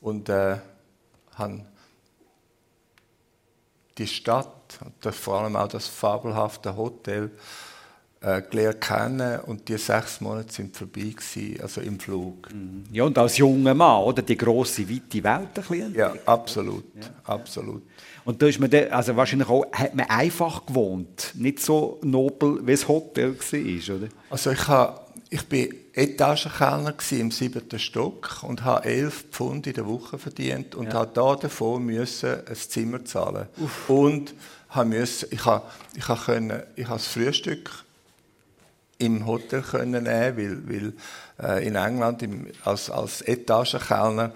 Und 0.00 0.28
äh, 0.28 0.58
habe 1.34 1.64
die 3.98 4.06
Stadt 4.06 4.78
und 4.84 5.14
vor 5.14 5.40
allem 5.40 5.56
auch 5.56 5.68
das 5.68 5.86
fabelhafte 5.86 6.76
Hotel 6.76 7.30
äh, 8.20 8.42
gelernt 8.42 8.80
kennen 8.80 9.40
und 9.40 9.68
die 9.68 9.78
sechs 9.78 10.20
Monate 10.20 10.52
sind 10.52 10.76
vorbei 10.76 11.14
gewesen, 11.16 11.60
also 11.60 11.80
im 11.80 11.98
Flug. 11.98 12.52
Mhm. 12.52 12.84
Ja, 12.92 13.04
und 13.04 13.16
als 13.16 13.38
junger 13.38 13.74
Mann, 13.74 14.02
oder? 14.02 14.22
Die 14.22 14.36
grosse, 14.36 14.88
weite 14.88 15.22
Welt 15.22 15.24
ein 15.24 15.52
bisschen. 15.52 15.94
Ja, 15.94 16.14
absolut, 16.26 16.84
ja. 16.94 17.08
absolut. 17.24 17.82
Und 18.26 18.42
da 18.42 18.46
ist 18.48 18.58
man 18.58 18.68
dann, 18.68 18.90
also 18.90 19.14
wahrscheinlich 19.14 19.48
auch, 19.48 19.64
hat 19.70 19.94
man 19.94 20.10
einfach 20.10 20.66
gewohnt, 20.66 21.30
nicht 21.34 21.60
so 21.60 22.00
nobel, 22.02 22.66
wie 22.66 22.72
das 22.72 22.88
Hotel 22.88 23.38
war, 23.38 23.96
oder? 23.96 24.08
Also 24.30 24.50
ich, 24.50 24.66
habe, 24.66 25.00
ich 25.30 25.42
bin 25.44 25.72
Etagenkellner 25.92 26.94
im 27.12 27.30
siebten 27.30 27.78
Stock 27.78 28.42
und 28.42 28.64
habe 28.64 28.84
elf 28.84 29.26
Pfund 29.30 29.68
in 29.68 29.74
der 29.74 29.86
Woche 29.86 30.18
verdient 30.18 30.74
und 30.74 30.86
ja. 30.86 30.94
habe 30.94 31.10
da 31.14 31.36
davon 31.36 31.86
müssen 31.86 32.44
ein 32.48 32.56
Zimmer 32.56 33.04
zahlen. 33.04 33.46
Uff. 33.58 33.88
Und 33.88 34.34
habe 34.70 34.88
müssen, 34.88 35.28
ich 35.30 35.44
habe, 35.44 35.62
ich 35.94 36.06
können, 36.24 36.64
ich 36.74 36.88
das 36.88 37.06
Frühstück 37.06 37.70
im 38.98 39.24
Hotel 39.24 39.62
können 39.62 40.02
nehmen, 40.02 40.66
weil, 40.66 40.68
weil 40.68 40.92
äh, 41.48 41.64
in 41.64 41.76
England 41.76 42.24
im, 42.24 42.48
als, 42.64 42.90
als 42.90 43.22
Etagenkellner 43.22 44.32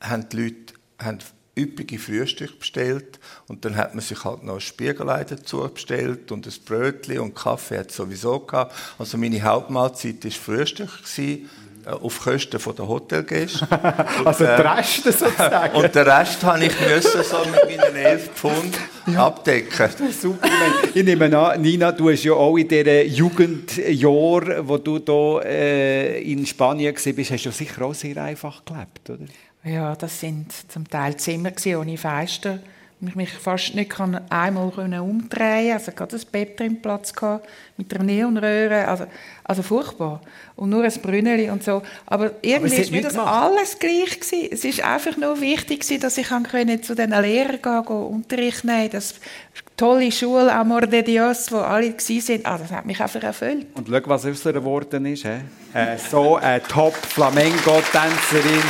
haben 0.00 0.28
die 0.28 0.36
Leute 0.36 0.74
haben 1.00 1.18
üppige 1.56 1.98
Frühstück 1.98 2.58
bestellt 2.58 3.18
und 3.48 3.64
dann 3.64 3.76
hat 3.76 3.94
man 3.94 4.02
sich 4.02 4.24
halt 4.24 4.42
noch 4.42 4.54
ein 4.54 4.60
Spiegelei 4.60 5.24
dazu 5.24 5.68
bestellt 5.72 6.30
und 6.30 6.46
ein 6.46 6.52
Brötchen 6.64 7.20
und 7.20 7.34
Kaffee 7.34 7.78
hat 7.78 7.90
sowieso 7.90 8.40
gehabt. 8.40 8.74
Also 8.98 9.16
meine 9.16 9.42
Hauptmahlzeit 9.42 10.24
war 10.24 10.30
Frühstück 10.30 10.90
gewesen, 11.02 11.48
äh, 11.86 11.90
auf 11.90 12.20
Kosten 12.20 12.58
der 12.76 12.88
Hotelgäste. 12.88 13.66
also 14.24 14.44
äh, 14.44 14.56
der 14.56 14.76
Rest 14.76 15.04
sozusagen. 15.04 15.76
Und 15.76 15.94
den 15.94 16.08
Rest 16.08 16.42
habe 16.42 16.64
ich 16.64 16.80
müssen 16.80 17.22
so 17.22 17.38
mit 17.44 17.78
meinen 17.78 17.96
11 17.96 18.30
Pfund 18.34 18.78
ja. 19.06 19.26
abdecken. 19.26 19.88
Super. 20.20 20.48
Ich 20.92 21.04
nehme 21.04 21.38
an, 21.38 21.62
Nina, 21.62 21.92
du 21.92 22.10
hast 22.10 22.24
ja 22.24 22.32
auch 22.32 22.56
in 22.56 22.66
diesen 22.66 23.14
Jugendjahren, 23.14 24.68
wo 24.68 24.78
du 24.78 24.98
hier 24.98 25.42
äh, 25.44 26.32
in 26.32 26.44
Spanien 26.44 26.92
warst, 26.92 27.30
hast 27.30 27.46
du 27.46 27.52
sicher 27.52 27.82
auch 27.82 27.94
sehr 27.94 28.16
einfach 28.16 28.64
gelebt, 28.64 29.08
oder? 29.08 29.24
Ja, 29.66 29.96
das 29.96 30.20
sind 30.20 30.52
zum 30.70 30.88
Teil 30.88 31.16
Zimmer 31.16 31.50
ohne 31.76 31.98
Fenster. 31.98 32.60
Ich 33.00 33.14
mich 33.14 33.30
fast 33.30 33.74
nicht 33.74 33.92
einmal 34.30 34.72
umdrehen 35.00 35.72
Also 35.72 35.92
gerade 35.92 36.16
ein 36.16 36.22
Bett 36.32 36.58
drin 36.58 36.80
Platz 36.80 37.12
gehabt, 37.12 37.46
mit 37.76 37.94
einer 37.94 38.04
Neonröhre. 38.04 38.88
Also, 38.88 39.04
also 39.44 39.62
furchtbar. 39.62 40.22
Und 40.54 40.70
nur 40.70 40.82
ein 40.82 40.92
Brünneli 41.02 41.50
und 41.50 41.62
so. 41.62 41.82
Aber 42.06 42.30
irgendwie 42.40 42.84
war 42.84 42.90
mir 42.90 43.02
das 43.02 43.12
gemacht. 43.12 43.28
alles 43.28 43.78
gleich 43.78 44.18
gewesen. 44.18 44.48
Es 44.50 44.64
ist 44.64 44.82
einfach 44.82 45.18
nur 45.18 45.42
wichtig 45.42 45.80
gewesen, 45.80 46.00
dass 46.00 46.16
ich 46.16 46.28
können 46.28 46.82
zu 46.82 46.94
den 46.94 47.10
Lehrern 47.10 47.60
gehen, 47.60 47.84
gehen 47.84 47.96
Unterricht 47.96 48.64
nehmen, 48.64 48.88
das 48.90 49.16
tolle 49.76 50.10
Schule, 50.10 50.50
Amor 50.50 50.86
de 50.86 51.02
Dios, 51.02 51.52
wo 51.52 51.58
alle 51.58 51.92
waren. 51.92 52.40
Ah, 52.44 52.56
das 52.56 52.70
hat 52.70 52.86
mich 52.86 52.98
einfach 53.00 53.22
erfüllt. 53.22 53.66
Und 53.74 53.88
schau, 53.88 54.00
was 54.06 54.24
aus 54.24 54.46
ihr 54.46 54.54
geworden 54.54 55.04
ist. 55.04 55.24
He? 55.24 55.40
Äh, 55.74 55.98
so 55.98 56.36
eine 56.36 56.62
Top-Flamenco-Tänzerin 56.62 58.62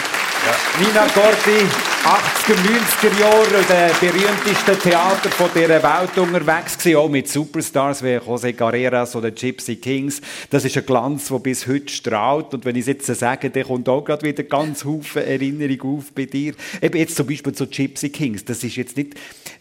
Nina 0.78 1.07
Gordi, 1.09 1.66
80er, 2.05 2.55
90er 2.55 3.20
Jahre, 3.20 3.64
der 3.68 3.90
berühmtesten 4.01 4.78
Theater 4.78 5.28
von 5.30 5.51
dieser 5.53 5.82
Welt 5.82 6.16
unterwegs 6.18 6.78
gewesen, 6.78 6.97
auch 6.99 7.09
mit 7.09 7.28
Superstars 7.28 8.03
wie 8.05 8.16
José 8.18 8.53
Carreras 8.53 9.16
oder 9.16 9.32
Gypsy 9.32 9.76
Kings. 9.76 10.20
Das 10.51 10.64
ist 10.64 10.76
ein 10.76 10.86
Glanz, 10.86 11.28
der 11.28 11.38
bis 11.40 11.66
heute 11.66 11.88
strahlt. 11.88 12.55
Und 12.55 12.64
wenn 12.64 12.76
ich 12.76 12.82
es 12.82 12.86
jetzt 12.86 13.07
sage, 13.07 13.51
dann 13.51 13.64
kommt 13.64 13.88
auch 13.88 14.05
gerade 14.05 14.24
wieder 14.24 14.44
ganz 14.44 14.84
Haufen 14.84 15.24
Erinnerung 15.24 15.99
auf 15.99 16.12
bei 16.12 16.26
dir. 16.26 16.55
Eben 16.80 16.97
jetzt 16.97 17.16
zum 17.16 17.26
Beispiel 17.26 17.53
zu 17.53 17.66
Gypsy 17.66 18.11
Kings. 18.11 18.44
Das 18.44 18.62
ist 18.62 18.76
jetzt 18.76 18.97
nicht, 18.97 19.14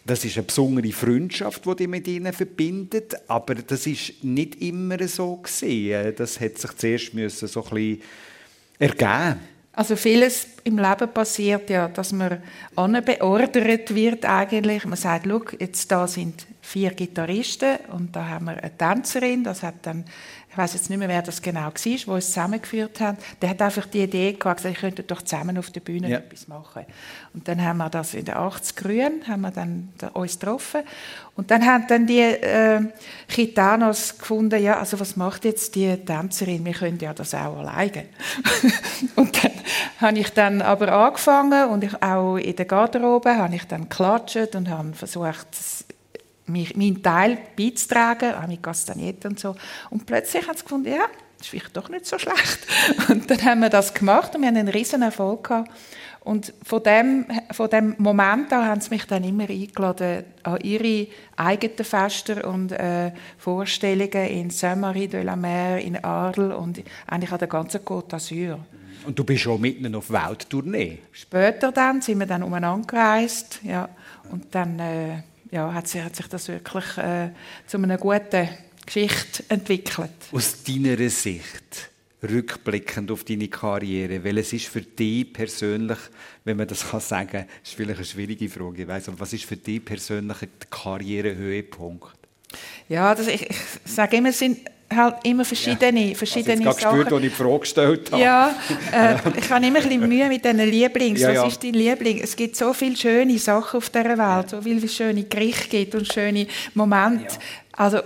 das 0.06 0.24
ist 0.24 0.38
eine 0.38 0.44
besondere 0.44 0.92
Freundschaft, 0.92 1.66
die 1.66 1.76
dich 1.78 1.88
mit 1.88 2.08
ihnen 2.08 2.32
verbindet, 2.32 3.16
aber 3.28 3.56
das 3.56 3.88
ist 3.88 4.24
nicht 4.24 4.62
immer 4.62 5.08
so 5.08 5.38
gewesen. 5.38 6.14
Das 6.16 6.40
hat 6.40 6.60
sich 6.60 6.78
zuerst 6.78 7.14
müssen 7.16 7.48
so 7.48 7.64
ein 7.64 7.70
bisschen 7.70 8.02
ergeben. 8.78 9.55
Also 9.76 9.98
vieles 9.98 10.48
im 10.64 10.78
Leben 10.78 11.12
passiert 11.14 11.70
ja, 11.70 11.90
dass 11.90 12.14
man 12.14 12.42
beordert 13.04 13.94
wird 13.94 14.26
eigentlich. 14.26 14.86
Man 14.86 14.98
sagt, 14.98 15.28
schau, 15.28 15.42
jetzt 15.60 15.92
da 15.92 16.08
sind 16.08 16.48
vier 16.62 16.92
Gitarristen 16.92 17.78
und 17.92 18.16
da 18.16 18.28
haben 18.28 18.46
wir 18.46 18.58
eine 18.58 18.76
Tänzerin, 18.78 19.44
das 19.44 19.64
hat 19.64 19.76
dann 19.84 20.06
ich 20.56 20.58
weiß 20.58 20.74
jetzt 20.74 20.90
nicht 20.90 21.00
mehr, 21.00 21.10
wer 21.10 21.22
das 21.22 21.42
genau 21.42 21.66
war, 21.66 21.74
wo 22.06 22.14
uns 22.14 22.28
zusammengeführt 22.28 23.02
hat, 23.02 23.18
der 23.42 23.50
hat 23.50 23.62
einfach 23.62 23.88
die 23.88 24.04
Idee 24.04 24.32
gehabt, 24.32 24.64
ich 24.64 24.78
könnte 24.78 25.04
doch 25.04 25.22
zusammen 25.22 25.58
auf 25.58 25.70
der 25.70 25.82
Bühne 25.82 26.10
ja. 26.10 26.20
etwas 26.20 26.48
machen. 26.48 26.86
Und 27.34 27.46
dann 27.50 27.62
haben 27.62 27.80
wir 27.80 27.90
das 27.90 28.14
in 28.14 28.24
den 28.24 28.36
80 28.36 28.78
Grünen, 28.78 29.28
haben 29.28 29.42
wir 29.42 29.52
dann 29.52 29.90
uns 30.14 30.40
getroffen. 30.40 30.84
Und 31.36 31.52
dann 31.52 31.66
haben 31.66 31.88
dann 31.90 32.08
die 32.08 32.22
äh, 32.22 32.80
Gitanos 33.28 34.18
gefunden, 34.18 34.64
ja, 34.64 34.80
also 34.80 34.98
was 34.98 35.18
macht 35.18 35.44
jetzt 35.44 35.76
die 35.76 35.94
Tänzerin? 35.98 36.64
Wir 36.64 36.72
können 36.72 37.00
ja 37.00 37.14
das 37.14 37.36
auch 37.36 37.58
alleine. 37.58 38.06
und 39.18 39.44
dann 39.44 39.52
habe 40.00 40.20
ich 40.20 40.30
dann 40.30 40.62
aber 40.62 40.90
angefangen 40.94 41.68
und 41.68 41.84
ich, 41.84 42.02
auch 42.02 42.38
in 42.38 42.56
der 42.56 42.66
Garderobe 42.66 43.36
habe 43.36 43.56
ich 43.56 43.68
dann 43.68 43.90
geklatscht 43.90 44.56
und 44.56 44.70
habe 44.70 44.94
versucht, 44.94 45.48
meinen 46.48 47.02
Teil 47.02 47.38
beizutragen, 47.56 48.36
auch 48.36 48.48
mit 48.48 48.62
Castagnette 48.62 49.28
und 49.28 49.40
so. 49.40 49.56
Und 49.90 50.06
plötzlich 50.06 50.48
hat 50.48 50.58
sie 50.58 50.64
gefunden, 50.64 50.90
ja, 50.90 51.08
das 51.38 51.48
ist 51.48 51.50
vielleicht 51.50 51.76
doch 51.76 51.90
nicht 51.90 52.06
so 52.06 52.18
schlecht. 52.18 52.60
Und 53.10 53.30
dann 53.30 53.44
haben 53.44 53.60
wir 53.60 53.70
das 53.70 53.94
gemacht 53.94 54.34
und 54.36 54.42
wir 54.42 54.48
haben 54.48 54.56
einen 54.56 54.70
riesen 54.70 55.02
Erfolg 55.02 55.50
gehabt. 55.50 55.70
Und 56.22 56.54
von 56.64 56.82
dem, 56.82 57.26
von 57.52 57.70
dem 57.70 57.96
Moment 58.00 58.52
an 58.52 58.66
haben 58.66 58.82
sie 58.82 58.90
mich 58.90 59.06
dann 59.06 59.24
immer 59.24 59.48
eingeladen 59.48 60.24
an 60.42 60.60
ihre 60.62 61.08
eigenen 61.36 61.86
Fester 61.86 62.48
und 62.48 62.72
äh, 62.72 63.12
Vorstellungen 63.38 64.28
in 64.28 64.50
Saint-Marie 64.50 65.08
de 65.08 65.22
la 65.22 65.36
Mer, 65.36 65.80
in 65.80 66.04
Arles 66.04 66.56
und 66.56 66.82
eigentlich 67.06 67.32
an 67.32 67.40
der 67.40 67.48
ganzen 67.48 67.82
Côte 67.82 68.16
d'Azur. 68.16 68.58
Und 69.06 69.20
du 69.20 69.24
bist 69.24 69.44
schon 69.44 69.62
mitten 69.62 69.94
auf 69.94 70.10
Welttournee? 70.10 71.00
Später 71.12 71.72
dann 71.72 72.02
sind 72.02 72.18
wir 72.18 72.26
dann 72.26 72.42
umeinander 72.42 72.88
gereist, 72.88 73.60
ja. 73.62 73.90
Und 74.32 74.56
dann... 74.56 74.80
Äh, 74.80 75.24
ja, 75.52 75.74
hat, 75.74 75.88
sich, 75.88 76.02
hat 76.02 76.16
sich 76.16 76.28
das 76.28 76.48
wirklich 76.48 76.98
äh, 76.98 77.30
zu 77.68 77.78
einer 77.78 77.98
guten 77.98 78.50
Geschichte 78.86 79.44
entwickelt. 79.50 80.12
Aus 80.32 80.64
deiner 80.64 81.10
Sicht, 81.10 81.90
rückblickend 82.24 83.12
auf 83.12 83.24
deine 83.24 83.48
Karriere, 83.48 84.24
welches 84.24 84.54
ist 84.54 84.68
für 84.68 84.82
dich 84.82 85.32
persönlich, 85.32 85.98
wenn 86.44 86.58
man 86.58 86.68
das 86.68 86.90
kann 86.90 87.00
sagen 87.00 87.30
kann, 87.30 87.46
ist 87.64 87.74
vielleicht 87.74 87.98
eine 87.98 88.06
schwierige 88.06 88.50
Frage, 88.50 88.84
ich 88.84 88.88
weiss, 88.88 89.08
aber 89.08 89.20
was 89.20 89.34
ist 89.34 89.46
für 89.46 89.58
dich 89.58 89.84
persönlich 89.84 90.38
der 90.38 90.70
Karrierehöhepunkt? 90.70 92.18
Ja, 92.88 93.14
das, 93.16 93.28
ich, 93.28 93.50
ich 93.50 93.58
sage 93.86 94.18
immer, 94.18 94.30
es 94.30 94.40
sind 94.40 94.60
halt 94.94 95.16
immer 95.24 95.46
verschiedene, 95.46 96.10
ja. 96.10 96.16
verschiedene 96.16 96.68
also 96.68 96.80
Sachen. 96.80 97.00
gespürt, 97.00 97.14
als 97.14 97.24
ich 97.24 97.30
die 97.30 97.36
Frage 97.36 97.60
gestellt 97.60 98.12
habe. 98.12 98.22
Ja, 98.22 98.56
äh, 98.92 99.16
ich 99.38 99.50
habe 99.50 99.66
immer 99.66 99.80
ein 99.80 99.84
bisschen 99.84 100.08
Mühe 100.08 100.28
mit 100.28 100.46
diesen 100.46 100.60
Lieblings. 100.60 101.22
Ja, 101.22 101.44
Was 101.44 101.54
ist 101.54 101.64
dein 101.64 101.74
Liebling? 101.74 102.20
Es 102.22 102.36
gibt 102.36 102.56
so 102.56 102.74
viele 102.74 102.96
schöne 102.96 103.38
Sachen 103.40 103.78
auf 103.78 103.90
dieser 103.90 104.18
Welt, 104.18 104.20
ja. 104.20 104.48
so 104.48 104.62
viele 104.62 104.88
schöne 104.88 105.24
Gerichte 105.24 105.70
gibt 105.70 105.96
und 105.96 106.12
schöne 106.12 106.48
Momente. 106.74 107.36
Also 107.74 108.00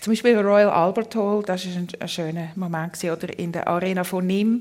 zum 0.00 0.12
Beispiel 0.12 0.38
Royal 0.38 0.70
Albert 0.70 1.16
Hall, 1.16 1.42
das 1.44 1.66
war 1.66 1.76
ein, 1.76 1.88
ein 1.98 2.08
schöner 2.08 2.48
Moment 2.54 2.92
gewesen. 2.92 3.10
oder 3.10 3.38
in 3.38 3.52
der 3.52 3.66
Arena 3.66 4.04
von 4.04 4.26
Nîmes. 4.26 4.60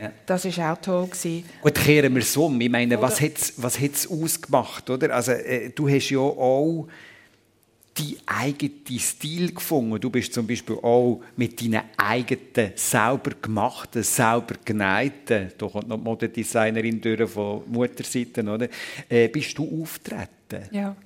Ja. 0.00 0.10
Das 0.26 0.44
war 0.44 0.72
auch 0.72 0.78
toll. 0.78 1.06
Gewesen. 1.06 1.44
Gut, 1.60 1.74
kehren 1.74 2.14
wir 2.14 2.22
es 2.22 2.36
um. 2.36 2.58
Ich 2.60 2.70
meine, 2.70 2.96
oder? 2.96 3.06
was 3.06 3.20
hat 3.20 3.36
es 3.36 3.52
was 3.56 3.78
ausgemacht? 4.10 4.88
Oder? 4.88 5.14
Also, 5.14 5.32
äh, 5.32 5.70
du 5.70 5.88
hast 5.88 6.08
ja 6.08 6.18
auch 6.18 6.88
deinen 8.00 8.20
eigenen 8.26 8.98
Stil 8.98 9.54
gefunden. 9.54 10.00
Du 10.00 10.10
bist 10.10 10.32
zum 10.32 10.46
Beispiel 10.46 10.76
auch 10.76 11.20
mit 11.36 11.60
deinen 11.60 11.82
eigenen, 11.96 12.72
selber 12.74 13.32
gemachten, 13.40 14.02
selber 14.02 14.54
genähten, 14.64 15.52
da 15.56 15.66
kommt 15.66 15.88
noch 15.88 15.98
die 15.98 16.04
Modedesignerin 16.04 17.00
durch 17.00 17.30
von 17.30 17.62
Mutterseite, 17.66 18.42
oder? 18.42 18.68
Äh, 19.08 19.28
bist 19.28 19.56
du 19.58 19.82
auftreten? 19.82 20.68
Ja. 20.70 20.96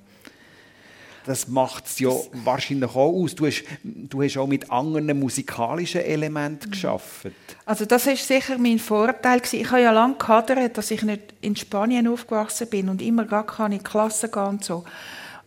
Das 1.25 1.47
macht 1.47 1.87
es 1.87 1.99
ja 1.99 2.09
das 2.09 2.29
wahrscheinlich 2.43 2.89
auch 2.91 3.23
aus. 3.23 3.33
Du 3.33 3.47
hast, 3.47 3.63
du 3.83 4.21
hast 4.21 4.37
auch 4.37 4.47
mit 4.47 4.69
anderen 4.69 5.19
musikalischen 5.19 6.01
Elementen 6.01 6.67
mhm. 6.67 6.71
geschafft. 6.71 7.27
Also 7.65 7.85
das 7.85 8.05
ist 8.05 8.27
sicher 8.27 8.57
mein 8.57 8.77
Vorteil 8.77 9.41
Ich 9.51 9.71
habe 9.71 9.81
ja 9.81 9.91
lange 9.91 10.15
gehadert, 10.15 10.77
dass 10.77 10.91
ich 10.91 11.01
nicht 11.01 11.33
in 11.41 11.55
Spanien 11.55 12.07
aufgewachsen 12.07 12.67
bin 12.69 12.89
und 12.89 13.01
immer 13.01 13.25
gar 13.25 13.45
keine 13.45 13.79
Klasse 13.79 14.29
gehen 14.29 14.43
und 14.43 14.63
so. 14.63 14.83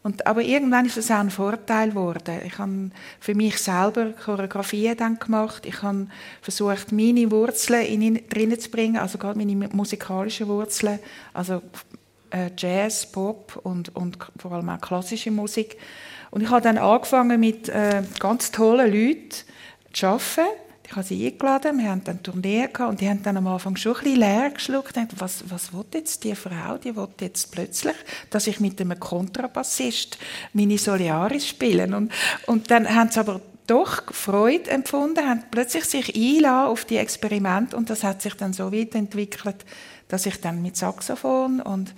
Und, 0.02 0.26
aber 0.26 0.42
irgendwann 0.42 0.86
ist 0.86 0.96
es 0.96 1.10
auch 1.10 1.18
ein 1.18 1.30
Vorteil 1.30 1.90
geworden. 1.90 2.40
Ich 2.46 2.58
habe 2.58 2.90
für 3.20 3.34
mich 3.34 3.58
selber 3.58 4.12
Choreografien 4.12 4.96
dann 4.96 5.18
gemacht. 5.18 5.66
Ich 5.66 5.82
habe 5.82 6.06
versucht, 6.40 6.92
meine 6.92 7.30
Wurzeln 7.30 7.84
in 7.84 8.28
drinnen 8.28 8.58
zu 8.58 8.70
bringen, 8.70 8.96
also 8.96 9.18
gerade 9.18 9.38
meine 9.38 9.68
musikalischen 9.68 10.46
Wurzeln, 10.48 11.00
also 11.34 11.62
äh, 12.30 12.50
Jazz, 12.56 13.10
Pop 13.10 13.58
und, 13.64 13.94
und 13.96 14.18
vor 14.38 14.52
allem 14.52 14.68
auch 14.68 14.80
klassische 14.80 15.30
Musik. 15.30 15.76
Und 16.30 16.42
ich 16.42 16.50
habe 16.50 16.62
dann 16.62 16.78
angefangen 16.78 17.40
mit 17.40 17.68
äh, 17.68 18.02
ganz 18.18 18.52
tollen 18.52 18.92
Leuten 18.92 19.30
zu 19.92 20.06
arbeiten 20.06 20.67
ich 20.88 20.96
habe 20.96 21.06
sie 21.06 21.26
eingeladen, 21.26 21.78
wir 21.78 21.90
haben 21.90 22.02
dann 22.02 22.22
Tournee 22.22 22.66
gehabt 22.66 22.90
und 22.90 23.00
die 23.02 23.08
haben 23.10 23.22
dann 23.22 23.36
am 23.36 23.46
Anfang 23.46 23.76
schon 23.76 23.94
ein 23.94 24.04
bisschen 24.04 24.20
leer 24.20 24.50
geschluckt. 24.50 24.96
Dachte, 24.96 25.16
was, 25.18 25.44
was 25.50 25.70
will 25.74 25.84
jetzt 25.92 26.24
die 26.24 26.34
Frau? 26.34 26.78
Die 26.78 26.96
will 26.96 27.08
jetzt 27.20 27.52
plötzlich, 27.52 27.94
dass 28.30 28.46
ich 28.46 28.58
mit 28.58 28.80
einem 28.80 28.98
Kontrabassist 28.98 30.18
meine 30.54 30.78
Soliaris 30.78 31.46
spiele. 31.46 31.94
Und, 31.94 32.10
und 32.46 32.70
dann 32.70 32.94
haben 32.94 33.10
sie 33.10 33.20
aber 33.20 33.42
doch 33.66 34.14
Freude 34.14 34.70
empfunden, 34.70 35.28
haben 35.28 35.44
plötzlich 35.50 35.84
sich 35.84 36.16
einladen 36.16 36.70
auf 36.70 36.86
die 36.86 36.96
Experimente 36.96 37.76
und 37.76 37.90
das 37.90 38.02
hat 38.02 38.22
sich 38.22 38.32
dann 38.32 38.54
so 38.54 38.72
weiterentwickelt, 38.72 39.66
dass 40.08 40.24
ich 40.24 40.40
dann 40.40 40.62
mit 40.62 40.78
Saxophon 40.78 41.60
und 41.60 41.94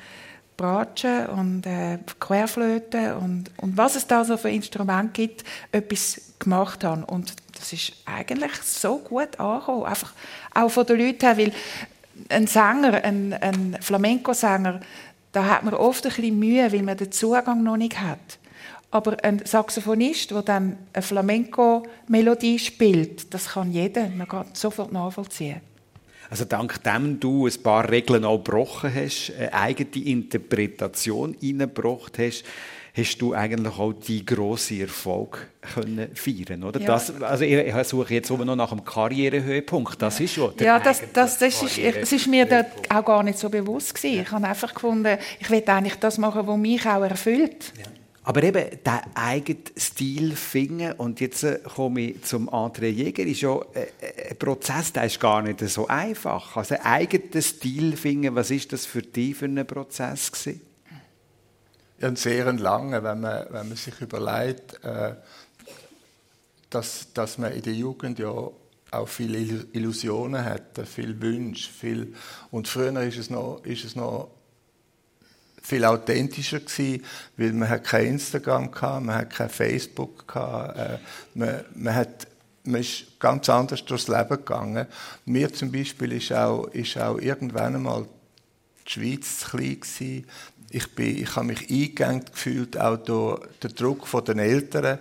Bratsche 0.56 1.30
und 1.30 1.64
äh, 1.64 1.98
Querflöte 2.18 3.16
und, 3.18 3.52
und 3.56 3.76
was 3.76 3.94
es 3.94 4.08
da 4.08 4.24
so 4.24 4.36
für 4.36 4.50
Instrumente 4.50 5.12
gibt, 5.12 5.44
etwas 5.70 6.20
gemacht 6.40 6.82
habe. 6.82 7.06
Und 7.06 7.34
das 7.60 7.72
ist 7.72 7.92
eigentlich 8.06 8.52
so 8.62 8.98
gut 8.98 9.38
angekommen. 9.38 9.84
Einfach 9.84 10.12
auch 10.54 10.68
von 10.70 10.86
den 10.86 10.98
Leuten 10.98 11.20
her, 11.20 11.38
weil 11.38 11.52
ein 12.28 12.46
Sänger, 12.46 13.04
ein, 13.04 13.32
ein 13.32 13.78
Flamenco-Sänger, 13.80 14.80
da 15.32 15.44
hat 15.44 15.64
man 15.64 15.74
oft 15.74 16.04
ein 16.04 16.12
bisschen 16.12 16.38
Mühe, 16.38 16.72
weil 16.72 16.82
man 16.82 16.96
den 16.96 17.12
Zugang 17.12 17.62
noch 17.62 17.76
nicht 17.76 18.00
hat. 18.00 18.38
Aber 18.90 19.22
ein 19.22 19.42
Saxophonist, 19.44 20.32
der 20.32 20.42
dann 20.42 20.76
eine 20.92 21.02
Flamenco-Melodie 21.02 22.58
spielt, 22.58 23.32
das 23.32 23.50
kann 23.50 23.70
jeder, 23.70 24.08
man 24.08 24.26
kann 24.26 24.46
sofort 24.52 24.92
nachvollziehen. 24.92 25.60
Also 26.28 26.44
dank 26.44 26.82
dem 26.84 27.18
du 27.18 27.46
ein 27.46 27.62
paar 27.62 27.88
Regeln 27.90 28.24
auch 28.24 28.38
gebrochen 28.38 28.92
hast, 28.94 29.32
eine 29.36 29.52
eigene 29.52 30.04
Interpretation 30.04 31.36
eingebracht 31.42 32.18
hast, 32.18 32.44
hast 33.00 33.18
du 33.18 33.34
eigentlich 33.34 33.78
auch 33.78 33.92
die 33.92 34.24
grossen 34.24 34.80
Erfolg 34.80 35.48
können 35.74 36.14
feiern 36.14 36.62
oder? 36.64 36.80
Ja. 36.80 36.86
Das, 36.86 37.22
also 37.22 37.44
ich, 37.44 37.74
suche 37.86 38.14
jetzt 38.14 38.30
noch 38.30 38.56
nach 38.56 38.72
einem 38.72 38.84
Karrierehöhepunkt. 38.84 40.00
Das 40.00 40.20
ist 40.20 40.34
schon 40.34 40.52
Ja, 40.60 40.78
das, 40.78 41.02
das, 41.12 41.38
das, 41.38 41.62
ist, 41.62 41.78
das 41.78 42.12
ist 42.12 42.26
mir 42.26 42.46
da 42.46 42.64
auch 42.88 43.04
gar 43.04 43.22
nicht 43.22 43.38
so 43.38 43.48
bewusst 43.48 43.94
gewesen. 43.94 44.20
Ich 44.20 44.30
habe 44.30 44.46
einfach 44.46 44.74
gefunden, 44.74 45.18
ich 45.38 45.50
will 45.50 45.62
eigentlich 45.66 45.96
das 45.96 46.18
machen, 46.18 46.46
was 46.46 46.56
mich 46.56 46.86
auch 46.86 47.02
erfüllt. 47.02 47.72
Ja. 47.78 47.84
Aber 48.22 48.42
eben, 48.42 48.64
der 48.84 49.02
eigene 49.14 49.58
Stil 49.76 50.36
finden, 50.36 50.92
und 50.92 51.20
jetzt 51.20 51.42
äh, 51.42 51.58
komme 51.74 52.00
ich 52.02 52.22
zum 52.22 52.50
André 52.50 52.88
Jäger, 52.88 53.24
ist 53.24 53.40
ja 53.40 53.58
äh, 53.74 53.86
äh, 54.00 54.30
ein 54.30 54.36
Prozess, 54.38 54.92
der 54.92 55.04
ist 55.04 55.18
gar 55.18 55.42
nicht 55.42 55.60
so 55.60 55.88
einfach. 55.88 56.56
Also 56.56 56.76
eigenen 56.82 57.42
Stil 57.42 57.96
finden, 57.96 58.34
was 58.34 58.50
ist 58.50 58.72
das 58.72 58.84
für 58.84 59.02
dich 59.02 59.36
für 59.36 59.46
ein 59.46 59.66
Prozess 59.66 60.30
gewesen? 60.30 60.60
Einen 62.00 62.16
sehr 62.16 62.52
langen, 62.52 63.02
wenn 63.02 63.20
man, 63.20 63.46
wenn 63.50 63.68
man 63.68 63.76
sich 63.76 64.00
überlegt, 64.00 64.82
äh, 64.84 65.14
dass, 66.70 67.12
dass 67.12 67.38
man 67.38 67.52
in 67.52 67.62
der 67.62 67.74
Jugend 67.74 68.18
ja 68.18 68.30
auch 68.30 69.08
viele 69.08 69.38
Illusionen 69.72 70.44
hat, 70.44 70.80
viele 70.84 71.20
Wünsche, 71.20 71.70
viel 71.70 72.14
und 72.50 72.68
früher 72.68 73.00
ist 73.02 73.18
es 73.18 73.30
noch, 73.30 73.62
ist 73.64 73.84
es 73.84 73.94
noch 73.94 74.30
viel 75.62 75.84
authentischer 75.84 76.60
gewesen, 76.60 77.04
weil 77.36 77.52
man 77.52 77.68
hat 77.68 77.84
kein 77.84 78.06
Instagram 78.06 78.70
gehabt, 78.70 79.04
man 79.04 79.14
hat 79.16 79.30
kein 79.30 79.50
Facebook 79.50 80.26
gehabt, 80.26 80.78
äh, 80.78 80.98
man, 81.34 81.64
man 81.74 81.94
hat 81.94 82.26
man 82.64 82.80
ist 82.80 83.18
ganz 83.18 83.48
anders 83.48 83.84
durchs 83.84 84.08
Leben 84.08 84.28
gegangen. 84.28 84.86
Mir 85.24 85.52
zum 85.52 85.72
Beispiel 85.72 86.12
ist 86.12 86.32
auch, 86.32 86.66
ist 86.68 86.98
auch 86.98 87.18
irgendwann 87.18 87.74
einmal 87.74 88.06
die 88.86 88.90
Schweiz 88.90 89.38
zu 89.38 89.50
klein 89.50 89.80
gewesen. 89.80 90.26
Ich, 90.70 90.94
bin, 90.94 91.16
ich 91.16 91.36
habe 91.36 91.46
mich 91.46 91.68
eingegangen 91.68 92.24
gefühlt, 92.24 92.78
auch 92.78 92.96
durch 92.96 93.40
den 93.62 93.74
Druck 93.74 94.24
der 94.24 94.36
Eltern. 94.36 94.98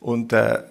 Und 0.00 0.32
äh, 0.32 0.62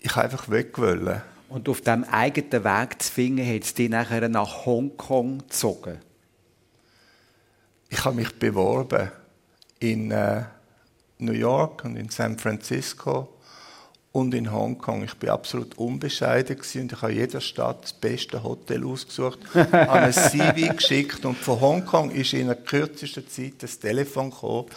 ich 0.00 0.16
einfach 0.16 0.48
weg 0.48 0.78
wollen. 0.78 1.22
Und 1.48 1.68
auf 1.68 1.80
diesem 1.80 2.04
eigenen 2.04 2.64
Weg 2.64 3.02
zu 3.02 3.12
finden, 3.12 3.46
hat 3.46 3.62
es 3.62 3.74
dich 3.74 3.90
nachher 3.90 4.28
nach 4.28 4.64
Hongkong 4.64 5.38
gezogen? 5.38 5.98
Ich 7.88 8.04
habe 8.04 8.16
mich 8.16 8.36
beworben 8.36 9.10
in 9.78 10.10
äh, 10.10 10.44
New 11.18 11.32
York 11.32 11.84
und 11.84 11.96
in 11.96 12.08
San 12.08 12.38
Francisco 12.38 13.35
und 14.16 14.32
in 14.32 14.50
Hongkong. 14.50 15.04
Ich 15.04 15.14
bin 15.16 15.28
absolut 15.28 15.76
unbescheiden 15.76 16.56
und 16.56 16.92
ich 16.92 17.02
habe 17.02 17.12
in 17.12 17.18
jeder 17.18 17.40
Stadt 17.42 17.82
das 17.82 17.92
beste 17.92 18.42
Hotel 18.42 18.82
ausgesucht, 18.82 19.40
habe 19.54 19.92
ein 19.92 20.12
CV 20.12 20.74
geschickt 20.74 21.26
und 21.26 21.36
von 21.36 21.60
Hongkong 21.60 22.10
ist 22.10 22.32
in 22.32 22.46
der 22.46 22.56
kürzesten 22.56 23.28
Zeit 23.28 23.54
das 23.58 23.78
Telefon 23.78 24.30
gekommen. 24.30 24.68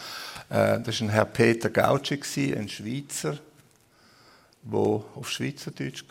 Äh, 0.50 0.80
das 0.80 1.00
war 1.00 1.06
ein 1.06 1.08
Herr 1.08 1.24
Peter 1.24 1.70
Gautschi, 1.70 2.54
ein 2.54 2.68
Schweizer, 2.68 3.38
der 4.62 4.78
auf 4.78 5.30
Schweizerdeutsch 5.30 6.04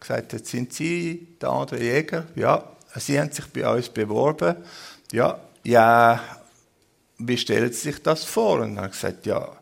gesagt 0.00 0.32
hat, 0.32 0.46
sind 0.46 0.72
Sie 0.72 1.36
der 1.38 1.50
andere 1.50 1.82
Jäger? 1.82 2.24
Ja, 2.34 2.64
Sie 2.96 3.20
haben 3.20 3.30
sich 3.30 3.44
bei 3.48 3.68
uns 3.70 3.90
beworben. 3.90 4.56
Ja, 5.12 5.38
ja, 5.64 6.18
wie 7.18 7.36
stellen 7.36 7.70
Sie 7.72 7.90
sich 7.90 8.02
das 8.02 8.24
vor? 8.24 8.60
Und 8.60 8.78
habe 8.78 8.86
ich 8.86 8.94
gesagt, 8.94 9.26
ja, 9.26 9.59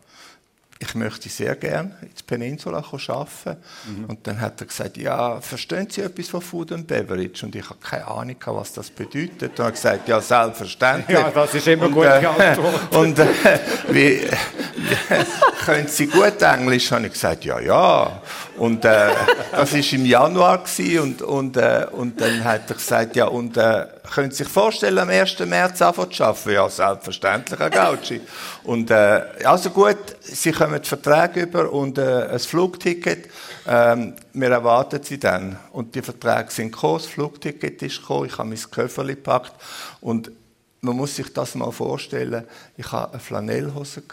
ich 0.81 0.95
möchte 0.95 1.27
sehr 1.27 1.57
gerne 1.57 1.93
ins 2.01 2.23
Peninsula 2.23 2.77
arbeiten. 2.77 3.61
Mhm. 3.85 4.05
Und 4.05 4.25
dann 4.25 4.39
hat 4.39 4.61
er 4.61 4.67
gesagt, 4.67 4.95
ja, 4.95 5.41
verstehen 5.41 5.89
Sie 5.89 5.99
etwas 5.99 6.29
von 6.29 6.41
Food 6.41 6.71
and 6.71 6.87
Beverage? 6.87 7.45
Und 7.45 7.53
ich 7.53 7.69
habe 7.69 7.79
keine 7.81 8.07
Ahnung, 8.07 8.37
was 8.45 8.71
das 8.71 8.89
bedeutet. 8.89 9.41
Und 9.41 9.59
er 9.59 9.65
hat 9.65 9.73
gesagt, 9.73 10.07
ja, 10.07 10.21
selbstverständlich. 10.21 11.19
Ja, 11.19 11.31
das 11.31 11.53
ist 11.53 11.67
immer 11.67 11.87
und, 11.87 11.93
gut 11.93 12.05
äh, 12.05 12.25
Antwort. 12.25 12.95
Und 12.95 13.19
äh, 13.19 13.27
wie, 13.89 14.21
können 15.65 15.87
Sie 15.87 16.07
gut 16.07 16.41
Englisch? 16.41 16.91
Und 16.93 17.03
ich 17.03 17.11
gesagt, 17.11 17.43
ja, 17.43 17.59
ja. 17.59 18.21
Und 18.57 18.85
äh, 18.85 19.09
das 19.51 19.73
war 19.73 19.93
im 19.93 20.05
Januar 20.05 20.63
und, 21.01 21.21
und, 21.21 21.57
äh, 21.57 21.87
und 21.91 22.21
dann 22.21 22.43
hat 22.43 22.69
er 22.69 22.75
gesagt, 22.75 23.17
ja, 23.17 23.25
und 23.25 23.57
äh, 23.57 23.85
können 24.13 24.31
Sie 24.31 24.43
sich 24.43 24.47
vorstellen, 24.47 24.97
am 24.97 25.09
1. 25.09 25.39
März 25.39 25.81
anfangen 25.81 26.11
zu 26.11 26.23
arbeiten? 26.23 26.51
Ja, 26.51 26.69
selbstverständlich, 26.69 27.59
Herr 27.59 27.69
Gauci. 27.69 28.21
Und 28.63 28.91
äh, 28.91 29.21
also 29.43 29.69
gut, 29.69 29.97
Sie 30.31 30.51
kommen 30.51 30.73
den 30.73 30.83
Vertrag 30.83 31.35
über 31.35 31.71
und 31.71 31.97
äh, 31.97 32.27
ein 32.27 32.39
Flugticket. 32.39 33.29
Ähm, 33.67 34.15
wir 34.33 34.49
erwarten 34.49 35.01
Sie 35.03 35.19
dann. 35.19 35.57
Und 35.71 35.95
die 35.95 36.01
Verträge 36.01 36.51
sind 36.51 36.71
gekommen, 36.71 36.99
das 36.99 37.07
Flugticket 37.07 37.81
ist 37.81 38.01
gekommen, 38.01 38.25
ich 38.25 38.37
habe 38.37 38.49
mein 38.49 38.59
Köfferli 38.59 39.15
gepackt 39.15 39.53
und 40.01 40.31
man 40.81 40.95
muss 40.95 41.15
sich 41.15 41.33
das 41.33 41.55
mal 41.55 41.71
vorstellen. 41.71 42.45
Ich 42.77 42.91
hatte 42.91 43.13
eine 43.13 43.19
Flanellhose 43.19 44.03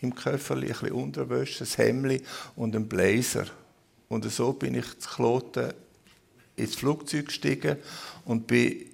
im 0.00 0.14
Köfferli, 0.14 0.66
ein 0.66 0.72
bisschen 0.72 0.92
Unterwäsche, 0.92 1.64
ein 1.64 1.70
Hemd 1.76 2.22
und 2.56 2.74
ein 2.74 2.88
Blazer. 2.88 3.46
Und 4.08 4.30
so 4.30 4.52
bin 4.52 4.74
ich 4.74 4.98
zu 4.98 5.08
Kloten 5.08 5.72
ins 6.56 6.74
Flugzeug 6.74 7.26
gestiegen 7.26 7.76
und 8.24 8.46
bin 8.46 8.86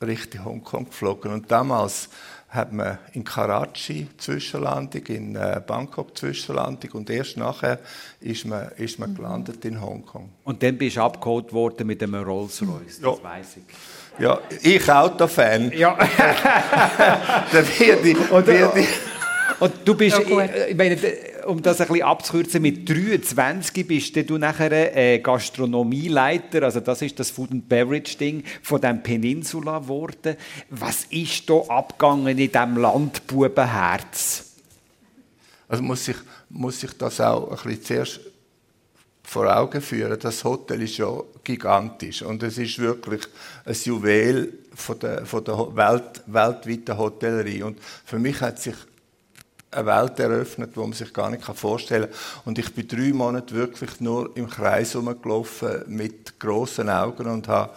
Richtung 0.00 0.44
Hongkong 0.44 0.86
geflogen. 0.86 1.32
Und 1.32 1.50
damals 1.50 2.08
hat 2.54 2.72
man 2.72 2.98
in 3.12 3.24
Karachi 3.24 4.08
Zwischenlandung, 4.16 5.04
in 5.06 5.36
äh, 5.36 5.60
Bangkok 5.66 6.16
Zwischenlandung 6.16 6.92
und 6.92 7.10
erst 7.10 7.36
nachher 7.36 7.80
ist 8.20 8.44
man, 8.46 8.68
ist 8.76 8.98
man 8.98 9.14
gelandet 9.14 9.64
in 9.64 9.80
Hongkong. 9.80 10.30
Und 10.44 10.62
dann 10.62 10.78
bist 10.78 10.96
du 10.96 11.02
abgeholt 11.02 11.52
worden 11.52 11.86
mit 11.86 12.02
einem 12.02 12.22
Rolls-Royce, 12.22 13.00
ja. 13.02 13.10
das 13.10 13.22
weiß 13.22 13.56
ich. 13.56 14.22
Ja, 14.22 14.38
ich 14.62 14.88
Autofan. 14.88 15.72
Ja. 15.72 15.96
da 16.16 17.64
werde 17.78 18.08
ich, 18.08 18.30
werde 18.30 18.80
ich 18.80 18.88
und 19.60 19.72
du 19.84 19.94
bist, 19.94 20.18
ja, 20.18 20.44
ich 20.68 20.76
meine, 20.76 20.96
um 21.46 21.62
das 21.62 21.80
ein 21.80 21.88
bisschen 21.88 22.02
abzukürzen, 22.02 22.62
mit 22.62 22.88
23 22.88 23.86
bist 23.86 24.16
du 24.28 24.38
nachher 24.38 24.96
äh, 24.96 25.18
Gastronomieleiter, 25.18 26.62
also 26.62 26.80
das 26.80 27.02
ist 27.02 27.18
das 27.18 27.30
Food 27.30 27.52
and 27.52 27.68
Beverage 27.68 28.16
Ding 28.16 28.44
von 28.62 28.80
dem 28.80 29.02
Peninsula 29.02 29.78
geworden. 29.78 30.36
Was 30.70 31.04
ist 31.10 31.48
da 31.48 31.60
abgegangen 31.68 32.38
in 32.38 32.50
diesem 32.50 32.76
Landbubenherz? 32.76 34.52
Also 35.68 35.82
muss 35.82 36.08
ich, 36.08 36.16
muss 36.50 36.82
ich 36.82 36.96
das 36.96 37.20
auch 37.20 37.50
ein 37.50 37.56
bisschen 37.56 37.82
zuerst 37.82 38.20
vor 39.22 39.56
Augen 39.56 39.80
führen. 39.80 40.18
Das 40.20 40.44
Hotel 40.44 40.82
ist 40.82 40.98
ja 40.98 41.10
gigantisch 41.42 42.22
und 42.22 42.42
es 42.42 42.58
ist 42.58 42.78
wirklich 42.78 43.22
ein 43.64 43.74
Juwel 43.84 44.52
von 44.74 44.98
der, 44.98 45.24
von 45.24 45.42
der 45.42 45.56
Welt, 45.74 46.22
weltweiten 46.26 46.98
Hotellerie. 46.98 47.62
Und 47.62 47.78
für 48.04 48.18
mich 48.18 48.40
hat 48.40 48.60
sich 48.60 48.74
eine 49.74 49.86
Welt 49.86 50.18
eröffnet, 50.18 50.74
die 50.74 50.80
man 50.80 50.92
sich 50.92 51.12
gar 51.12 51.30
nicht 51.30 51.44
vorstellen 51.44 52.10
kann. 52.10 52.42
Und 52.44 52.58
ich 52.58 52.74
bin 52.74 52.88
drei 52.88 53.12
Monate 53.12 53.54
wirklich 53.54 54.00
nur 54.00 54.36
im 54.36 54.48
Kreis 54.48 54.94
herumgelaufen 54.94 55.84
mit 55.86 56.38
grossen 56.38 56.88
Augen 56.88 57.26
und 57.26 57.48
habe, 57.48 57.72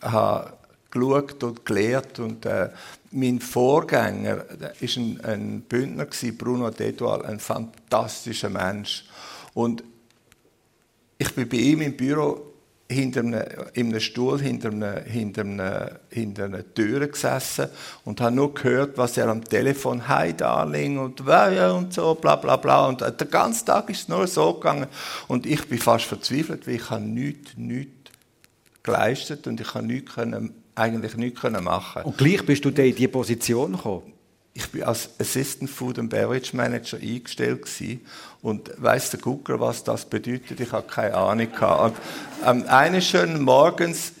habe 0.00 0.52
geschaut 0.90 1.42
und 1.42 1.64
gelehrt. 1.64 2.18
Und 2.18 2.46
äh, 2.46 2.70
mein 3.10 3.40
Vorgänger 3.40 4.38
war 4.38 4.70
ein, 4.80 5.20
ein 5.22 5.60
Bündner, 5.62 6.06
Bruno 6.36 6.70
Dedoal, 6.70 7.24
ein 7.26 7.40
fantastischer 7.40 8.50
Mensch. 8.50 9.04
Und 9.54 9.84
ich 11.18 11.34
bin 11.34 11.48
bei 11.48 11.56
ihm 11.56 11.82
im 11.82 11.96
Büro 11.96 12.51
hinter 12.92 13.20
einem, 13.20 13.44
in 13.74 13.88
einem 13.88 14.00
Stuhl 14.00 14.40
hinter 14.40 14.70
einer, 14.70 15.00
hinter, 15.00 15.42
einer, 15.42 16.00
hinter 16.10 16.44
einer 16.44 16.74
Tür 16.74 17.06
gesessen 17.06 17.68
und 18.04 18.20
habe 18.20 18.34
nur 18.34 18.54
gehört, 18.54 18.98
was 18.98 19.16
er 19.16 19.28
am 19.28 19.44
Telefon 19.44 20.06
«Hi, 20.08 20.32
Darling» 20.32 20.98
und 20.98 21.20
und 21.20 21.92
so, 21.92 22.14
bla 22.14 22.36
bla 22.36 22.56
bla. 22.56 22.86
Und 22.86 23.00
den 23.00 23.30
ganzen 23.30 23.66
Tag 23.66 23.90
ist 23.90 24.02
es 24.02 24.08
nur 24.08 24.26
so 24.26 24.54
gegangen. 24.54 24.86
Und 25.28 25.46
ich 25.46 25.66
bin 25.68 25.78
fast 25.78 26.04
verzweifelt, 26.04 26.66
weil 26.66 26.76
ich 26.76 26.90
habe 26.90 27.02
nichts, 27.02 27.52
nichts 27.56 28.10
geleistet 28.82 29.46
und 29.46 29.60
ich 29.60 29.74
habe 29.74 29.86
nichts 29.86 30.12
eigentlich 30.74 31.16
nichts 31.16 31.40
können 31.40 31.64
machen. 31.64 32.02
Und 32.02 32.18
gleich 32.18 32.44
bist 32.44 32.64
du 32.64 32.70
in 32.70 32.74
diese 32.74 33.08
Position 33.08 33.72
gekommen? 33.72 34.12
Ich 34.54 34.70
bin 34.70 34.82
als 34.82 35.08
Assistant 35.18 35.70
Food 35.70 35.98
and 35.98 36.10
Beverage 36.10 36.54
Manager 36.54 36.98
eingestellt 36.98 37.62
gewesen. 37.62 38.00
und 38.42 38.70
weiß 38.76 39.10
der 39.10 39.20
Gucker, 39.20 39.60
was 39.60 39.84
das 39.84 40.04
bedeutet? 40.04 40.60
Ich 40.60 40.72
habe 40.72 40.86
keine 40.86 41.14
Ahnung 41.14 41.50
gehabt. 41.50 41.96
Und, 42.44 42.66
eines 42.66 43.06
schönen 43.06 43.42
Morgens 43.42 44.12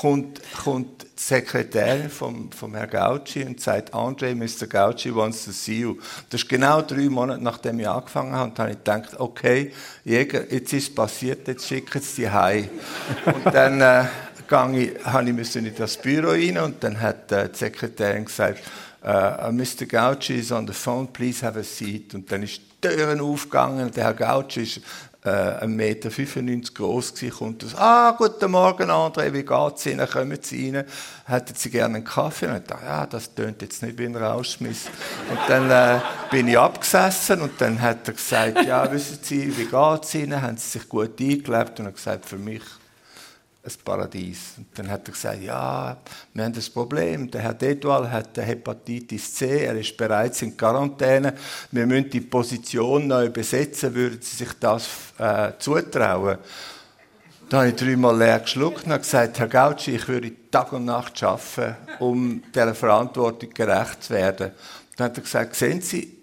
kommt, 0.00 0.40
kommt 0.64 1.02
die 1.02 1.06
Sekretärin 1.16 2.10
vom, 2.10 2.52
vom 2.52 2.74
Herrn 2.74 2.90
Gauci 2.90 3.44
und 3.44 3.60
sagt, 3.60 3.94
Andre, 3.94 4.34
Mr. 4.34 4.66
Gauci 4.68 5.14
wants 5.14 5.44
to 5.44 5.52
see 5.52 5.80
you. 5.80 5.96
Das 6.28 6.42
ist 6.42 6.48
genau 6.48 6.82
drei 6.82 7.08
Monate, 7.08 7.42
nachdem 7.42 7.80
ich 7.80 7.88
angefangen 7.88 8.34
habe. 8.34 8.50
Und 8.50 8.58
habe 8.58 8.70
ich 8.70 8.78
gedacht, 8.78 9.18
okay, 9.18 9.72
Jäger, 10.04 10.52
jetzt 10.52 10.72
ist 10.72 10.88
es 10.88 10.94
passiert, 10.94 11.48
jetzt 11.48 11.66
schicken 11.66 12.02
sie 12.02 12.22
die 12.22 12.30
heim. 12.30 12.68
Und 13.24 13.54
dann 13.54 13.80
äh, 13.80 14.04
ich, 14.74 15.04
habe 15.04 15.30
ich 15.30 15.56
in 15.56 15.74
das 15.76 15.96
Büro 15.98 16.30
rein 16.30 16.58
und 16.58 16.82
dann 16.82 17.00
hat 17.00 17.30
äh, 17.32 17.48
die 17.48 17.56
Sekretärin 17.56 18.24
gesagt, 18.24 18.62
uh, 19.02 19.50
Mr. 19.50 19.86
Gauci 19.86 20.36
is 20.36 20.52
on 20.52 20.66
the 20.66 20.72
phone, 20.72 21.08
please 21.08 21.44
have 21.44 21.58
a 21.58 21.62
seat. 21.62 22.14
Und 22.14 22.30
dann 22.30 22.42
ist 22.42 22.60
die 22.82 22.88
Türen 22.88 23.20
aufgegangen. 23.20 23.90
Der 23.92 24.04
Herr 24.04 24.14
Gauci 24.14 24.62
ist 24.62 24.80
äh, 25.24 25.64
1,95 25.64 25.66
Meter 25.66 26.72
groß 26.74 27.14
gewesen, 27.14 27.36
kommt 27.36 27.64
aus, 27.64 27.74
ah, 27.74 28.14
guten 28.16 28.50
Morgen, 28.50 28.90
André, 28.90 29.32
wie 29.32 29.42
geht's 29.42 29.86
Ihnen? 29.86 30.08
Kommen 30.08 30.38
Sie 30.40 30.70
rein? 30.70 30.84
Hätten 31.26 31.54
Sie 31.54 31.70
gerne 31.70 31.96
einen 31.96 32.04
Kaffee? 32.04 32.46
Und 32.46 32.56
ich 32.56 32.62
dachte, 32.64 32.84
ja, 32.84 33.06
das 33.06 33.34
tönt 33.34 33.60
jetzt 33.62 33.82
nicht 33.82 33.98
wie 33.98 34.06
ein 34.06 34.16
Rauschmiss. 34.16 34.86
Und 35.30 35.38
dann 35.48 35.70
äh, 35.70 36.00
bin 36.30 36.48
ich 36.48 36.58
abgesessen 36.58 37.40
und 37.42 37.60
dann 37.60 37.80
hat 37.80 38.06
er 38.06 38.14
gesagt, 38.14 38.64
ja, 38.64 38.90
wissen 38.90 39.18
Sie, 39.22 39.56
wie 39.56 39.64
geht's 39.66 40.14
Ihnen? 40.14 40.40
Haben 40.40 40.56
Sie 40.56 40.78
sich 40.78 40.88
gut 40.88 41.20
eingelebt? 41.20 41.80
Und 41.80 41.86
er 41.86 41.88
hat 41.88 41.96
gesagt, 41.96 42.26
für 42.26 42.38
mich 42.38 42.62
ein 43.68 43.84
Paradies. 43.84 44.54
Und 44.56 44.66
dann 44.74 44.90
hat 44.90 45.06
er 45.08 45.12
gesagt, 45.12 45.42
ja, 45.42 45.96
wir 46.32 46.44
haben 46.44 46.52
das 46.52 46.70
Problem. 46.70 47.30
Der 47.30 47.42
Herr 47.42 47.54
Dedwal 47.54 48.10
hat 48.10 48.36
Hepatitis 48.36 49.34
C, 49.34 49.64
er 49.64 49.76
ist 49.76 49.96
bereits 49.96 50.42
in 50.42 50.56
Quarantäne. 50.56 51.34
Wir 51.70 51.86
müssen 51.86 52.10
die 52.10 52.20
Position 52.20 53.06
neu 53.06 53.28
besetzen. 53.30 53.94
Würden 53.94 54.20
Sie 54.20 54.36
sich 54.36 54.52
das 54.58 54.88
äh, 55.18 55.52
zutrauen? 55.58 56.38
Da 57.48 57.58
habe 57.58 57.68
ich 57.68 57.76
dreimal 57.76 58.16
leer 58.18 58.40
geschluckt 58.40 58.86
und 58.86 58.98
gesagt, 58.98 59.38
Herr 59.38 59.48
Gauci, 59.48 59.96
ich 59.96 60.06
würde 60.06 60.32
Tag 60.50 60.72
und 60.72 60.84
Nacht 60.84 61.22
arbeiten, 61.22 61.76
um 61.98 62.42
dieser 62.54 62.74
Verantwortung 62.74 63.50
gerecht 63.54 64.02
zu 64.02 64.14
werden. 64.14 64.52
Dann 64.96 65.06
hat 65.06 65.16
er 65.16 65.22
gesagt, 65.22 65.54
sehen 65.54 65.80
Sie, 65.80 66.18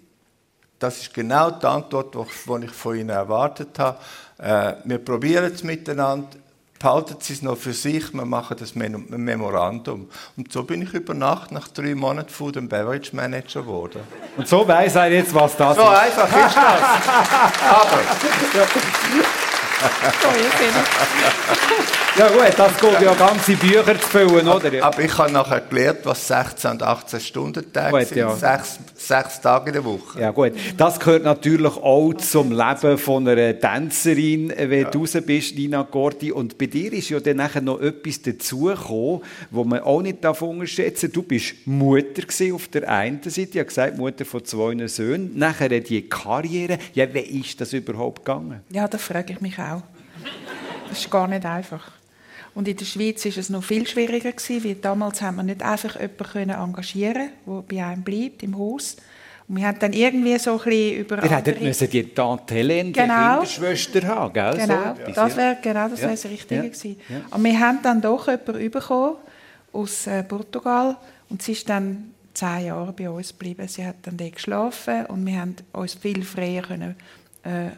das 0.78 0.98
ist 0.98 1.14
genau 1.14 1.50
die 1.50 1.66
Antwort, 1.66 2.14
die 2.14 2.64
ich 2.66 2.70
von 2.70 2.96
Ihnen 2.96 3.08
erwartet 3.08 3.78
habe. 3.78 3.98
Äh, 4.38 4.74
wir 4.84 4.98
probieren 4.98 5.52
es 5.52 5.64
miteinander 5.64 6.28
behalten 6.78 7.16
Sie 7.20 7.32
es 7.32 7.42
noch 7.42 7.56
für 7.56 7.72
sich, 7.72 8.12
wir 8.12 8.24
machen 8.24 8.56
das 8.58 8.74
Memorandum. 8.74 10.08
Und 10.36 10.52
so 10.52 10.62
bin 10.62 10.82
ich 10.82 10.92
über 10.92 11.14
Nacht 11.14 11.52
nach 11.52 11.68
drei 11.68 11.94
Monaten 11.94 12.30
Food 12.30 12.56
and 12.56 12.68
Beverage 12.68 13.14
Manager 13.14 13.62
geworden. 13.62 14.00
Und 14.36 14.48
so 14.48 14.66
weiß 14.66 14.96
er 14.96 15.10
jetzt, 15.12 15.34
was 15.34 15.56
das 15.56 15.76
so 15.76 15.82
ist. 15.82 15.88
So 15.88 15.94
einfach 15.94 16.46
ist 16.46 16.56
das. 16.56 16.82
Aber 17.70 19.45
ja 22.16 22.28
gut, 22.28 22.54
das 22.56 22.76
geht 22.78 23.00
ja 23.02 23.14
ganze 23.14 23.52
Bücher 23.56 24.00
zu 24.00 24.08
füllen, 24.08 24.48
oder? 24.48 24.84
Aber 24.84 25.00
ich 25.00 25.18
habe 25.18 25.32
nachher 25.32 25.60
gelernt, 25.60 25.98
was 26.04 26.26
16 26.26 26.70
und 26.72 26.82
18 26.82 27.20
Stunden 27.20 27.72
Tage 27.72 28.04
sind. 28.06 28.16
Ja. 28.18 28.34
Sechs, 28.34 28.78
sechs 28.94 29.40
Tage 29.40 29.68
in 29.68 29.72
der 29.74 29.84
Woche. 29.84 30.20
Ja 30.20 30.30
gut, 30.30 30.52
das 30.76 30.98
gehört 30.98 31.24
natürlich 31.24 31.76
auch 31.76 32.14
zum 32.14 32.52
Leben 32.52 32.98
von 32.98 33.28
einer 33.28 33.58
Tänzerin, 33.58 34.52
wenn 34.56 34.82
ja. 34.82 34.90
du 34.90 35.00
raus 35.00 35.18
bist, 35.24 35.56
Nina 35.56 35.82
Gordi. 35.82 36.32
Und 36.32 36.56
bei 36.56 36.66
dir 36.66 36.92
ist 36.92 37.10
ja 37.10 37.20
dann 37.20 37.36
nachher 37.36 37.60
noch 37.60 37.80
etwas 37.80 38.22
dazugekommen, 38.22 39.20
wo 39.50 39.64
man 39.64 39.80
auch 39.80 40.00
nicht 40.00 40.24
unterschätzen 40.24 41.06
darf. 41.08 41.14
Du 41.14 41.22
bist 41.22 41.54
Mutter 41.66 42.22
auf 42.54 42.68
der 42.68 42.88
einen 42.88 43.22
Seite, 43.22 43.40
ich 43.40 43.58
habe 43.58 43.66
gesagt, 43.66 43.98
Mutter 43.98 44.24
von 44.24 44.44
zwei 44.44 44.86
Söhnen. 44.86 45.32
Nachher 45.36 45.68
die 45.68 46.08
Karriere. 46.08 46.78
Ja, 46.94 47.12
wie 47.12 47.40
ist 47.40 47.60
das 47.60 47.72
überhaupt 47.72 48.24
gegangen? 48.24 48.60
Ja, 48.70 48.88
das 48.88 49.02
frage 49.02 49.34
ich 49.34 49.40
mich 49.40 49.58
auch. 49.58 49.75
Das 50.88 50.98
ist 50.98 51.10
gar 51.10 51.28
nicht 51.28 51.44
einfach. 51.44 51.92
Und 52.54 52.66
in 52.68 52.76
der 52.76 52.86
Schweiz 52.86 53.24
ist 53.26 53.36
es 53.36 53.50
noch 53.50 53.62
viel 53.62 53.86
schwieriger 53.86 54.32
gewesen, 54.32 54.64
weil 54.64 54.76
damals 54.76 55.20
haben 55.20 55.36
wir 55.36 55.42
nicht 55.42 55.62
einfach 55.62 56.00
jemanden 56.00 56.50
engagieren, 56.50 57.30
der 57.46 57.62
bei 57.68 57.84
einem 57.84 58.02
bleibt 58.02 58.42
im 58.42 58.56
Haus. 58.56 58.96
Und 59.46 59.58
wir 59.58 59.66
haben 59.66 59.78
dann 59.78 59.92
irgendwie 59.92 60.38
so 60.38 60.52
ein 60.52 60.56
bisschen 60.58 61.00
über 61.00 61.22
Ihr 61.22 61.30
hättet 61.30 61.60
müssen 61.60 61.90
die 61.90 62.14
Tante 62.14 62.54
Helene, 62.54 62.92
genau. 62.92 63.42
die 63.42 63.46
Schwester 63.46 64.02
haben, 64.06 64.32
gell? 64.32 64.56
Genau, 64.56 64.94
so, 65.06 65.12
das 65.12 65.36
wäre 65.36 65.58
genau 65.62 65.88
das, 65.88 66.00
ja. 66.00 66.08
das 66.08 66.24
Richtige 66.24 66.62
ja. 66.62 66.62
gewesen. 66.62 66.96
Ja. 67.08 67.16
Und 67.30 67.44
wir 67.44 67.60
haben 67.60 67.78
dann 67.82 68.00
doch 68.00 68.26
jemanden 68.26 68.70
bekommen 68.70 69.16
aus 69.72 70.06
äh, 70.06 70.22
Portugal 70.24 70.96
und 71.28 71.42
sie 71.42 71.52
ist 71.52 71.68
dann 71.68 72.14
zehn 72.32 72.66
Jahre 72.66 72.92
bei 72.92 73.08
uns 73.08 73.30
geblieben. 73.30 73.68
Sie 73.68 73.86
hat 73.86 73.96
dann 74.02 74.16
dort 74.16 74.32
geschlafen 74.32 75.06
und 75.06 75.24
wir 75.26 75.40
haben 75.40 75.56
uns 75.72 75.94
viel 75.94 76.24
freier 76.24 76.62
können, 76.62 76.96
äh, 77.44 77.70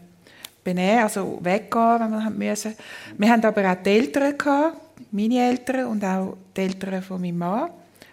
benehmen, 0.74 1.02
also 1.02 1.38
weggehen, 1.42 2.00
wenn 2.00 2.10
wir 2.10 2.24
haben 2.24 2.38
müssen. 2.38 2.74
Wir 3.16 3.28
haben 3.30 3.44
aber 3.44 3.72
auch 3.72 3.82
die 3.82 3.90
Eltern 3.90 4.36
gehabt, 4.36 4.76
meine 5.10 5.48
Eltern 5.48 5.86
und 5.86 6.04
auch 6.04 6.36
die 6.56 6.60
Eltern 6.62 7.02
von 7.02 7.20
meinem 7.20 7.38
Mann. 7.38 7.70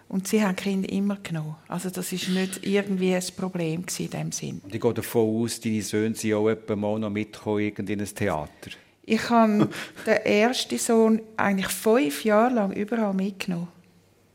Und 0.07 0.27
sie 0.27 0.43
haben 0.43 0.55
Kinder 0.55 0.87
immer 0.89 1.17
genommen. 1.21 1.55
Also 1.67 1.89
das 1.89 2.11
ist 2.11 2.29
nicht 2.29 2.65
irgendwie 2.65 3.15
ein 3.15 3.23
Problem 3.35 3.83
in 3.97 4.09
dem 4.09 4.31
Sinn. 4.31 4.61
Und 4.63 4.73
ich 4.73 4.79
gehe 4.79 4.93
davon 4.93 5.43
aus, 5.43 5.59
deine 5.59 5.81
Söhne 5.81 6.15
sind 6.15 6.33
auch 6.35 6.47
etwa 6.47 6.75
mal 6.75 6.99
noch 6.99 7.09
mitgekommen 7.09 7.73
in 7.75 7.99
ein 7.99 8.05
Theater. 8.05 8.71
Ich 9.03 9.29
habe 9.29 9.67
den 10.05 10.17
ersten 10.17 10.77
Sohn 10.77 11.21
eigentlich 11.35 11.67
fünf 11.67 12.23
Jahre 12.23 12.53
lang 12.53 12.71
überall 12.73 13.13
mitgenommen. 13.13 13.67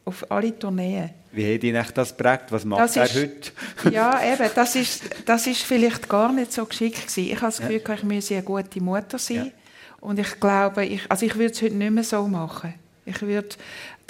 Auf 0.05 0.29
alle 0.31 0.59
Tourneen. 0.59 1.11
Wie 1.33 1.55
hat 1.55 1.63
ihn 1.63 1.79
das 1.95 2.17
geprägt? 2.17 2.47
Was 2.51 2.65
macht 2.65 2.83
das 2.83 2.97
er 2.97 3.05
ist, 3.05 3.17
heute? 3.17 3.51
ja, 3.95 4.21
eben, 4.23 4.51
das 4.55 4.75
ist, 4.75 5.03
das 5.25 5.47
ist 5.47 5.63
vielleicht 5.63 6.09
gar 6.09 6.33
nicht 6.33 6.53
so 6.53 6.65
geschickt 6.65 7.07
gewesen. 7.07 7.31
Ich 7.31 7.37
habe 7.37 7.47
das 7.47 7.59
Gefühl, 7.59 7.83
ja. 7.87 7.95
ich 7.95 8.03
müsse 8.03 8.35
eine 8.35 8.43
gute 8.43 8.81
Mutter 8.81 9.19
sein. 9.19 9.37
Ja. 9.37 9.53
Und 10.01 10.19
ich 10.19 10.41
glaube, 10.41 10.85
ich, 10.85 11.03
also 11.09 11.27
ich 11.27 11.37
würde 11.37 11.53
es 11.53 11.63
heute 11.63 11.75
nicht 11.75 11.91
mehr 11.93 12.05
so 12.05 12.27
machen. 12.27 12.75
Ich 13.05 13.23
würde, 13.23 13.49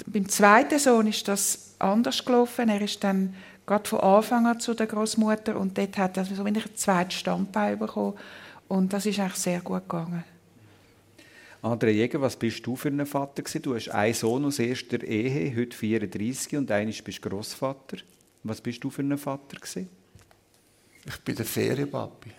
beim 0.07 0.27
zweiten 0.27 0.79
Sohn 0.79 1.07
ist 1.07 1.27
das 1.27 1.75
anders 1.79 2.23
gelaufen. 2.25 2.69
Er 2.69 2.81
ist 2.81 3.03
dann 3.03 3.35
gerade 3.65 3.87
von 3.87 3.99
Anfang 3.99 4.47
an 4.47 4.59
zu 4.59 4.73
der 4.73 4.87
Großmutter 4.87 5.57
und 5.57 5.77
dort 5.77 5.97
hat 5.97 6.17
er 6.17 6.25
so 6.25 6.43
ein 6.43 6.57
zweites 6.75 7.19
Standbein 7.19 7.77
bekommen. 7.77 8.17
Und 8.67 8.93
das 8.93 9.05
ist 9.05 9.19
eigentlich 9.19 9.35
sehr 9.35 9.59
gut 9.59 9.87
gegangen. 9.87 10.23
André 11.61 11.91
Jäger, 11.91 12.19
was 12.19 12.35
bist 12.35 12.65
du 12.65 12.75
für 12.75 12.89
ein 12.89 13.05
Vater 13.05 13.43
gewesen? 13.43 13.61
Du 13.61 13.75
hast 13.75 13.89
einen 13.89 14.15
Sohn 14.15 14.45
aus 14.45 14.57
erster 14.57 15.03
Ehe, 15.03 15.55
heute 15.55 15.77
34 15.77 16.57
und 16.57 16.71
eines 16.71 17.01
bist 17.03 17.21
Großvater. 17.21 17.97
Was 18.43 18.59
bist 18.59 18.83
du 18.83 18.89
für 18.89 19.03
ein 19.03 19.15
Vater 19.15 19.57
gewesen? 19.57 19.87
Ich 21.05 21.19
bin 21.19 21.35
der 21.35 21.45
Ferienpapi. 21.45 22.31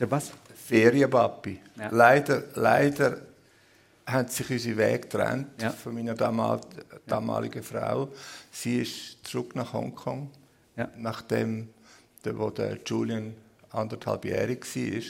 Der 0.00 0.10
was? 0.10 0.32
Der 0.48 0.56
Ferienpapi. 0.56 1.60
Ja. 1.78 1.90
Leider, 1.92 2.42
leider 2.56 3.20
haben 4.04 4.28
sich 4.28 4.50
unsere 4.50 4.76
Wege 4.78 4.98
getrennt 5.00 5.62
ja. 5.62 5.70
von 5.70 5.94
meiner 5.94 6.14
damaligen 7.06 7.62
Frau. 7.62 8.08
Sie 8.50 8.80
ist 8.80 9.24
zurück 9.24 9.54
nach 9.54 9.72
Hongkong, 9.72 10.28
ja. 10.76 10.90
nachdem 10.96 11.68
der, 12.24 12.36
wo 12.36 12.50
der 12.50 12.78
Julian 12.84 13.34
anderthalbjährig 13.70 14.64
war. 14.64 15.02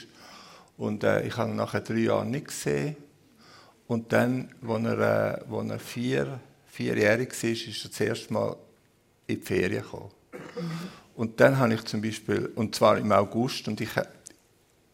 Und 0.77 1.03
äh, 1.03 1.25
ich 1.25 1.35
habe 1.37 1.55
nachher 1.55 1.81
drei 1.81 1.97
Jahre 1.97 2.25
nicht 2.25 2.49
gesehen. 2.49 2.97
Und 3.87 4.11
dann, 4.11 4.53
als 4.67 4.83
er, 4.83 5.41
äh, 5.49 5.55
als 5.55 5.69
er 5.69 5.79
vier, 5.79 6.39
vierjährig 6.67 7.31
war, 7.43 7.49
ist 7.49 7.85
er 7.85 7.89
das 7.89 7.99
erste 7.99 8.33
Mal 8.33 8.55
in 9.27 9.39
die 9.39 9.45
Ferien 9.45 9.81
gekommen. 9.81 10.11
Und 11.15 11.39
dann 11.39 11.57
habe 11.57 11.73
ich 11.73 11.83
zum 11.85 12.01
Beispiel, 12.01 12.51
und 12.55 12.75
zwar 12.75 12.97
im 12.97 13.11
August, 13.11 13.67
und 13.67 13.81
ich, 13.81 13.89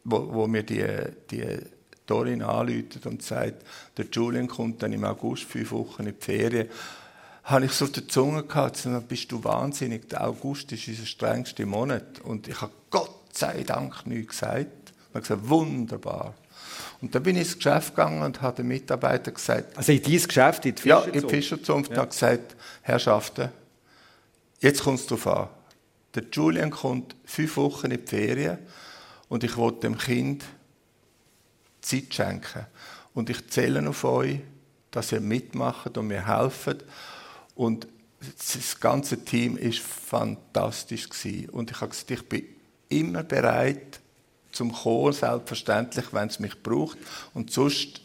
wo, 0.04 0.34
wo 0.34 0.48
mir 0.48 0.64
die, 0.64 0.86
die 1.30 1.60
Dorin 2.06 2.42
anruft 2.42 3.06
und 3.06 3.22
sagt, 3.22 3.66
der 3.98 4.06
Julian 4.12 4.48
kommt 4.48 4.84
dann 4.84 4.94
im 4.94 5.04
August 5.04 5.44
fünf 5.44 5.72
Wochen 5.72 6.04
in 6.04 6.16
die 6.16 6.22
Ferien, 6.22 6.70
habe 7.44 7.66
ich 7.66 7.74
so 7.74 7.88
die 7.88 8.08
Zunge 8.08 8.44
gehabt, 8.44 8.86
dann 8.86 9.02
bist 9.04 9.32
du 9.32 9.44
wahnsinnig, 9.44 10.08
der 10.10 10.26
August 10.26 10.72
ist 10.72 10.88
unser 10.88 11.06
strengster 11.06 11.66
Monat. 11.66 12.22
Und 12.22 12.48
ich 12.48 12.62
habe 12.62 12.72
Gott 12.90 13.36
sei 13.36 13.64
Dank 13.64 14.06
nichts 14.08 14.40
gesagt. 14.40 14.94
Und 15.10 15.16
habe 15.16 15.22
gesagt, 15.22 15.50
wunderbar. 15.50 16.36
Und 17.02 17.14
dann 17.14 17.24
bin 17.24 17.36
ich 17.36 17.44
ins 17.44 17.56
Geschäft 17.58 17.90
gegangen 17.96 18.22
und 18.22 18.42
habe 18.42 18.58
den 18.58 18.68
Mitarbeiter 18.68 19.32
gesagt... 19.32 19.78
Also 19.78 19.92
in 19.92 20.02
dieses 20.02 20.28
Geschäft, 20.28 20.66
in 20.66 20.76
die 20.76 20.82
Fischerzunft? 20.82 21.08
Ja, 21.08 21.22
in 21.22 21.28
die 21.28 21.34
Fischerzunft. 21.36 21.90
Ja. 21.92 21.96
Und 21.96 22.00
habe 22.02 22.10
gesagt, 22.12 22.56
Herrschaften, 22.82 23.50
jetzt 24.60 24.84
kommt 24.84 25.00
es 25.00 25.08
darauf 25.08 25.28
an. 25.28 25.50
Der 26.16 26.24
Julian 26.32 26.70
kommt 26.70 27.16
fünf 27.26 27.58
Wochen 27.58 27.92
in 27.92 28.02
die 28.02 28.08
Ferien 28.08 28.60
und 29.30 29.44
ich 29.44 29.58
will 29.58 29.72
dem 29.72 29.98
Kind 29.98 30.44
Zeit 31.82 32.14
schenken. 32.14 32.66
Und 33.14 33.30
ich 33.30 33.48
zähle 33.50 33.88
auf 33.88 34.04
euch, 34.04 34.40
dass 34.92 35.12
ihr 35.12 35.22
mitmacht 35.22 35.98
und 35.98 36.08
mir 36.08 36.28
helft. 36.28 36.86
Und 37.56 37.88
das 38.20 38.80
ganze 38.80 39.24
Team 39.26 39.58
ist 39.58 39.80
fantastisch 39.80 41.10
gewesen. 41.10 41.50
Und 41.50 41.72
ich 41.72 41.82
habe 41.82 41.90
gesagt, 41.90 42.12
ich 42.12 42.30
bin 42.30 42.46
immer 42.90 43.24
bereit, 43.24 44.00
zum 44.54 44.72
Kommen, 44.72 45.14
selbstverständlich, 45.14 46.06
wenn 46.12 46.30
es 46.30 46.40
mich 46.40 46.62
braucht. 46.62 46.98
Und 47.34 47.52
sonst 47.52 48.02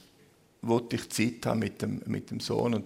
wollte 0.62 0.96
ich 0.96 1.09
Zeit 1.11 1.46
haben 1.46 1.61
mit 1.61 1.80
dem, 1.82 2.03
mit 2.07 2.30
dem 2.30 2.40
Sohn. 2.40 2.74
Und 2.74 2.84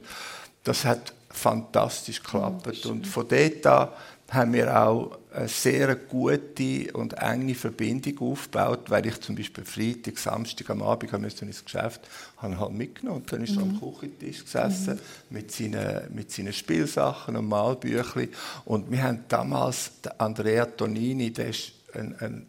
das 0.64 0.84
hat 0.84 1.12
fantastisch 1.30 2.22
geklappt. 2.22 2.86
und 2.86 3.06
von 3.06 3.26
dort 3.26 3.66
an 3.66 3.88
haben 4.32 4.54
wir 4.54 4.82
auch 4.82 5.18
eine 5.34 5.46
sehr 5.46 5.94
gute 5.94 6.90
und 6.94 7.12
enge 7.14 7.54
Verbindung 7.54 8.32
aufgebaut, 8.32 8.88
weil 8.88 9.06
ich 9.06 9.20
zum 9.20 9.34
Beispiel 9.34 9.64
Freitag, 9.64 10.18
Samstag 10.18 10.70
am 10.70 10.82
Abend 10.82 11.12
musste 11.20 11.44
ins 11.44 11.62
Geschäft, 11.62 12.00
habe 12.38 12.58
halt 12.58 12.72
mitgenommen. 12.72 13.20
Und 13.20 13.32
dann 13.32 13.42
ist 13.42 13.56
er 13.56 13.64
mhm. 13.64 13.78
am 13.78 13.80
Küchentisch 13.80 14.44
gesessen 14.44 14.94
mhm. 14.94 15.36
mit, 15.36 15.52
seinen, 15.52 16.14
mit 16.14 16.30
seinen 16.30 16.52
Spielsachen 16.52 17.36
und 17.36 17.46
Malbüchern. 17.46 18.28
Und 18.64 18.90
wir 18.90 19.02
haben 19.02 19.24
damals, 19.28 19.92
Andrea 20.16 20.64
Tonini, 20.64 21.30
der 21.30 21.48
ist 21.48 21.72
ein, 21.94 22.16
ein 22.20 22.46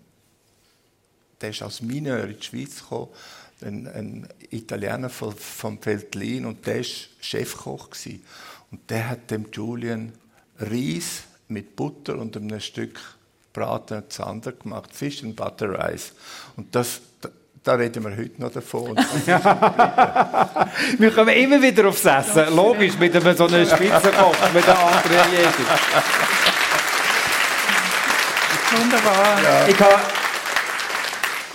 der 1.43 1.49
ist 1.49 1.61
aus 1.61 1.81
Mineur 1.81 2.23
in 2.23 2.39
die 2.39 2.43
Schweiz 2.43 2.79
gekommen, 2.79 3.09
ein, 3.61 3.85
ein 3.87 4.27
Italiener 4.49 5.09
vom, 5.09 5.35
vom 5.35 5.77
Veltlin 5.83 6.45
und 6.45 6.65
der 6.65 6.77
war 6.77 6.85
Chefkoch. 7.19 7.89
Gewesen. 7.89 8.23
Und 8.71 8.89
der 8.89 9.09
hat 9.09 9.29
dem 9.29 9.47
Julian 9.51 10.13
Reis 10.57 11.23
mit 11.49 11.75
Butter 11.75 12.17
und 12.17 12.37
einem 12.37 12.61
Stück 12.61 12.97
Braten 13.51 14.09
Zander 14.09 14.53
gemacht, 14.53 14.95
Fish 14.95 15.21
and 15.23 15.35
Butter 15.35 15.77
Rice. 15.77 16.13
Und 16.55 16.73
das, 16.73 17.01
da, 17.21 17.29
da 17.63 17.75
reden 17.75 18.03
wir 18.03 18.17
heute 18.17 18.41
noch 18.41 18.51
davon. 18.51 18.95
wir 20.97 21.11
kommen 21.11 21.35
immer 21.35 21.61
wieder 21.61 21.87
aufs 21.89 22.05
Essen. 22.05 22.55
Logisch, 22.55 22.97
mit 22.97 23.13
einem 23.15 23.35
so 23.35 23.47
einem 23.47 23.67
Spitzenkoch, 23.67 24.53
mit 24.53 24.67
einem 24.67 24.79
anderen 24.79 25.31
Jäger. 25.31 25.51
Wunderbar. 28.71 29.43
Ja. 29.43 29.67
Ich 29.67 29.79
habe 29.79 30.22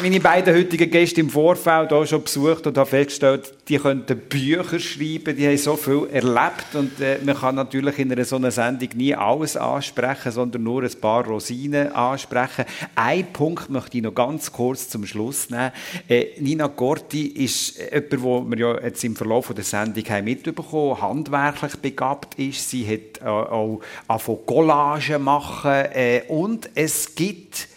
meine 0.01 0.21
beiden 0.21 0.55
heutigen 0.55 0.91
Gäste 0.91 1.21
im 1.21 1.29
Vorfeld 1.29 1.93
auch 1.93 2.07
schon 2.07 2.23
besucht 2.23 2.67
und 2.69 2.79
habe 2.79 2.89
festgestellt, 2.89 3.53
die 3.69 3.79
könnten 3.79 4.17
Bücher 4.17 4.79
schreiben, 4.79 5.37
die 5.37 5.47
haben 5.47 5.59
so 5.59 5.77
viel 5.77 6.09
erlebt 6.13 6.75
und 6.75 7.01
äh, 7.01 7.19
man 7.25 7.37
kann 7.37 7.57
natürlich 7.57 7.99
in 7.99 8.13
einer 8.13 8.25
so 8.25 8.37
einer 8.37 8.53
Sendung 8.53 8.91
nie 8.95 9.15
alles 9.15 9.57
ansprechen, 9.57 10.31
sondern 10.31 10.63
nur 10.63 10.85
ein 10.85 11.01
paar 11.01 11.27
Rosinen 11.27 11.93
ansprechen. 11.93 12.65
Ein 12.95 13.33
Punkt 13.33 13.71
möchte 13.71 13.97
ich 13.97 14.05
noch 14.05 14.15
ganz 14.15 14.53
kurz 14.53 14.89
zum 14.89 15.05
Schluss 15.05 15.51
nehmen. 15.51 15.73
Äh, 16.09 16.27
Nina 16.39 16.69
Gorti 16.69 17.27
ist 17.27 17.79
jemand, 17.79 18.23
wo 18.23 18.45
wir 18.49 18.59
ja 18.59 18.81
jetzt 18.85 19.03
im 19.03 19.17
Verlauf 19.17 19.53
der 19.53 19.65
Sendung 19.65 20.05
haben 20.05 20.25
mitbekommen, 20.25 21.03
handwerklich 21.03 21.77
begabt 21.77 22.39
ist. 22.39 22.71
Sie 22.71 22.87
hat 22.87 23.21
äh, 23.21 23.29
auch 23.29 23.81
von 24.19 24.39
Collagen 24.47 25.23
machen 25.25 25.87
äh, 25.93 26.23
und 26.29 26.71
es 26.77 27.17
gibt 27.17 27.69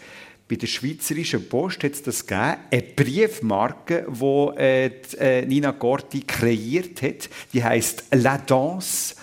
bei 0.52 0.58
der 0.58 0.68
Schweizerischen 0.68 1.47
Post 1.47 1.82
hat 1.86 1.93
es 1.93 2.04
das 2.04 2.28
gegeben, 2.28 2.58
eine 2.70 2.82
Briefmarke, 2.82 4.06
die 4.10 4.60
äh, 4.60 4.91
äh, 5.18 5.45
Nina 5.45 5.72
Gorti 5.72 6.24
kreiert 6.28 7.02
hat. 7.02 7.30
Die 7.54 7.64
heißt 7.64 8.04
La 8.12 8.38
Danse. 8.38 9.16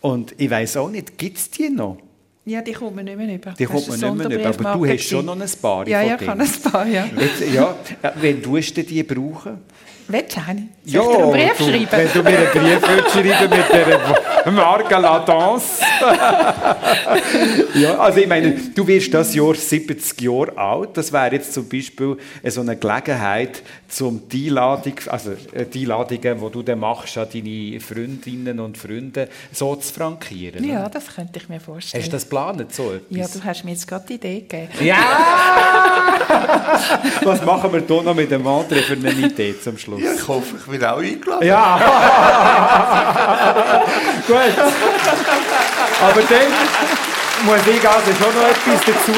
Und 0.00 0.36
ich 0.38 0.48
weiß 0.48 0.76
auch 0.76 0.88
nicht, 0.88 1.18
gibt 1.18 1.36
es 1.36 1.50
die 1.50 1.68
noch? 1.68 1.98
Ja, 2.44 2.62
die 2.62 2.72
kommt 2.72 2.94
man 2.94 3.06
nicht 3.06 3.18
mehr 3.18 3.34
über. 3.34 3.50
Die 3.58 3.64
kommt 3.64 3.88
man 3.88 3.98
nicht 3.98 4.28
mehr 4.28 4.38
über. 4.38 4.48
Aber 4.50 4.78
du 4.78 4.86
hast 4.86 5.02
schon 5.02 5.26
noch 5.26 5.38
ein 5.38 5.50
paar. 5.60 5.88
Ja, 5.88 6.00
ja, 6.00 6.14
ich 6.14 6.24
kann 6.24 6.40
ein 6.40 6.52
paar, 6.62 6.86
ja. 6.86 7.06
Jetzt, 7.06 7.52
ja. 7.52 7.76
Wenn 8.20 8.40
du 8.40 8.56
die 8.60 9.02
brauchen? 9.02 9.58
Willst 10.10 10.36
du 10.36 10.40
eine? 10.40 10.68
Ja, 10.86 11.02
Soll 11.02 11.10
ich 11.10 11.16
dir 11.16 11.22
einen 11.22 11.32
Brief 11.32 11.58
du, 11.58 11.64
schreiben? 11.64 11.88
Wenn 11.90 12.12
du 12.12 12.22
mir 12.22 12.38
einen 12.38 12.80
Brief 12.80 13.12
schreiben 13.12 13.50
mit 13.50 14.44
der 14.44 14.52
Marke 14.52 14.94
La 14.96 15.18
Danse. 15.18 15.82
ja, 17.74 17.98
also 17.98 18.18
ich 18.18 18.26
meine, 18.26 18.52
du 18.74 18.86
wirst 18.86 19.12
das 19.12 19.34
Jahr 19.34 19.54
70 19.54 20.20
Jahre 20.22 20.56
alt. 20.56 20.96
Das 20.96 21.12
wäre 21.12 21.34
jetzt 21.34 21.52
zum 21.52 21.68
Beispiel 21.68 22.16
so 22.44 22.62
eine 22.62 22.76
Gelegenheit, 22.76 23.62
zum 23.88 24.28
die 24.30 24.48
Einladung, 24.48 24.94
also 25.08 25.32
äh, 25.52 25.66
die 25.66 25.82
Einladungen, 25.82 26.38
die 26.40 26.50
du 26.52 26.62
dann 26.62 26.78
machst 26.78 27.18
an 27.18 27.28
deine 27.30 27.78
Freundinnen 27.80 28.60
und 28.60 28.78
Freunde, 28.78 29.28
so 29.52 29.76
zu 29.76 29.92
frankieren. 29.92 30.64
Ja, 30.64 30.88
das 30.88 31.14
könnte 31.14 31.38
ich 31.38 31.50
mir 31.50 31.60
vorstellen. 31.60 32.02
Hast 32.02 32.08
du 32.08 32.16
das 32.16 32.24
geplant, 32.24 32.74
so 32.74 32.92
etwas? 32.92 33.02
Ja, 33.10 33.26
du 33.26 33.44
hast 33.44 33.64
mir 33.64 33.72
jetzt 33.72 33.86
gerade 33.86 34.06
die 34.08 34.14
Idee 34.14 34.40
gegeben. 34.40 34.68
Ja! 34.80 34.96
Was 37.24 37.44
machen 37.44 37.72
wir 37.72 37.82
hier 37.86 38.02
noch 38.02 38.14
mit 38.14 38.30
dem 38.30 38.46
André 38.46 38.82
für 38.82 38.94
eine 38.94 39.10
Idee 39.10 39.54
zum 39.60 39.76
Schluss? 39.76 39.97
Ja, 39.98 40.12
ich 40.12 40.28
hoffe, 40.28 40.56
ich 40.58 40.64
bin 40.70 40.84
auch 40.84 40.98
eingeladen. 40.98 41.46
Ja. 41.46 41.78
Gut. 44.26 44.36
Aber 46.00 46.22
dann 46.22 46.52
muss 47.44 47.66
ich 47.66 47.88
also 47.88 48.12
schon 48.12 48.34
noch 48.34 48.48
etwas 48.48 48.80
dazu 48.86 49.12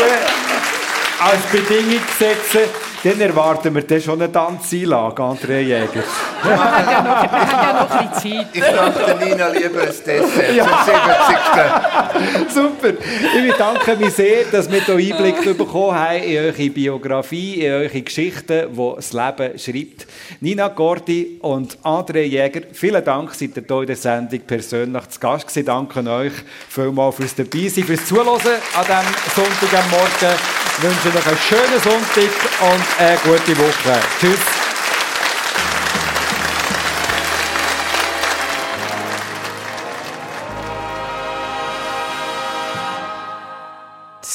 als 1.20 1.43
Bedingung 1.53 2.01
setzen. 2.18 2.62
Dann 3.03 3.20
erwarten 3.20 3.74
wir 3.74 3.83
dann 3.83 4.01
schon 4.01 4.20
eine 4.20 4.31
Tanzeinlage, 4.31 5.22
André 5.22 5.61
Jäger. 5.61 6.05
Wir 6.43 6.59
haben 6.59 6.91
ja 6.91 7.03
noch, 7.03 7.62
ja 7.62 7.72
noch 7.72 7.91
ein 7.91 8.09
bisschen 8.11 8.32
Zeit. 8.32 8.47
Ich 8.53 8.61
möchte 8.61 9.24
Nina 9.24 9.49
lieber 9.49 9.82
ein 9.82 9.88
Dessert 9.88 10.55
ja. 10.55 10.64
zum 10.84 12.45
70. 12.45 12.55
Super. 12.55 13.05
Ich 13.36 13.53
bedanke 13.53 13.97
mich 13.97 14.14
sehr, 14.14 14.45
dass 14.51 14.70
wir 14.70 14.80
hier 14.80 15.16
Einblick 15.16 15.57
bekommen 15.57 15.95
haben 15.95 16.22
in 16.22 16.38
eure 16.38 16.70
Biografie, 16.70 17.64
in 17.64 17.72
eure 17.72 18.03
Geschichten, 18.03 18.68
die 18.72 18.93
das 18.97 19.12
Leben 19.12 19.59
schreibt. 19.59 20.07
Nina 20.41 20.68
Gordi 20.68 21.38
und 21.41 21.78
André 21.82 22.22
Jäger, 22.22 22.62
vielen 22.72 23.05
Dank, 23.05 23.34
seid 23.34 23.57
ihr 23.57 23.64
hier 23.66 23.80
in 23.80 23.86
der 23.86 23.97
Sendung 23.97 24.41
persönlich 24.41 25.09
zu 25.09 25.20
Gast 25.20 25.49
gewesen. 25.49 25.66
Danke 25.66 26.11
euch 26.11 26.32
vielmals 26.68 27.16
fürs 27.16 27.34
Dabeisein, 27.34 27.84
fürs 27.84 28.07
Zuhören 28.07 28.28
an 28.28 28.38
diesem 28.38 29.45
Sonntag 29.45 29.84
am 29.84 29.91
Morgen. 29.91 30.36
Ich 30.76 30.82
wünsche 30.82 31.18
euch 31.18 31.26
einen 31.26 31.38
schönen 31.38 31.80
Sonntag 31.82 32.30
und 32.61 33.01
eine 33.01 33.18
gute 33.18 33.59
Woche. 33.59 34.01
Tschüss. 34.20 34.69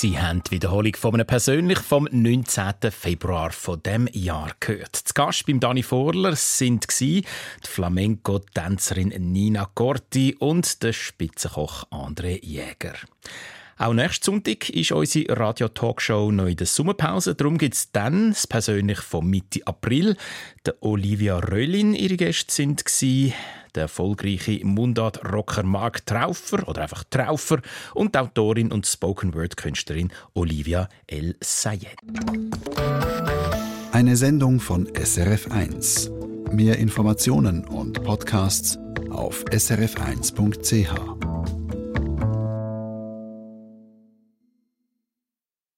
Sie 0.05 0.19
haben 0.19 0.43
die 0.43 0.51
Wiederholung 0.51 0.95
von 0.95 1.15
einem 1.15 1.25
persönlich 1.25 1.79
vom 1.79 2.07
19. 2.11 2.91
Februar 2.91 3.49
von 3.49 3.81
dem 3.81 4.07
Jahr 4.11 4.51
gehört. 4.59 4.95
Zu 4.95 5.15
Gast 5.15 5.47
beim 5.47 5.59
Dani 5.59 5.81
Vorler 5.81 6.35
sind 6.35 6.85
die 6.99 7.23
Flamenco-Tänzerin 7.63 9.09
Nina 9.17 9.67
Corti 9.73 10.35
und 10.37 10.83
der 10.83 10.93
Spitzenkoch 10.93 11.89
André 11.89 12.39
Jäger. 12.45 12.93
Auch 13.79 13.93
nächsten 13.93 14.25
Sonntag 14.25 14.69
ist 14.69 14.91
unsere 14.91 15.39
Radio-Talkshow 15.39 16.31
noch 16.31 16.45
in 16.45 16.57
der 16.57 16.67
Sommerpause. 16.67 17.33
Darum 17.33 17.57
gibt 17.57 17.73
es 17.73 17.91
dann 17.91 18.29
das 18.29 18.45
persönlich 18.45 18.99
von 18.99 19.25
Mitte 19.25 19.65
April. 19.65 20.17
Der 20.67 20.75
Olivia 20.83 21.39
Röllin, 21.39 21.95
ihre 21.95 22.17
Gäste 22.17 22.53
sind 22.53 22.85
der 23.75 23.83
erfolgreiche 23.83 24.65
Mundart-Rocker 24.65 25.63
Mark 25.63 26.05
Traufer 26.05 26.67
oder 26.67 26.83
einfach 26.83 27.03
Traufer 27.09 27.59
und 27.93 28.15
die 28.15 28.19
Autorin 28.19 28.71
und 28.71 28.87
Spoken-Word-Künstlerin 28.87 30.11
Olivia 30.33 30.89
El 31.07 31.35
Sayed. 31.41 31.97
Eine 33.91 34.17
Sendung 34.17 34.59
von 34.59 34.87
SRF1. 34.87 36.51
Mehr 36.51 36.79
Informationen 36.79 37.65
und 37.65 38.03
Podcasts 38.03 38.77
auf 39.09 39.43
srf1.ch. 39.45 41.54